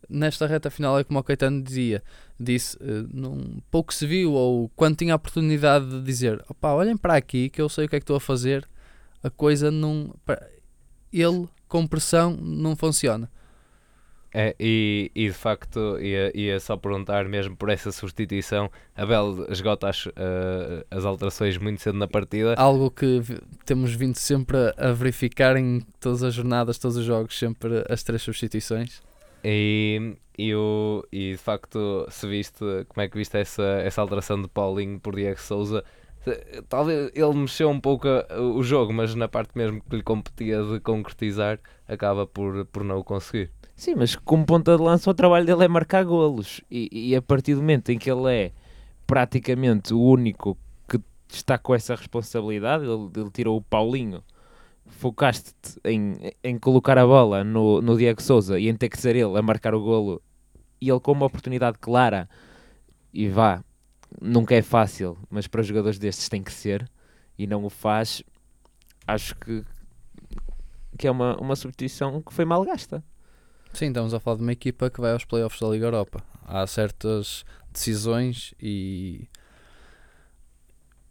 Nesta 0.09 0.47
reta 0.47 0.71
final 0.71 0.99
é 0.99 1.05
como 1.05 1.19
o 1.19 1.23
Caetano 1.25 1.63
dizia, 1.63 2.03
disse, 2.39 2.77
uh, 2.79 3.09
num, 3.13 3.61
pouco 3.71 3.93
se 3.93 4.07
viu, 4.07 4.33
ou 4.33 4.71
quando 4.77 4.97
tinha 4.97 5.15
a 5.15 5.17
oportunidade 5.17 5.87
de 5.87 6.03
dizer, 6.03 6.45
opá, 6.49 6.73
olhem 6.73 6.97
para 6.97 7.17
aqui 7.17 7.49
que 7.49 7.61
eu 7.61 7.69
sei 7.69 7.87
o 7.87 7.89
que 7.89 7.97
é 7.97 8.01
que 8.01 8.05
estou 8.05 8.17
a 8.17 8.21
fazer, 8.21 8.69
a 9.23 9.31
coisa 9.31 9.71
não... 9.71 10.15
Ele, 11.13 11.49
com 11.69 11.87
pressão, 11.87 12.37
não 12.37 12.77
funciona. 12.77 13.31
É, 14.39 14.55
e, 14.61 15.11
e 15.15 15.29
de 15.29 15.33
facto 15.33 15.99
ia, 15.99 16.31
ia 16.39 16.61
só 16.61 16.77
perguntar 16.77 17.27
mesmo 17.27 17.57
por 17.57 17.71
essa 17.71 17.91
substituição. 17.91 18.71
Abel 18.95 19.47
esgota 19.51 19.89
as, 19.89 20.05
uh, 20.05 20.13
as 20.91 21.07
alterações 21.07 21.57
muito 21.57 21.81
cedo 21.81 21.97
na 21.97 22.07
partida. 22.07 22.55
Algo 22.59 22.91
que 22.91 23.23
temos 23.65 23.95
vindo 23.95 24.17
sempre 24.17 24.59
a, 24.59 24.91
a 24.91 24.93
verificar 24.93 25.57
em 25.57 25.81
todas 25.99 26.23
as 26.23 26.35
jornadas, 26.35 26.77
todos 26.77 26.99
os 26.99 27.05
jogos, 27.07 27.39
sempre 27.39 27.83
as 27.89 28.03
três 28.03 28.21
substituições. 28.21 29.01
E, 29.49 30.17
e, 30.37 30.53
o, 30.57 31.07
e 31.13 31.31
de 31.31 31.39
facto, 31.39 32.05
se 32.11 32.27
viste 32.27 32.59
como 32.89 33.01
é 33.01 33.09
que 33.09 33.17
viste 33.17 33.39
essa, 33.39 33.63
essa 33.63 34.01
alteração 34.01 34.43
de 34.43 34.49
Paulinho 34.49 34.99
por 34.99 35.15
Diego 35.15 35.41
Souza, 35.41 35.85
talvez 36.69 37.13
ele 37.15 37.35
mexeu 37.35 37.71
um 37.71 37.79
pouco 37.79 38.09
o 38.57 38.61
jogo, 38.65 38.93
mas 38.93 39.15
na 39.15 39.29
parte 39.29 39.53
mesmo 39.55 39.81
que 39.89 39.95
lhe 39.95 40.03
competia 40.03 40.65
de 40.65 40.81
concretizar, 40.81 41.61
acaba 41.87 42.27
por, 42.27 42.67
por 42.67 42.83
não 42.83 42.99
o 42.99 43.05
conseguir. 43.05 43.53
Sim, 43.77 43.95
mas 43.95 44.17
como 44.17 44.45
ponta 44.45 44.77
de 44.77 44.83
lança 44.83 45.09
o 45.09 45.15
trabalho 45.15 45.47
dele 45.47 45.63
é 45.65 45.69
marcar 45.69 46.05
golos. 46.05 46.61
E, 46.69 46.89
e 47.11 47.15
a 47.15 47.23
partir 47.23 47.55
do 47.55 47.61
momento 47.61 47.93
em 47.93 47.99
que 47.99 48.11
ele 48.11 48.29
é 48.29 48.53
praticamente 49.07 49.95
o 49.95 50.01
único 50.01 50.59
que 50.89 51.01
está 51.29 51.57
com 51.57 51.73
essa 51.73 51.95
responsabilidade, 51.95 52.83
ele, 52.83 53.11
ele 53.17 53.31
tirou 53.31 53.57
o 53.57 53.63
Paulinho, 53.63 54.25
focaste-te 54.89 55.79
em, 55.85 56.33
em 56.43 56.59
colocar 56.59 56.97
a 56.99 57.07
bola 57.07 57.45
no, 57.45 57.81
no 57.81 57.97
Diego 57.97 58.23
Souza 58.23 58.59
e 58.59 58.69
em 58.69 58.77
ter 58.77 58.89
que 58.89 58.99
ser 58.99 59.17
ele 59.17 59.37
a 59.39 59.43
marcar 59.43 59.75
o 59.75 59.81
golo 59.81 60.23
e 60.81 60.91
ele 60.91 61.01
com 61.01 61.13
uma 61.13 61.27
oportunidade 61.27 61.79
clara 61.79 62.29
e 63.13 63.29
vá, 63.29 63.63
nunca 64.21 64.55
é 64.55 64.63
fácil, 64.63 65.19
mas 65.31 65.47
para 65.47 65.63
jogadores 65.63 65.99
destes 65.99 66.29
tem 66.29 66.43
que 66.43 66.53
ser 66.53 66.89
e 67.39 67.47
não 67.47 67.65
o 67.65 67.71
faz, 67.71 68.23
acho 69.07 69.35
que, 69.37 69.65
que 70.99 71.07
é 71.07 71.11
uma, 71.11 71.37
uma 71.37 71.57
substituição 71.57 72.23
que 72.23 72.33
foi 72.33 72.45
mal 72.45 72.65
gasta. 72.65 73.03
Sim, 73.73 73.89
estamos 73.89 74.15
a 74.15 74.21
falar 74.21 74.37
de 74.37 74.43
uma 74.43 74.53
equipa 74.53 74.89
que 74.89 75.01
vai 75.01 75.13
aos 75.13 75.25
playoffs 75.25 75.61
da 75.61 75.69
Liga 75.69 75.87
Europa. 75.87 76.23
Há 76.47 76.67
certas 76.67 77.45
decisões 77.71 78.55
e 78.61 79.29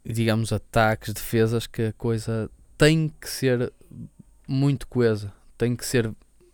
digamos 0.04 0.54
ataques, 0.54 1.14
defesas 1.14 1.68
que 1.68 1.88
a 1.88 1.94
coisa 1.94 2.50
tem 2.78 3.12
que 3.20 3.30
ser 3.30 3.72
muito 4.48 4.88
coesa, 4.88 5.34
tem 5.58 5.76
que 5.76 5.86
ser 5.86 6.12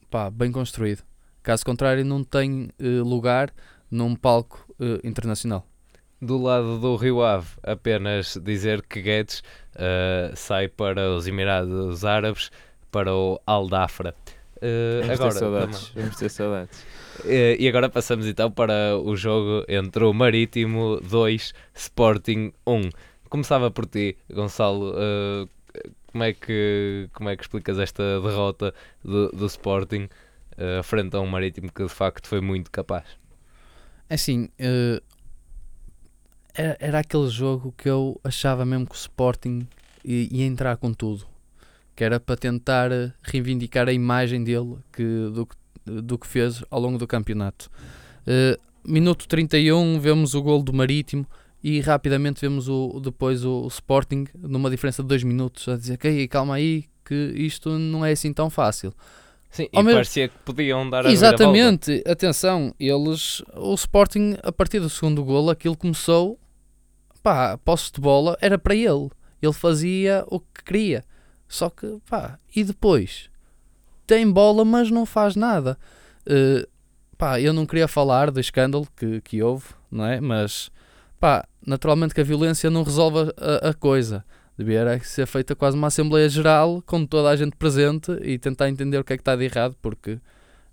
pá, 0.10 0.30
bem 0.30 0.52
construído. 0.52 1.04
Caso 1.44 1.66
contrário, 1.66 2.06
não 2.06 2.24
tem 2.24 2.70
uh, 2.80 3.04
lugar 3.04 3.52
num 3.90 4.16
palco 4.16 4.66
uh, 4.80 5.06
internacional. 5.06 5.68
Do 6.22 6.38
lado 6.38 6.80
do 6.80 6.96
Rio 6.96 7.24
Ave, 7.24 7.48
apenas 7.64 8.38
dizer 8.44 8.84
que 8.84 9.02
Guedes 9.02 9.42
uh, 9.76 10.36
sai 10.36 10.68
para 10.68 11.10
os 11.10 11.28
Emirados 11.28 12.06
Árabes, 12.06 12.52
para 12.92 13.14
o 13.14 13.42
Al 13.46 13.68
Dafra. 13.68 14.14
Uh, 14.58 15.02
vamos, 15.02 15.20
agora, 15.20 15.34
ter 15.34 15.40
saudades, 15.40 15.92
vamos 15.96 16.16
ter 16.18 16.30
saudades. 16.30 16.80
Uh, 17.22 17.58
e 17.58 17.68
agora 17.68 17.90
passamos 17.90 18.28
então 18.28 18.52
para 18.52 18.96
o 19.04 19.16
jogo 19.16 19.66
entre 19.68 20.04
o 20.04 20.14
Marítimo 20.14 21.00
2, 21.02 21.54
Sporting 21.74 22.54
1. 22.68 22.90
Começava 23.28 23.72
por 23.72 23.88
ti, 23.88 24.16
Gonçalo. 24.32 24.92
Uh, 24.92 25.50
como, 26.12 26.24
é 26.24 26.34
que, 26.34 27.10
como 27.14 27.30
é 27.30 27.36
que 27.36 27.44
explicas 27.44 27.80
esta 27.80 28.22
derrota 28.22 28.74
do, 29.04 29.30
do 29.30 29.46
Sporting 29.46 30.10
uh, 30.58 30.84
frente 30.84 31.16
a 31.16 31.20
um 31.20 31.28
Marítimo 31.28 31.72
que 31.72 31.84
de 31.84 31.90
facto 31.90 32.28
foi 32.28 32.42
muito 32.42 32.70
capaz? 32.72 33.06
É 34.10 34.16
assim, 34.16 34.50
era, 36.54 36.78
era 36.80 37.00
aquele 37.00 37.30
jogo 37.30 37.74
que 37.78 37.90
eu 37.90 38.20
achava 38.24 38.66
mesmo 38.66 38.86
que 38.86 38.96
o 38.96 38.98
Sporting 38.98 39.68
ia, 40.04 40.28
ia 40.32 40.46
entrar 40.46 40.76
com 40.78 40.94
tudo 40.94 41.32
que 41.96 42.04
era 42.04 42.20
para 42.20 42.36
tentar 42.36 42.90
reivindicar 43.22 43.88
a 43.88 43.94
imagem 43.94 44.44
dele 44.44 44.78
que, 44.92 45.04
do, 45.04 45.48
do 46.02 46.18
que 46.18 46.28
fez 46.28 46.64
ao 46.70 46.80
longo 46.80 46.98
do 46.98 47.06
campeonato. 47.06 47.70
Uh, 48.22 48.60
minuto 48.84 49.28
31, 49.28 50.00
vemos 50.00 50.34
o 50.34 50.42
gol 50.42 50.64
do 50.64 50.74
Marítimo 50.74 51.28
e 51.64 51.80
rapidamente 51.80 52.42
vemos 52.42 52.68
o, 52.68 53.00
depois 53.00 53.46
o, 53.46 53.64
o 53.64 53.68
Sporting 53.68 54.28
numa 54.38 54.70
diferença 54.70 55.02
de 55.02 55.10
2 55.10 55.24
minutos 55.24 55.68
a 55.68 55.78
dizer 55.78 55.98
que 55.98 56.28
calma 56.28 56.56
aí 56.56 56.86
que 57.06 57.34
isto 57.36 57.78
não 57.78 58.06
é 58.06 58.12
assim 58.12 58.34
tão 58.34 58.50
fácil. 58.50 58.94
Sim, 59.50 59.68
Ao 59.74 59.82
e 59.82 59.86
meu... 59.86 59.96
parecia 59.96 60.30
que 60.30 60.38
podiam 60.46 60.90
dar 60.90 61.06
a 61.06 61.12
Exatamente, 61.12 62.02
atenção, 62.08 62.74
eles, 62.80 63.44
o 63.54 63.74
Sporting, 63.74 64.38
a 64.42 64.52
partir 64.52 64.80
do 64.80 64.90
segundo 64.90 65.24
gol, 65.26 65.50
aquilo 65.50 65.76
começou, 65.76 66.40
pá, 67.22 67.58
posse 67.58 67.92
de 67.92 68.00
bola 68.00 68.38
era 68.40 68.58
para 68.58 68.74
ele. 68.74 69.10
Ele 69.42 69.54
fazia 69.54 70.24
o 70.28 70.40
que 70.40 70.64
queria. 70.64 71.04
Só 71.50 71.70
que, 71.70 71.98
pá, 72.10 72.40
e 72.56 72.64
depois? 72.64 73.30
Tem 74.08 74.30
bola, 74.30 74.64
mas 74.64 74.90
não 74.90 75.06
faz 75.06 75.36
nada. 75.36 75.78
Uh, 76.26 76.66
pá, 77.18 77.42
eu 77.42 77.52
não 77.52 77.66
queria 77.66 77.90
falar 77.90 78.32
do 78.32 78.40
escândalo 78.40 78.88
que, 78.96 79.20
que 79.20 79.44
houve, 79.44 79.66
não 79.92 80.06
é? 80.06 80.22
Mas, 80.22 80.72
pá, 81.20 81.46
naturalmente 81.66 82.14
que 82.14 82.22
a 82.22 82.24
violência 82.24 82.70
não 82.70 82.84
resolve 82.84 83.34
a, 83.38 83.70
a 83.70 83.74
coisa. 83.74 84.24
Devia 84.58 85.00
ser 85.04 85.26
feita 85.26 85.56
quase 85.56 85.78
uma 85.78 85.88
Assembleia 85.88 86.30
Geral 86.30 86.84
com 86.86 87.06
toda 87.06 87.30
a 87.30 87.36
gente 87.36 87.56
presente 87.56 88.12
e 88.22 88.38
tentar 88.38 88.70
entender 88.70 88.98
o 88.98 89.04
que 89.04 89.14
é 89.14 89.18
que 89.18 89.22
está 89.22 89.36
de 89.36 89.46
errado, 89.46 89.76
porque 89.82 90.20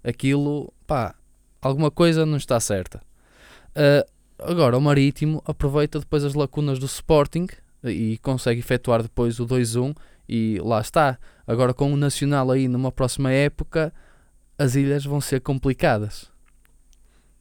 aquilo, 0.03 0.73
pá, 0.87 1.15
alguma 1.63 1.91
coisa 1.91 2.27
não 2.27 2.37
está 2.37 2.59
certa. 2.61 3.01
Uh, 3.71 4.07
agora, 4.39 4.77
o 4.77 4.81
Marítimo 4.81 5.43
aproveita 5.47 5.99
depois 5.99 6.25
as 6.25 6.35
lacunas 6.35 6.79
do 6.79 6.87
Sporting 6.87 7.47
e 7.85 8.19
consegue 8.19 8.61
efetuar 8.61 9.03
depois 9.03 9.39
o 9.41 9.47
2-1 9.47 9.95
e 10.29 10.61
lá 10.63 10.81
está. 10.81 11.19
Agora 11.47 11.73
com 11.73 11.93
o 11.93 11.97
Nacional 11.97 12.51
aí 12.51 12.69
numa 12.69 12.93
próxima 12.93 13.31
época, 13.31 13.93
as 14.59 14.75
ilhas 14.75 15.05
vão 15.05 15.21
ser 15.21 15.41
complicadas. 15.41 16.31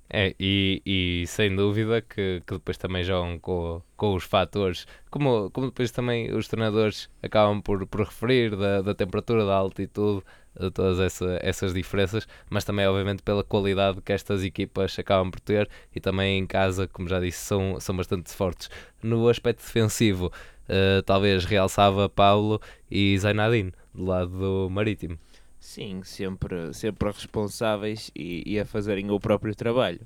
É, 0.10 0.34
e, 0.40 0.82
e 0.86 1.28
sem 1.28 1.54
dúvida 1.54 2.02
que, 2.02 2.42
que 2.48 2.54
depois 2.54 2.78
também 2.78 3.04
jogam 3.04 3.38
com, 3.40 3.82
com 3.98 4.16
os 4.16 4.24
fatores, 4.24 4.88
como, 5.10 5.52
como 5.52 5.68
depois 5.68 5.92
também 5.92 6.34
os 6.34 6.48
treinadores 6.48 7.10
acabam 7.22 7.62
por, 7.62 7.86
por 7.88 8.02
referir 8.06 8.56
da, 8.56 8.82
da 8.82 8.96
temperatura, 8.96 9.46
da 9.46 9.56
altitude, 9.56 10.24
de 10.60 10.72
todas 10.72 11.00
essa, 11.00 11.40
essas 11.42 11.74
diferenças, 11.74 12.28
mas 12.50 12.64
também 12.64 12.88
obviamente 12.88 13.22
pela 13.22 13.44
qualidade 13.44 14.02
que 14.02 14.12
estas 14.12 14.44
equipas 14.44 14.98
acabam 14.98 15.30
por 15.30 15.40
ter 15.40 15.70
e 15.96 16.00
também 16.00 16.40
em 16.40 16.48
casa, 16.48 16.88
como 16.88 17.08
já 17.08 17.20
disse, 17.20 17.40
são, 17.40 17.80
são 17.80 17.96
bastante 17.96 18.32
fortes. 18.32 18.70
No 19.02 19.28
aspecto 19.30 19.60
defensivo, 19.64 20.28
uh, 20.28 21.02
talvez 21.06 21.46
realçava 21.46 22.10
Paulo 22.10 22.60
e 22.90 23.18
Zainadine, 23.18 23.74
do 23.94 24.06
lado 24.06 24.32
do 24.32 24.70
Marítimo. 24.70 25.20
Sim, 25.68 26.02
sempre, 26.02 26.74
sempre 26.74 27.12
responsáveis 27.12 28.10
e, 28.16 28.42
e 28.46 28.58
a 28.58 28.66
fazerem 28.66 29.12
o 29.12 29.20
próprio 29.20 29.54
trabalho. 29.54 30.00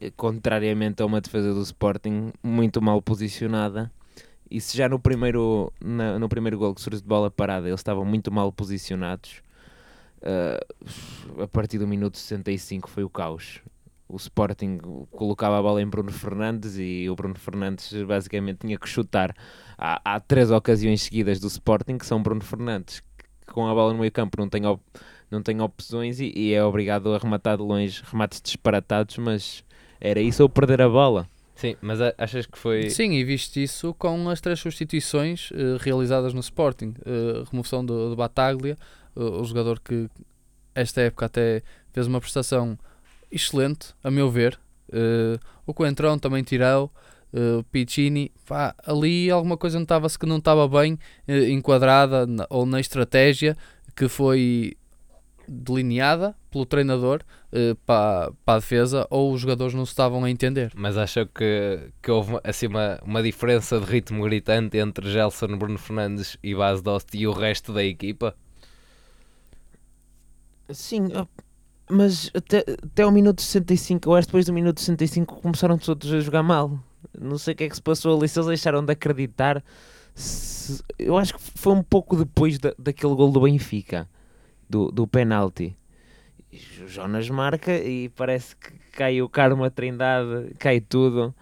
Eh, 0.00 0.10
contrariamente 0.16 1.00
a 1.00 1.06
uma 1.06 1.20
defesa 1.20 1.54
do 1.54 1.62
Sporting 1.62 2.32
muito 2.42 2.82
mal 2.82 3.00
posicionada, 3.00 3.92
e 4.50 4.60
se 4.60 4.76
já 4.76 4.88
no 4.88 4.98
primeiro, 4.98 5.72
na, 5.80 6.18
no 6.18 6.28
primeiro 6.28 6.58
gol 6.58 6.74
que 6.74 6.80
surge 6.80 7.00
de 7.00 7.06
bola 7.06 7.30
parada 7.30 7.68
eles 7.68 7.78
estavam 7.78 8.04
muito 8.04 8.32
mal 8.32 8.50
posicionados, 8.52 9.40
uh, 10.20 11.42
a 11.44 11.46
partir 11.46 11.78
do 11.78 11.86
minuto 11.86 12.18
65 12.18 12.90
foi 12.90 13.04
o 13.04 13.08
caos 13.08 13.62
o 14.08 14.16
Sporting 14.16 14.78
colocava 15.10 15.58
a 15.58 15.62
bola 15.62 15.82
em 15.82 15.86
Bruno 15.86 16.10
Fernandes 16.10 16.76
e 16.78 17.08
o 17.10 17.14
Bruno 17.14 17.34
Fernandes 17.34 17.92
basicamente 18.04 18.60
tinha 18.60 18.78
que 18.78 18.88
chutar. 18.88 19.36
Há, 19.76 20.00
há 20.02 20.18
três 20.18 20.50
ocasiões 20.50 21.02
seguidas 21.02 21.38
do 21.38 21.46
Sporting 21.46 21.98
que 21.98 22.06
são 22.06 22.22
Bruno 22.22 22.40
Fernandes, 22.40 23.02
com 23.52 23.66
a 23.66 23.74
bola 23.74 23.92
no 23.92 23.98
meio 23.98 24.12
campo 24.12 24.38
não 24.38 24.48
tem, 24.48 24.64
op 24.66 24.82
não 25.30 25.42
tem 25.42 25.60
opções 25.60 26.20
e, 26.20 26.32
e, 26.34 26.54
é 26.54 26.64
obrigado 26.64 27.12
a 27.14 27.18
rematar 27.18 27.56
de 27.56 27.62
longe, 27.62 28.02
remates 28.10 28.40
disparatados, 28.40 29.18
mas 29.18 29.64
era 30.00 30.20
isso 30.20 30.42
ou 30.42 30.48
perder 30.48 30.80
a 30.80 30.88
bola. 30.88 31.28
Sim, 31.54 31.76
mas 31.80 31.98
achas 32.16 32.46
que 32.46 32.56
foi. 32.56 32.88
Sim, 32.88 33.12
e 33.12 33.24
viste 33.24 33.60
isso 33.60 33.92
com 33.94 34.28
as 34.28 34.40
três 34.40 34.60
substituições 34.60 35.50
uh, 35.50 35.76
realizadas 35.80 36.32
no 36.32 36.38
Sporting: 36.38 36.94
uh, 37.00 37.44
remoção 37.50 37.84
do, 37.84 38.10
do 38.10 38.16
Bataglia, 38.16 38.76
uh, 39.16 39.40
o 39.40 39.44
jogador 39.44 39.80
que 39.80 40.08
esta 40.72 41.00
época 41.00 41.26
até 41.26 41.62
fez 41.92 42.06
uma 42.06 42.20
prestação 42.20 42.78
excelente, 43.30 43.88
a 44.04 44.10
meu 44.10 44.30
ver. 44.30 44.58
Uh, 44.88 45.38
o 45.66 45.74
Coentrão 45.74 46.18
também 46.18 46.44
tirou. 46.44 46.90
Uh, 47.32 47.62
Piccini, 47.64 48.32
pá, 48.46 48.74
ali 48.86 49.30
alguma 49.30 49.56
coisa 49.56 49.78
notava-se 49.78 50.18
que 50.18 50.24
não 50.24 50.38
estava 50.38 50.66
bem 50.66 50.94
uh, 51.28 51.32
enquadrada 51.50 52.26
na, 52.26 52.46
ou 52.48 52.64
na 52.64 52.80
estratégia 52.80 53.56
que 53.94 54.08
foi 54.08 54.76
delineada 55.46 56.36
pelo 56.50 56.64
treinador 56.66 57.22
uh, 57.52 57.74
para, 57.86 58.32
para 58.44 58.54
a 58.54 58.58
defesa 58.60 59.06
ou 59.10 59.32
os 59.32 59.40
jogadores 59.40 59.74
não 59.74 59.84
se 59.84 59.92
estavam 59.92 60.24
a 60.24 60.30
entender. 60.30 60.72
Mas 60.74 60.96
achou 60.96 61.26
que, 61.26 61.90
que 62.02 62.10
houve 62.10 62.38
assim, 62.44 62.66
uma, 62.66 62.98
uma 63.02 63.22
diferença 63.22 63.80
de 63.80 63.86
ritmo 63.86 64.22
gritante 64.24 64.78
entre 64.78 65.10
Gelson, 65.10 65.56
Bruno 65.56 65.78
Fernandes 65.78 66.36
e 66.42 66.54
Bas 66.54 66.82
Dost 66.82 67.14
e 67.14 67.26
o 67.26 67.32
resto 67.32 67.72
da 67.72 67.82
equipa? 67.82 68.34
Sim, 70.70 71.08
mas 71.90 72.30
até, 72.34 72.64
até 72.82 73.06
o 73.06 73.10
minuto 73.10 73.40
65, 73.40 74.08
ou 74.10 74.16
acho 74.16 74.28
depois 74.28 74.44
do 74.44 74.52
minuto 74.52 74.80
65, 74.80 75.40
começaram 75.40 75.78
todos 75.78 76.12
a 76.12 76.20
jogar 76.20 76.42
mal. 76.42 76.78
Não 77.18 77.38
sei 77.38 77.54
o 77.54 77.56
que 77.56 77.64
é 77.64 77.68
que 77.68 77.74
se 77.74 77.82
passou 77.82 78.16
ali, 78.16 78.28
se 78.28 78.38
eles 78.38 78.48
deixaram 78.48 78.84
de 78.84 78.92
acreditar. 78.92 79.62
Se, 80.14 80.82
eu 80.98 81.16
acho 81.16 81.34
que 81.34 81.40
foi 81.40 81.72
um 81.72 81.82
pouco 81.82 82.16
depois 82.16 82.58
da, 82.58 82.74
daquele 82.78 83.14
gol 83.14 83.30
do 83.30 83.40
Benfica, 83.40 84.08
do, 84.68 84.90
do 84.90 85.06
penalti. 85.06 85.76
O 86.82 86.88
Jonas 86.88 87.28
marca 87.28 87.76
e 87.76 88.08
parece 88.10 88.56
que 88.56 88.72
cai 88.92 89.20
o 89.20 89.28
karma 89.28 89.70
trindade, 89.70 90.54
cai 90.58 90.80
tudo. 90.80 91.34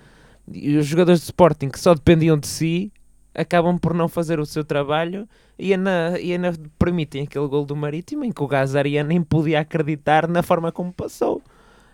E 0.53 0.77
os 0.77 0.87
jogadores 0.87 1.21
de 1.21 1.27
Sporting 1.27 1.69
que 1.69 1.79
só 1.79 1.95
dependiam 1.95 2.39
de 2.39 2.47
si 2.47 2.93
acabam 3.35 3.79
por 3.79 3.93
não 3.93 4.09
fazer 4.09 4.41
o 4.41 4.47
seu 4.47 4.65
trabalho 4.65 5.29
e 5.59 5.73
ainda, 5.73 6.19
e 6.21 6.33
ainda 6.33 6.53
permitem 6.79 7.25
aquele 7.25 7.47
gol 7.47 7.65
do 7.65 7.77
Marítimo 7.77 8.25
em 8.25 8.33
que 8.33 8.43
o 8.43 8.47
Gazaria 8.47 9.05
nem 9.05 9.23
podia 9.23 9.61
acreditar 9.61 10.27
na 10.27 10.43
forma 10.43 10.73
como 10.73 10.93
passou. 10.93 11.43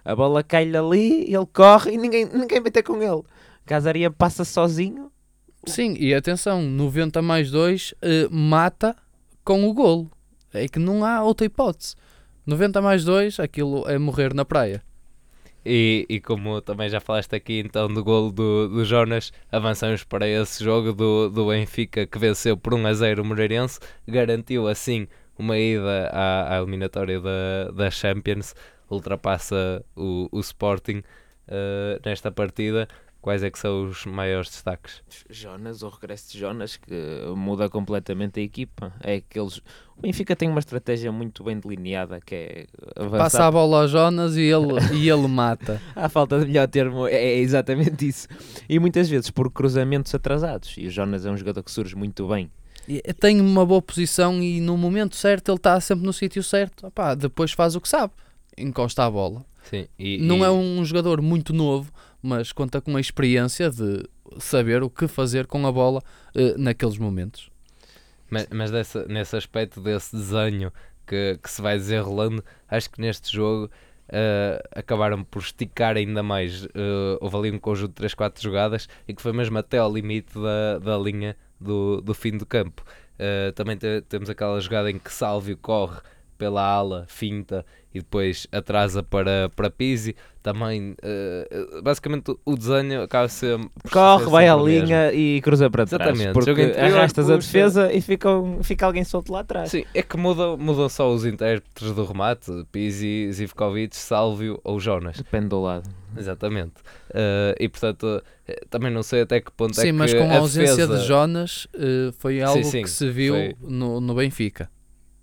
A 0.04 0.16
bola 0.16 0.42
cai-lhe 0.42 0.76
ali, 0.76 1.32
ele 1.32 1.46
corre 1.52 1.92
e 1.92 1.98
ninguém, 1.98 2.24
ninguém 2.26 2.60
mete 2.60 2.82
com 2.82 3.00
ele. 3.00 3.22
Gazaria 3.72 4.10
passa 4.10 4.44
sozinho. 4.44 5.10
Sim, 5.66 5.96
e 5.98 6.12
atenção, 6.12 6.60
90 6.60 7.22
mais 7.22 7.50
2 7.50 7.94
eh, 8.02 8.28
mata 8.30 8.94
com 9.42 9.66
o 9.66 9.72
golo. 9.72 10.10
É 10.52 10.68
que 10.68 10.78
não 10.78 11.02
há 11.02 11.22
outra 11.22 11.46
hipótese. 11.46 11.94
90 12.44 12.82
mais 12.82 13.02
2, 13.02 13.40
aquilo 13.40 13.88
é 13.88 13.96
morrer 13.96 14.34
na 14.34 14.44
praia. 14.44 14.82
E, 15.64 16.04
e 16.06 16.20
como 16.20 16.60
também 16.60 16.90
já 16.90 17.00
falaste 17.00 17.34
aqui 17.34 17.60
então 17.60 17.88
do 17.88 18.04
golo 18.04 18.30
do, 18.30 18.68
do 18.68 18.84
Jonas, 18.84 19.32
avançamos 19.50 20.04
para 20.04 20.28
esse 20.28 20.62
jogo 20.62 20.92
do, 20.92 21.30
do 21.30 21.46
Benfica 21.46 22.04
que 22.04 22.18
venceu 22.18 22.58
por 22.58 22.74
1 22.74 22.86
a 22.86 22.92
0 22.92 23.22
o 23.22 23.24
Moreirense, 23.24 23.80
garantiu 24.06 24.68
assim 24.68 25.08
uma 25.38 25.56
ida 25.56 26.10
à, 26.12 26.56
à 26.56 26.58
eliminatória 26.58 27.18
da, 27.18 27.70
da 27.74 27.90
Champions, 27.90 28.54
ultrapassa 28.90 29.82
o, 29.96 30.28
o 30.30 30.40
Sporting 30.40 30.98
uh, 31.48 32.00
nesta 32.04 32.30
partida. 32.30 32.86
Quais 33.22 33.40
é 33.44 33.50
que 33.52 33.58
são 33.58 33.84
os 33.84 34.04
maiores 34.04 34.50
destaques? 34.50 35.00
Jonas, 35.30 35.84
o 35.84 35.88
regresso 35.88 36.32
de 36.32 36.40
Jonas, 36.40 36.76
que 36.76 36.92
muda 37.36 37.70
completamente 37.70 38.40
a 38.40 38.42
equipa. 38.42 38.92
É 39.00 39.14
aqueles... 39.14 39.58
O 39.96 40.00
Benfica 40.02 40.34
tem 40.34 40.48
uma 40.48 40.58
estratégia 40.58 41.12
muito 41.12 41.44
bem 41.44 41.56
delineada, 41.56 42.20
que 42.20 42.34
é 42.34 42.66
avançar... 42.96 43.18
Passa 43.18 43.46
a 43.46 43.50
bola 43.52 43.82
ao 43.82 43.88
Jonas 43.88 44.36
e 44.36 44.40
ele, 44.40 44.74
e 44.92 45.08
ele 45.08 45.28
mata. 45.28 45.80
À 45.94 46.08
falta 46.08 46.40
de 46.40 46.46
melhor 46.46 46.66
termo, 46.66 47.06
é, 47.06 47.14
é 47.14 47.38
exatamente 47.38 48.08
isso. 48.08 48.26
E 48.68 48.80
muitas 48.80 49.08
vezes 49.08 49.30
por 49.30 49.52
cruzamentos 49.52 50.12
atrasados. 50.12 50.74
E 50.76 50.88
o 50.88 50.90
Jonas 50.90 51.24
é 51.24 51.30
um 51.30 51.36
jogador 51.36 51.62
que 51.62 51.70
surge 51.70 51.94
muito 51.94 52.26
bem. 52.26 52.50
Tem 53.20 53.40
uma 53.40 53.64
boa 53.64 53.80
posição 53.80 54.42
e 54.42 54.60
no 54.60 54.76
momento 54.76 55.14
certo 55.14 55.52
ele 55.52 55.58
está 55.58 55.80
sempre 55.80 56.04
no 56.04 56.12
sítio 56.12 56.42
certo. 56.42 56.88
Opá, 56.88 57.14
depois 57.14 57.52
faz 57.52 57.76
o 57.76 57.80
que 57.80 57.88
sabe. 57.88 58.12
Encosta 58.58 59.04
a 59.04 59.10
bola. 59.10 59.44
Sim, 59.70 59.86
e, 59.96 60.18
Não 60.18 60.38
e... 60.38 60.42
é 60.42 60.50
um 60.50 60.84
jogador 60.84 61.22
muito 61.22 61.52
novo, 61.52 61.92
mas 62.22 62.52
conta 62.52 62.80
com 62.80 62.96
a 62.96 63.00
experiência 63.00 63.70
de 63.70 64.08
saber 64.38 64.82
o 64.82 64.90
que 64.90 65.08
fazer 65.08 65.46
com 65.46 65.66
a 65.66 65.72
bola 65.72 66.02
uh, 66.34 66.58
naqueles 66.58 66.96
momentos. 66.96 67.50
Mas, 68.30 68.46
mas 68.50 68.70
nesse 69.08 69.36
aspecto 69.36 69.80
desse 69.80 70.16
desenho 70.16 70.72
que, 71.06 71.38
que 71.42 71.50
se 71.50 71.60
vai 71.60 71.76
desenrolando, 71.76 72.42
acho 72.68 72.88
que 72.90 73.00
neste 73.00 73.30
jogo 73.30 73.66
uh, 73.66 74.68
acabaram 74.74 75.22
por 75.22 75.42
esticar 75.42 75.96
ainda 75.96 76.22
mais. 76.22 76.64
Uh, 76.64 77.18
houve 77.20 77.36
ali 77.36 77.50
um 77.50 77.58
conjunto 77.58 77.90
de 77.90 77.96
3, 77.96 78.14
4 78.14 78.42
jogadas 78.42 78.88
e 79.06 79.14
que 79.14 79.20
foi 79.20 79.32
mesmo 79.32 79.58
até 79.58 79.78
ao 79.78 79.92
limite 79.92 80.32
da, 80.34 80.78
da 80.78 80.98
linha 80.98 81.36
do, 81.60 82.00
do 82.00 82.14
fim 82.14 82.36
do 82.36 82.46
campo. 82.46 82.82
Uh, 83.14 83.52
também 83.52 83.76
te, 83.76 84.02
temos 84.08 84.30
aquela 84.30 84.58
jogada 84.60 84.90
em 84.90 84.98
que 84.98 85.12
Salvio 85.12 85.56
corre 85.56 86.00
pela 86.42 86.60
ala, 86.60 87.04
finta 87.06 87.64
e 87.94 88.00
depois 88.00 88.48
atrasa 88.50 89.00
para, 89.00 89.48
para 89.54 89.70
Pizzi. 89.70 90.16
Também, 90.42 90.96
uh, 91.04 91.82
basicamente, 91.82 92.36
o 92.44 92.56
desenho 92.56 93.02
acaba 93.02 93.28
de 93.28 93.32
ser. 93.32 93.60
Corre, 93.92 94.24
vai 94.24 94.48
à 94.48 94.56
linha 94.56 95.12
e 95.12 95.40
cruza 95.40 95.70
para 95.70 95.86
trás. 95.86 96.02
Exatamente. 96.02 96.32
Porque 96.32 96.50
interior, 96.50 96.98
arrastas 96.98 97.30
a 97.30 97.36
puxa. 97.36 97.46
defesa 97.46 97.92
e 97.92 98.00
fica, 98.00 98.28
fica 98.60 98.86
alguém 98.86 99.04
solto 99.04 99.32
lá 99.32 99.40
atrás. 99.40 99.70
Sim, 99.70 99.84
é 99.94 100.02
que 100.02 100.16
mudam, 100.16 100.56
mudam 100.56 100.88
só 100.88 101.08
os 101.12 101.24
intérpretes 101.24 101.92
do 101.92 102.04
remate: 102.04 102.50
Pizzi, 102.72 103.30
Zivkovic, 103.32 103.94
Salvio 103.94 104.60
ou 104.64 104.80
Jonas. 104.80 105.18
Depende 105.18 105.46
do 105.46 105.62
lado. 105.62 105.88
Exatamente. 106.16 106.80
Uh, 107.10 107.54
e 107.60 107.68
portanto, 107.68 108.20
também 108.68 108.90
não 108.90 109.04
sei 109.04 109.20
até 109.20 109.40
que 109.40 109.52
ponto 109.52 109.78
é 109.78 109.82
Sim, 109.82 109.86
que. 109.88 109.92
mas 109.92 110.12
com 110.12 110.28
a 110.28 110.38
ausência 110.38 110.88
defesa... 110.88 110.98
de 110.98 111.06
Jonas 111.06 111.66
uh, 111.66 112.12
foi 112.18 112.42
algo 112.42 112.64
sim, 112.64 112.82
que 112.82 112.90
se 112.90 113.08
viu 113.08 113.34
foi. 113.34 113.54
no, 113.60 114.00
no 114.00 114.12
Benfica. 114.12 114.68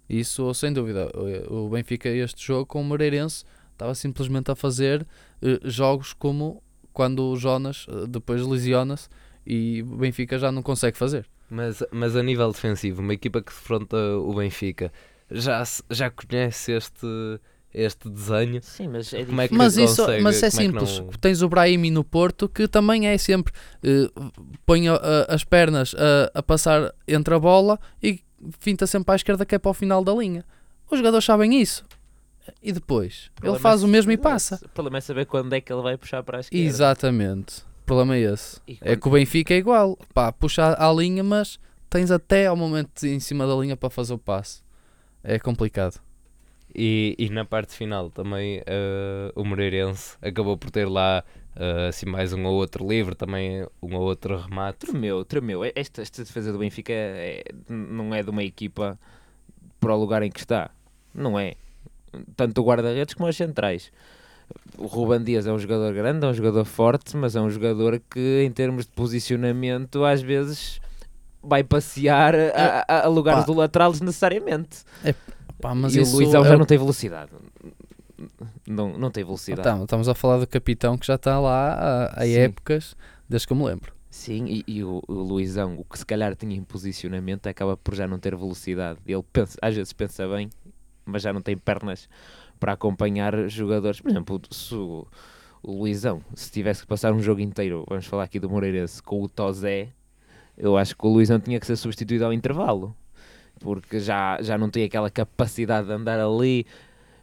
Isso 0.09 0.51
sem 0.53 0.73
dúvida. 0.73 1.09
O 1.49 1.65
o 1.65 1.69
Benfica, 1.69 2.09
este 2.09 2.45
jogo 2.45 2.65
com 2.65 2.81
o 2.81 2.83
Moreirense, 2.83 3.43
estava 3.73 3.93
simplesmente 3.95 4.49
a 4.51 4.55
fazer 4.55 5.05
uh, 5.41 5.69
jogos 5.69 6.13
como 6.13 6.61
quando 6.91 7.23
o 7.29 7.35
Jonas 7.37 7.85
uh, 7.87 8.07
depois 8.07 8.41
lesiona-se 8.45 9.07
e 9.45 9.83
o 9.83 9.97
Benfica 9.97 10.37
já 10.39 10.51
não 10.51 10.61
consegue 10.63 10.97
fazer. 10.97 11.25
Mas, 11.49 11.83
mas 11.91 12.15
a 12.15 12.21
nível 12.23 12.51
defensivo, 12.51 13.01
uma 13.01 13.13
equipa 13.13 13.41
que 13.41 13.51
defronta 13.51 13.97
o 14.17 14.33
Benfica 14.35 14.91
já, 15.31 15.63
já 15.89 16.09
conhece 16.11 16.71
este, 16.73 17.07
este 17.73 18.09
desenho. 18.09 18.61
Sim, 18.61 18.87
mas 18.89 19.11
é 19.13 19.25
Como 19.25 19.41
é 19.41 19.47
que 19.47 19.53
Mas 19.55 19.77
isso 19.77 19.97
consegue? 19.97 20.23
mas 20.23 20.43
é 20.43 20.49
Como 20.51 20.61
é 20.61 20.63
que 20.65 20.85
simples. 20.85 20.99
não- 20.99 21.07
Tens 21.19 21.41
o 21.41 21.49
Brahimi 21.49 21.89
no 21.91 22.03
Porto 22.03 22.47
que 22.49 22.67
também 22.67 23.07
é 23.07 23.17
sempre 23.17 23.53
uh, 23.83 24.31
põe 24.65 24.87
a- 24.89 24.95
a- 24.95 25.33
as 25.33 25.43
pernas 25.43 25.95
a, 25.95 26.39
a 26.39 26.43
passar 26.43 26.93
entre 27.07 27.33
a 27.33 27.39
bola 27.39 27.79
e 28.03 28.21
finta 28.59 28.87
sempre 28.87 29.11
à 29.13 29.15
esquerda 29.15 29.45
que 29.45 29.55
é 29.55 29.59
para 29.59 29.71
o 29.71 29.73
final 29.73 30.03
da 30.03 30.13
linha. 30.13 30.45
Os 30.89 30.97
jogadores 30.97 31.25
sabem 31.25 31.61
isso. 31.61 31.85
E 32.63 32.71
depois? 32.71 33.29
Ele 33.43 33.59
faz 33.59 33.83
o 33.83 33.87
mesmo 33.87 34.11
e 34.11 34.17
passa. 34.17 34.59
O 34.63 34.69
problema 34.69 34.97
é 34.97 35.01
saber 35.01 35.25
quando 35.25 35.53
é 35.53 35.61
que 35.61 35.71
ele 35.71 35.81
vai 35.81 35.97
puxar 35.97 36.23
para 36.23 36.37
a 36.37 36.41
esquerda. 36.41 36.65
Exatamente. 36.65 37.61
O 37.83 37.85
problema 37.85 38.15
é 38.15 38.21
esse. 38.33 38.59
É 38.81 38.95
que 38.95 39.07
o 39.07 39.11
Benfica 39.11 39.53
é 39.53 39.57
igual. 39.57 39.97
Pá, 40.13 40.31
puxa 40.31 40.75
à 40.77 40.91
linha, 40.91 41.23
mas 41.23 41.59
tens 41.89 42.11
até 42.11 42.47
ao 42.47 42.55
momento 42.55 43.05
em 43.05 43.19
cima 43.19 43.47
da 43.47 43.55
linha 43.55 43.77
para 43.77 43.89
fazer 43.89 44.13
o 44.13 44.17
passe. 44.17 44.61
É 45.23 45.37
complicado. 45.37 45.99
E, 46.73 47.15
e 47.17 47.29
na 47.29 47.45
parte 47.45 47.73
final 47.73 48.09
também 48.09 48.61
eh, 48.65 49.31
o 49.35 49.43
Moreirense 49.43 50.15
acabou 50.21 50.55
por 50.55 50.69
ter 50.69 50.87
lá 50.87 51.23
eh, 51.59 51.87
assim, 51.89 52.05
mais 52.05 52.31
um 52.33 52.43
ou 52.45 52.55
outro 52.55 52.87
livre, 52.87 53.13
também 53.13 53.63
um 53.81 53.95
ou 53.95 54.01
outro 54.03 54.37
remate. 54.37 54.79
Tremeu, 54.87 55.23
tremeu. 55.25 55.61
Esta, 55.75 56.01
esta 56.01 56.23
defesa 56.23 56.51
do 56.53 56.57
Benfica 56.57 56.93
é- 56.93 57.43
não 57.67 58.15
é 58.15 58.23
de 58.23 58.29
uma 58.29 58.43
equipa 58.43 58.97
para 59.79 59.93
o 59.93 59.99
lugar 59.99 60.23
em 60.23 60.31
que 60.31 60.39
está. 60.39 60.71
Não 61.13 61.37
é. 61.37 61.53
Tanto 62.35 62.61
o 62.61 62.63
guarda-redes 62.65 63.13
como 63.13 63.27
as 63.27 63.35
centrais. 63.35 63.91
O 64.77 64.87
Ruban 64.87 65.21
Dias 65.23 65.45
é 65.45 65.51
um 65.51 65.59
jogador 65.59 65.93
grande, 65.93 66.25
é 66.25 66.29
um 66.29 66.33
jogador 66.33 66.65
forte, 66.65 67.15
mas 67.15 67.35
é 67.35 67.41
um 67.41 67.49
jogador 67.49 68.01
que, 68.09 68.43
em 68.43 68.51
termos 68.51 68.85
de 68.85 68.91
posicionamento, 68.93 70.03
às 70.05 70.21
vezes 70.21 70.79
vai 71.43 71.63
passear 71.63 72.33
a, 72.35 72.85
a- 73.03 73.07
lugares 73.07 73.41
Pá. 73.41 73.45
do 73.45 73.53
lateral 73.53 73.91
desnecessariamente. 73.91 74.79
Pá, 75.61 75.75
mas 75.75 75.93
e 75.95 76.01
isso 76.01 76.15
o 76.15 76.19
Luizão 76.19 76.43
é 76.43 76.47
já 76.49 76.57
não 76.57 76.65
tem 76.65 76.77
velocidade. 76.77 77.31
Não, 78.67 78.97
não 78.97 79.11
tem 79.11 79.23
velocidade. 79.23 79.63
Tá, 79.63 79.81
estamos 79.81 80.07
a 80.07 80.15
falar 80.15 80.37
do 80.37 80.47
capitão 80.47 80.97
que 80.97 81.05
já 81.05 81.15
está 81.15 81.39
lá 81.39 82.11
há, 82.15 82.27
épocas, 82.27 82.95
desde 83.27 83.47
que 83.47 83.53
eu 83.53 83.57
me 83.57 83.65
lembro. 83.65 83.93
Sim, 84.09 84.45
e, 84.45 84.63
e 84.67 84.83
o, 84.83 85.01
o 85.07 85.13
Luizão, 85.13 85.77
o 85.77 85.83
que 85.83 85.97
se 85.97 86.05
calhar 86.05 86.35
tinha 86.35 86.55
em 86.55 86.63
posicionamento, 86.63 87.47
acaba 87.47 87.77
por 87.77 87.95
já 87.95 88.07
não 88.07 88.19
ter 88.19 88.35
velocidade. 88.35 88.99
Ele 89.05 89.23
pensa, 89.31 89.57
às 89.61 89.75
vezes 89.75 89.93
pensa 89.93 90.27
bem, 90.27 90.49
mas 91.05 91.21
já 91.21 91.31
não 91.31 91.41
tem 91.41 91.57
pernas 91.57 92.09
para 92.59 92.73
acompanhar 92.73 93.47
jogadores. 93.47 94.01
Por 94.01 94.09
exemplo, 94.09 94.41
se 94.49 94.73
o, 94.73 95.07
o 95.61 95.71
Luizão, 95.79 96.21
se 96.33 96.51
tivesse 96.51 96.81
que 96.81 96.87
passar 96.87 97.13
um 97.13 97.19
jogo 97.19 97.41
inteiro, 97.41 97.85
vamos 97.87 98.05
falar 98.05 98.23
aqui 98.23 98.39
do 98.39 98.49
Moreirense, 98.49 99.01
com 99.01 99.21
o 99.21 99.29
Tozé, 99.29 99.89
eu 100.57 100.77
acho 100.77 100.95
que 100.95 101.05
o 101.05 101.09
Luizão 101.09 101.39
tinha 101.39 101.59
que 101.59 101.65
ser 101.65 101.77
substituído 101.77 102.25
ao 102.25 102.33
intervalo. 102.33 102.95
Porque 103.59 103.99
já, 103.99 104.41
já 104.41 104.57
não 104.57 104.69
tem 104.69 104.83
aquela 104.85 105.09
capacidade 105.09 105.87
de 105.87 105.93
andar 105.93 106.19
ali. 106.19 106.65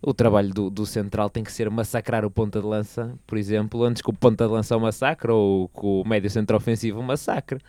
O 0.02 0.12
trabalho 0.12 0.52
do, 0.52 0.70
do 0.70 0.86
central 0.86 1.30
tem 1.30 1.42
que 1.42 1.52
ser 1.52 1.70
massacrar 1.70 2.24
o 2.24 2.30
ponta 2.30 2.60
de 2.60 2.66
lança, 2.66 3.18
por 3.26 3.38
exemplo, 3.38 3.82
antes 3.82 4.02
que 4.02 4.10
o 4.10 4.12
ponta 4.12 4.46
de 4.46 4.52
lança 4.52 4.76
o 4.76 4.80
massacre 4.80 5.30
ou 5.30 5.68
que 5.68 5.84
o 5.86 6.04
médio 6.04 6.30
centro 6.30 6.56
ofensivo 6.56 7.00
o 7.00 7.02
massacre. 7.02 7.60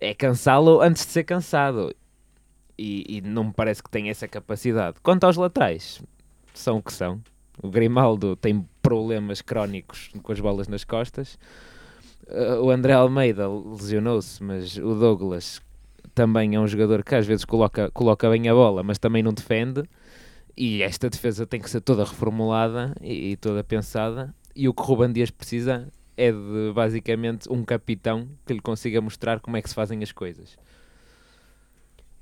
É 0.00 0.14
cansá-lo 0.14 0.80
antes 0.80 1.06
de 1.06 1.12
ser 1.12 1.24
cansado. 1.24 1.94
E, 2.76 3.18
e 3.18 3.20
não 3.20 3.44
me 3.44 3.52
parece 3.52 3.82
que 3.82 3.90
tenha 3.90 4.10
essa 4.10 4.26
capacidade. 4.26 4.96
Quanto 5.02 5.24
aos 5.24 5.36
laterais, 5.36 6.02
são 6.52 6.78
o 6.78 6.82
que 6.82 6.92
são. 6.92 7.20
O 7.62 7.70
Grimaldo 7.70 8.34
tem 8.34 8.66
problemas 8.82 9.40
crónicos 9.40 10.10
com 10.22 10.32
as 10.32 10.40
bolas 10.40 10.66
nas 10.66 10.82
costas. 10.82 11.38
Uh, 12.26 12.62
o 12.62 12.70
André 12.70 12.94
Almeida 12.94 13.48
lesionou-se, 13.48 14.42
mas 14.42 14.76
o 14.76 14.94
Douglas 14.94 15.60
também 16.14 16.54
é 16.54 16.60
um 16.60 16.66
jogador 16.66 17.02
que 17.02 17.14
às 17.14 17.26
vezes 17.26 17.44
coloca, 17.44 17.90
coloca 17.90 18.28
bem 18.30 18.48
a 18.48 18.54
bola, 18.54 18.82
mas 18.82 18.98
também 18.98 19.22
não 19.22 19.32
defende. 19.32 19.82
E 20.56 20.82
esta 20.82 21.10
defesa 21.10 21.46
tem 21.46 21.60
que 21.60 21.68
ser 21.68 21.80
toda 21.80 22.04
reformulada 22.04 22.94
e, 23.00 23.32
e 23.32 23.36
toda 23.36 23.64
pensada. 23.64 24.34
E 24.54 24.68
o 24.68 24.74
que 24.74 24.82
o 24.82 24.84
Ruban 24.84 25.12
Dias 25.12 25.30
precisa 25.30 25.88
é 26.16 26.30
de 26.30 26.72
basicamente 26.72 27.50
um 27.50 27.64
capitão 27.64 28.28
que 28.46 28.52
lhe 28.52 28.60
consiga 28.60 29.00
mostrar 29.00 29.40
como 29.40 29.56
é 29.56 29.62
que 29.62 29.68
se 29.68 29.74
fazem 29.74 30.02
as 30.02 30.12
coisas. 30.12 30.56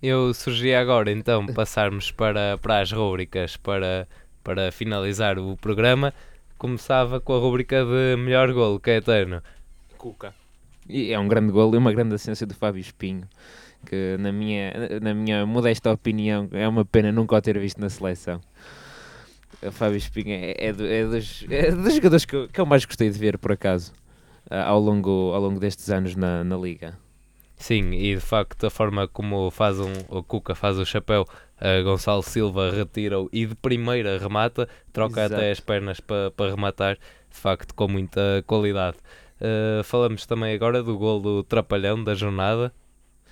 Eu 0.03 0.35
sugeria 0.35 0.81
agora 0.81 1.13
então 1.13 1.47
passarmos 1.47 2.11
para, 2.11 2.59
para 2.59 2.81
as 2.81 2.91
rúbricas 2.91 3.57
para, 3.57 4.09
para 4.43 4.73
finalizar 4.73 5.39
o 5.39 5.57
programa. 5.57 6.13
Começava 6.59 7.21
com 7.21 7.35
a 7.35 7.39
rúbrica 7.39 7.85
de 7.85 8.17
melhor 8.17 8.53
golo, 8.53 8.81
Caetano. 8.81 9.43
Cuca. 9.97 10.35
E 10.89 11.13
é 11.13 11.19
um 11.19 11.29
grande 11.29 11.53
golo 11.53 11.75
e 11.75 11.79
uma 11.79 11.93
grande 11.93 12.15
assistência 12.15 12.47
do 12.47 12.55
Fábio 12.55 12.81
Espinho, 12.81 13.29
que 13.87 14.17
na 14.19 14.33
minha, 14.33 14.73
na 15.01 15.15
minha 15.15 15.45
modesta 15.47 15.91
opinião 15.93 16.49
é 16.53 16.67
uma 16.69 16.85
pena 16.85 17.11
nunca 17.13 17.37
o 17.37 17.41
ter 17.43 17.59
visto 17.59 17.81
na 17.81 17.89
seleção. 17.91 18.41
O 19.65 19.71
Fábio 19.71 19.97
Espinho 19.97 20.31
é, 20.33 20.55
é, 20.59 20.73
do- 20.73 20.87
é 20.87 21.05
dos, 21.05 21.45
é 21.49 21.71
dos 21.71 21.95
jogadores 21.95 22.25
que 22.25 22.35
eu, 22.35 22.49
que 22.49 22.61
eu 22.61 22.67
mais 22.67 22.85
gostei 22.85 23.09
de 23.11 23.19
ver, 23.19 23.39
por 23.39 23.53
acaso, 23.53 23.93
ah, 24.51 24.65
ao 24.65 24.81
longo, 24.81 25.33
ao 25.33 25.41
longo 25.41 25.61
destes 25.61 25.89
anos 25.91 26.17
na, 26.17 26.43
na 26.43 26.57
Liga. 26.57 26.99
Sim, 27.57 27.93
e 27.93 28.15
de 28.17 28.21
facto 28.21 28.67
a 28.67 28.71
forma 28.71 29.07
como 29.07 29.49
faz 29.53 29.79
um, 29.79 29.93
o 30.09 30.21
Cuca 30.21 30.53
faz 30.55 30.79
o 30.79 30.85
chapéu, 30.85 31.25
a 31.61 31.81
Gonçalo 31.83 32.23
Silva 32.25 32.73
retira-o 32.73 33.29
e 33.33 33.47
de 33.47 33.55
primeira 33.55 34.19
remata, 34.19 34.69
troca 34.93 35.21
Exato. 35.21 35.35
até 35.37 35.53
as 35.53 35.61
pernas 35.61 36.01
para 36.01 36.33
para 36.33 36.51
rematar, 36.51 36.97
de 37.31 37.37
facto 37.39 37.73
com 37.73 37.87
muita 37.87 38.43
qualidade. 38.49 38.97
Uh, 39.41 39.83
falamos 39.85 40.27
também 40.27 40.53
agora 40.55 40.83
do 40.83 40.99
gol 40.99 41.21
do 41.21 41.43
Trapalhão 41.45 42.03
da 42.03 42.15
jornada, 42.15 42.73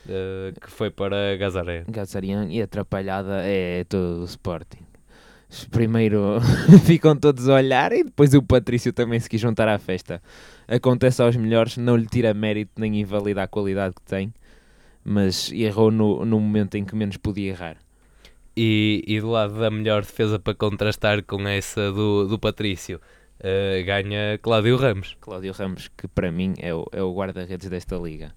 uh, 0.06 0.60
que 0.60 0.70
foi 0.70 0.90
para 0.90 1.36
Gazaré. 1.36 1.84
Gazarian 1.88 2.46
e 2.50 2.62
atrapalhada 2.62 3.42
é 3.44 3.84
todo 3.84 4.22
o 4.22 4.24
Sporting. 4.24 4.90
Primeiro 5.70 6.38
ficam 6.86 7.16
todos 7.16 7.48
a 7.48 7.54
olhar 7.54 7.92
e 7.92 8.04
depois 8.04 8.32
o 8.34 8.42
Patrício 8.42 8.92
também 8.92 9.18
se 9.18 9.28
quis 9.28 9.40
juntar 9.40 9.68
à 9.68 9.78
festa. 9.78 10.22
Acontece 10.68 11.20
aos 11.22 11.34
melhores, 11.34 11.76
não 11.76 11.96
lhe 11.96 12.06
tira 12.06 12.32
mérito 12.32 12.72
nem 12.78 13.00
invalida 13.00 13.42
a 13.42 13.48
qualidade 13.48 13.94
que 13.96 14.02
tem, 14.02 14.32
mas 15.04 15.50
errou 15.50 15.90
no, 15.90 16.24
no 16.24 16.38
momento 16.38 16.76
em 16.76 16.84
que 16.84 16.94
menos 16.94 17.16
podia 17.16 17.50
errar. 17.50 17.76
E, 18.56 19.02
e 19.06 19.20
do 19.20 19.30
lado 19.30 19.58
da 19.58 19.70
melhor 19.70 20.02
defesa 20.02 20.38
para 20.38 20.54
contrastar 20.54 21.24
com 21.24 21.46
essa 21.48 21.90
do, 21.90 22.28
do 22.28 22.38
Patrício, 22.38 23.00
uh, 23.40 23.84
ganha 23.84 24.38
Cláudio 24.38 24.76
Ramos. 24.76 25.16
Cláudio 25.20 25.52
Ramos, 25.52 25.88
que 25.96 26.06
para 26.06 26.30
mim 26.30 26.54
é 26.58 26.72
o, 26.72 26.86
é 26.92 27.02
o 27.02 27.12
guarda-redes 27.12 27.68
desta 27.68 27.96
liga. 27.96 28.32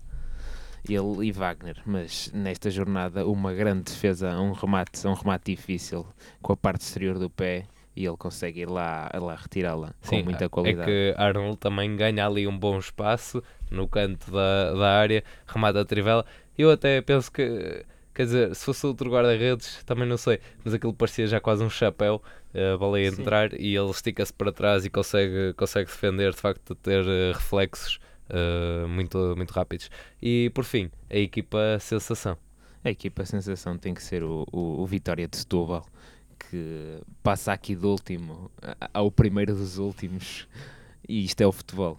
Ele 0.87 1.27
e 1.27 1.31
Wagner, 1.31 1.77
mas 1.85 2.29
nesta 2.33 2.69
jornada 2.69 3.25
uma 3.25 3.53
grande 3.53 3.83
defesa, 3.83 4.37
um 4.39 4.51
remate, 4.51 5.07
um 5.07 5.13
remate 5.13 5.55
difícil 5.55 6.05
com 6.41 6.53
a 6.53 6.57
parte 6.57 6.81
exterior 6.81 7.17
do 7.17 7.29
pé 7.29 7.65
e 7.95 8.05
ele 8.05 8.17
consegue 8.17 8.61
ir 8.61 8.69
lá, 8.69 9.09
lá 9.13 9.35
retirá-la 9.35 9.93
com 10.01 10.17
Sim, 10.17 10.23
muita 10.23 10.45
é 10.45 10.49
qualidade. 10.49 10.89
que 10.89 11.13
Arnold 11.17 11.57
também 11.57 11.95
ganha 11.95 12.25
ali 12.25 12.47
um 12.47 12.57
bom 12.57 12.77
espaço 12.79 13.41
no 13.69 13.87
canto 13.87 14.31
da, 14.31 14.73
da 14.73 14.89
área, 14.99 15.23
remata 15.47 15.81
a 15.81 15.85
trivela. 15.85 16.25
Eu 16.57 16.71
até 16.71 17.01
penso 17.01 17.31
que, 17.31 17.85
quer 18.13 18.25
dizer, 18.25 18.55
se 18.55 18.65
fosse 18.65 18.85
outro 18.85 19.09
guarda-redes, 19.09 19.83
também 19.85 20.07
não 20.07 20.17
sei, 20.17 20.39
mas 20.65 20.73
aquilo 20.73 20.93
parecia 20.93 21.27
já 21.27 21.39
quase 21.39 21.63
um 21.63 21.69
chapéu, 21.69 22.21
a 22.73 22.77
bola 22.77 22.99
ia 22.99 23.11
Sim. 23.11 23.21
entrar 23.21 23.53
e 23.59 23.75
ele 23.75 23.89
estica-se 23.89 24.33
para 24.33 24.51
trás 24.51 24.85
e 24.85 24.89
consegue, 24.89 25.53
consegue 25.53 25.89
defender, 25.89 26.31
de 26.31 26.39
facto, 26.39 26.75
ter 26.75 27.05
eh, 27.07 27.31
reflexos 27.33 27.99
eh, 28.29 28.85
muito, 28.87 29.35
muito 29.35 29.51
rápidos. 29.51 29.89
E 30.21 30.49
por 30.53 30.63
fim, 30.63 30.89
a 31.09 31.17
equipa 31.17 31.77
sensação. 31.79 32.37
A 32.83 32.89
equipa 32.89 33.25
sensação 33.25 33.77
tem 33.77 33.93
que 33.93 34.03
ser 34.03 34.23
o, 34.23 34.45
o, 34.51 34.81
o 34.81 34.85
Vitória 34.85 35.27
de 35.27 35.37
Setúbal, 35.37 35.85
que 36.37 36.99
passa 37.21 37.53
aqui 37.53 37.75
do 37.75 37.89
último 37.89 38.51
ao 38.93 39.09
primeiro 39.09 39.55
dos 39.55 39.77
últimos, 39.77 40.47
e 41.07 41.23
isto 41.23 41.41
é 41.41 41.47
o 41.47 41.51
futebol. 41.51 41.97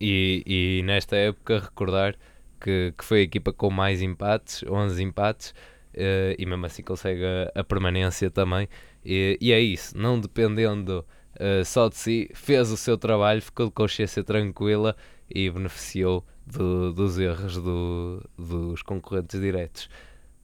E, 0.00 0.42
e 0.46 0.82
nesta 0.84 1.16
época 1.16 1.60
recordar 1.60 2.14
que, 2.60 2.92
que 2.96 3.04
foi 3.04 3.20
a 3.20 3.22
equipa 3.22 3.52
com 3.52 3.70
mais 3.70 4.02
empates, 4.02 4.62
11 4.68 5.02
empates, 5.02 5.54
eh, 5.94 6.36
e 6.38 6.44
mesmo 6.44 6.66
assim 6.66 6.82
consegue 6.82 7.24
a, 7.24 7.60
a 7.60 7.64
permanência 7.64 8.30
também. 8.30 8.68
E, 9.04 9.38
e 9.40 9.52
é 9.52 9.60
isso, 9.60 9.96
não 9.96 10.20
dependendo 10.20 11.04
eh, 11.38 11.64
só 11.64 11.88
de 11.88 11.96
si, 11.96 12.30
fez 12.34 12.70
o 12.70 12.76
seu 12.76 12.98
trabalho, 12.98 13.40
ficou 13.40 13.66
de 13.66 13.72
consciência 13.72 14.22
tranquila 14.24 14.96
e 15.28 15.50
beneficiou 15.50 16.24
do- 16.46 16.92
dos 16.92 17.18
erros 17.18 17.56
do- 17.56 18.22
dos 18.38 18.82
concorrentes 18.82 19.40
diretos. 19.40 19.88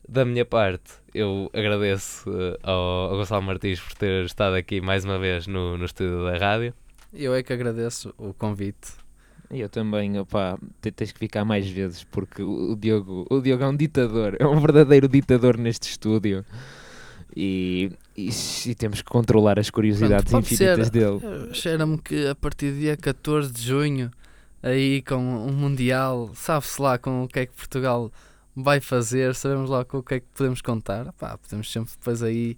Da 0.08 0.24
minha 0.24 0.44
parte, 0.44 0.92
eu 1.14 1.48
agradeço 1.52 2.28
eh, 2.28 2.58
ao, 2.62 3.10
ao 3.10 3.16
Gonçalo 3.18 3.42
Martins 3.42 3.80
por 3.80 3.94
ter 3.94 4.24
estado 4.24 4.54
aqui 4.56 4.80
mais 4.80 5.04
uma 5.04 5.18
vez 5.18 5.46
no, 5.46 5.78
no 5.78 5.84
estúdio 5.84 6.24
da 6.24 6.36
rádio. 6.36 6.74
Eu 7.14 7.34
é 7.34 7.42
que 7.42 7.52
agradeço 7.52 8.12
o 8.18 8.34
convite. 8.34 8.90
E 9.50 9.60
eu 9.60 9.68
também, 9.68 10.18
opá, 10.18 10.58
te- 10.80 10.90
tens 10.90 11.12
que 11.12 11.18
ficar 11.18 11.44
mais 11.44 11.68
vezes, 11.68 12.02
porque 12.04 12.42
o, 12.42 12.74
Diogo, 12.74 13.26
o 13.30 13.40
Diogo 13.40 13.62
é 13.62 13.68
um 13.68 13.76
ditador, 13.76 14.34
é 14.40 14.46
um 14.46 14.58
verdadeiro 14.58 15.06
ditador 15.06 15.56
neste 15.58 15.88
estúdio. 15.90 16.44
E, 17.36 17.90
e, 18.16 18.28
e 18.66 18.74
temos 18.74 19.00
que 19.02 19.08
controlar 19.10 19.58
as 19.58 19.70
curiosidades 19.70 20.30
Pronto, 20.30 20.44
infinitas 20.52 20.86
ser. 20.88 20.90
dele. 20.92 21.20
Eh, 21.22 21.54
Cheira-me 21.54 21.98
que 21.98 22.26
a 22.26 22.34
partir 22.34 22.72
do 22.72 22.78
dia 22.78 22.96
14 22.96 23.50
de 23.52 23.62
junho, 23.62 24.10
aí 24.62 25.02
com 25.02 25.16
um 25.16 25.52
Mundial, 25.52 26.30
sabe-se 26.34 26.80
lá 26.80 26.98
com 26.98 27.24
o 27.24 27.28
que 27.28 27.40
é 27.40 27.46
que 27.46 27.52
Portugal 27.52 28.10
vai 28.54 28.80
fazer, 28.80 29.34
sabemos 29.34 29.68
lá 29.68 29.84
com 29.84 29.98
o 29.98 30.02
que 30.02 30.14
é 30.14 30.20
que 30.20 30.26
podemos 30.34 30.60
contar. 30.60 31.12
Pá, 31.14 31.36
podemos 31.36 31.70
sempre 31.70 31.92
depois 31.98 32.22
aí, 32.22 32.56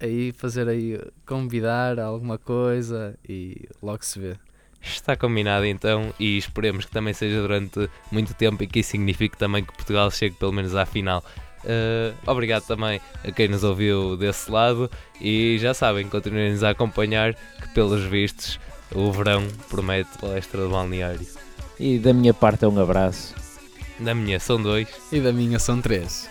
aí 0.00 0.32
fazer 0.32 0.68
aí, 0.68 1.00
convidar 1.26 1.98
alguma 1.98 2.38
coisa 2.38 3.16
e 3.28 3.68
logo 3.82 4.04
se 4.04 4.18
vê. 4.18 4.36
Está 4.80 5.16
combinado 5.16 5.66
então 5.66 6.14
e 6.20 6.38
esperemos 6.38 6.84
que 6.84 6.92
também 6.92 7.12
seja 7.12 7.40
durante 7.40 7.90
muito 8.12 8.32
tempo 8.34 8.62
e 8.62 8.66
que 8.66 8.80
isso 8.80 8.90
signifique 8.90 9.36
também 9.36 9.64
que 9.64 9.72
Portugal 9.72 10.10
chegue 10.10 10.36
pelo 10.36 10.52
menos 10.52 10.74
à 10.74 10.86
final. 10.86 11.24
Eh, 11.64 12.14
obrigado 12.26 12.64
também 12.64 13.00
a 13.24 13.32
quem 13.32 13.48
nos 13.48 13.64
ouviu 13.64 14.16
desse 14.16 14.50
lado 14.50 14.90
e 15.20 15.58
já 15.58 15.74
sabem, 15.74 16.08
continuem-nos 16.08 16.62
a 16.62 16.70
acompanhar 16.70 17.34
que 17.34 17.68
pelos 17.74 18.02
vistos 18.04 18.60
o 18.94 19.12
verão 19.12 19.46
promete 19.68 20.18
palestra 20.18 20.64
de 20.64 20.68
balneário. 20.68 21.26
E 21.78 21.98
da 21.98 22.12
minha 22.12 22.34
parte 22.34 22.64
é 22.64 22.68
um 22.68 22.80
abraço. 22.80 23.34
Na 24.00 24.14
minha 24.14 24.40
são 24.40 24.60
dois. 24.60 24.88
E 25.12 25.20
da 25.20 25.32
minha 25.32 25.58
são 25.58 25.80
três. 25.80 26.28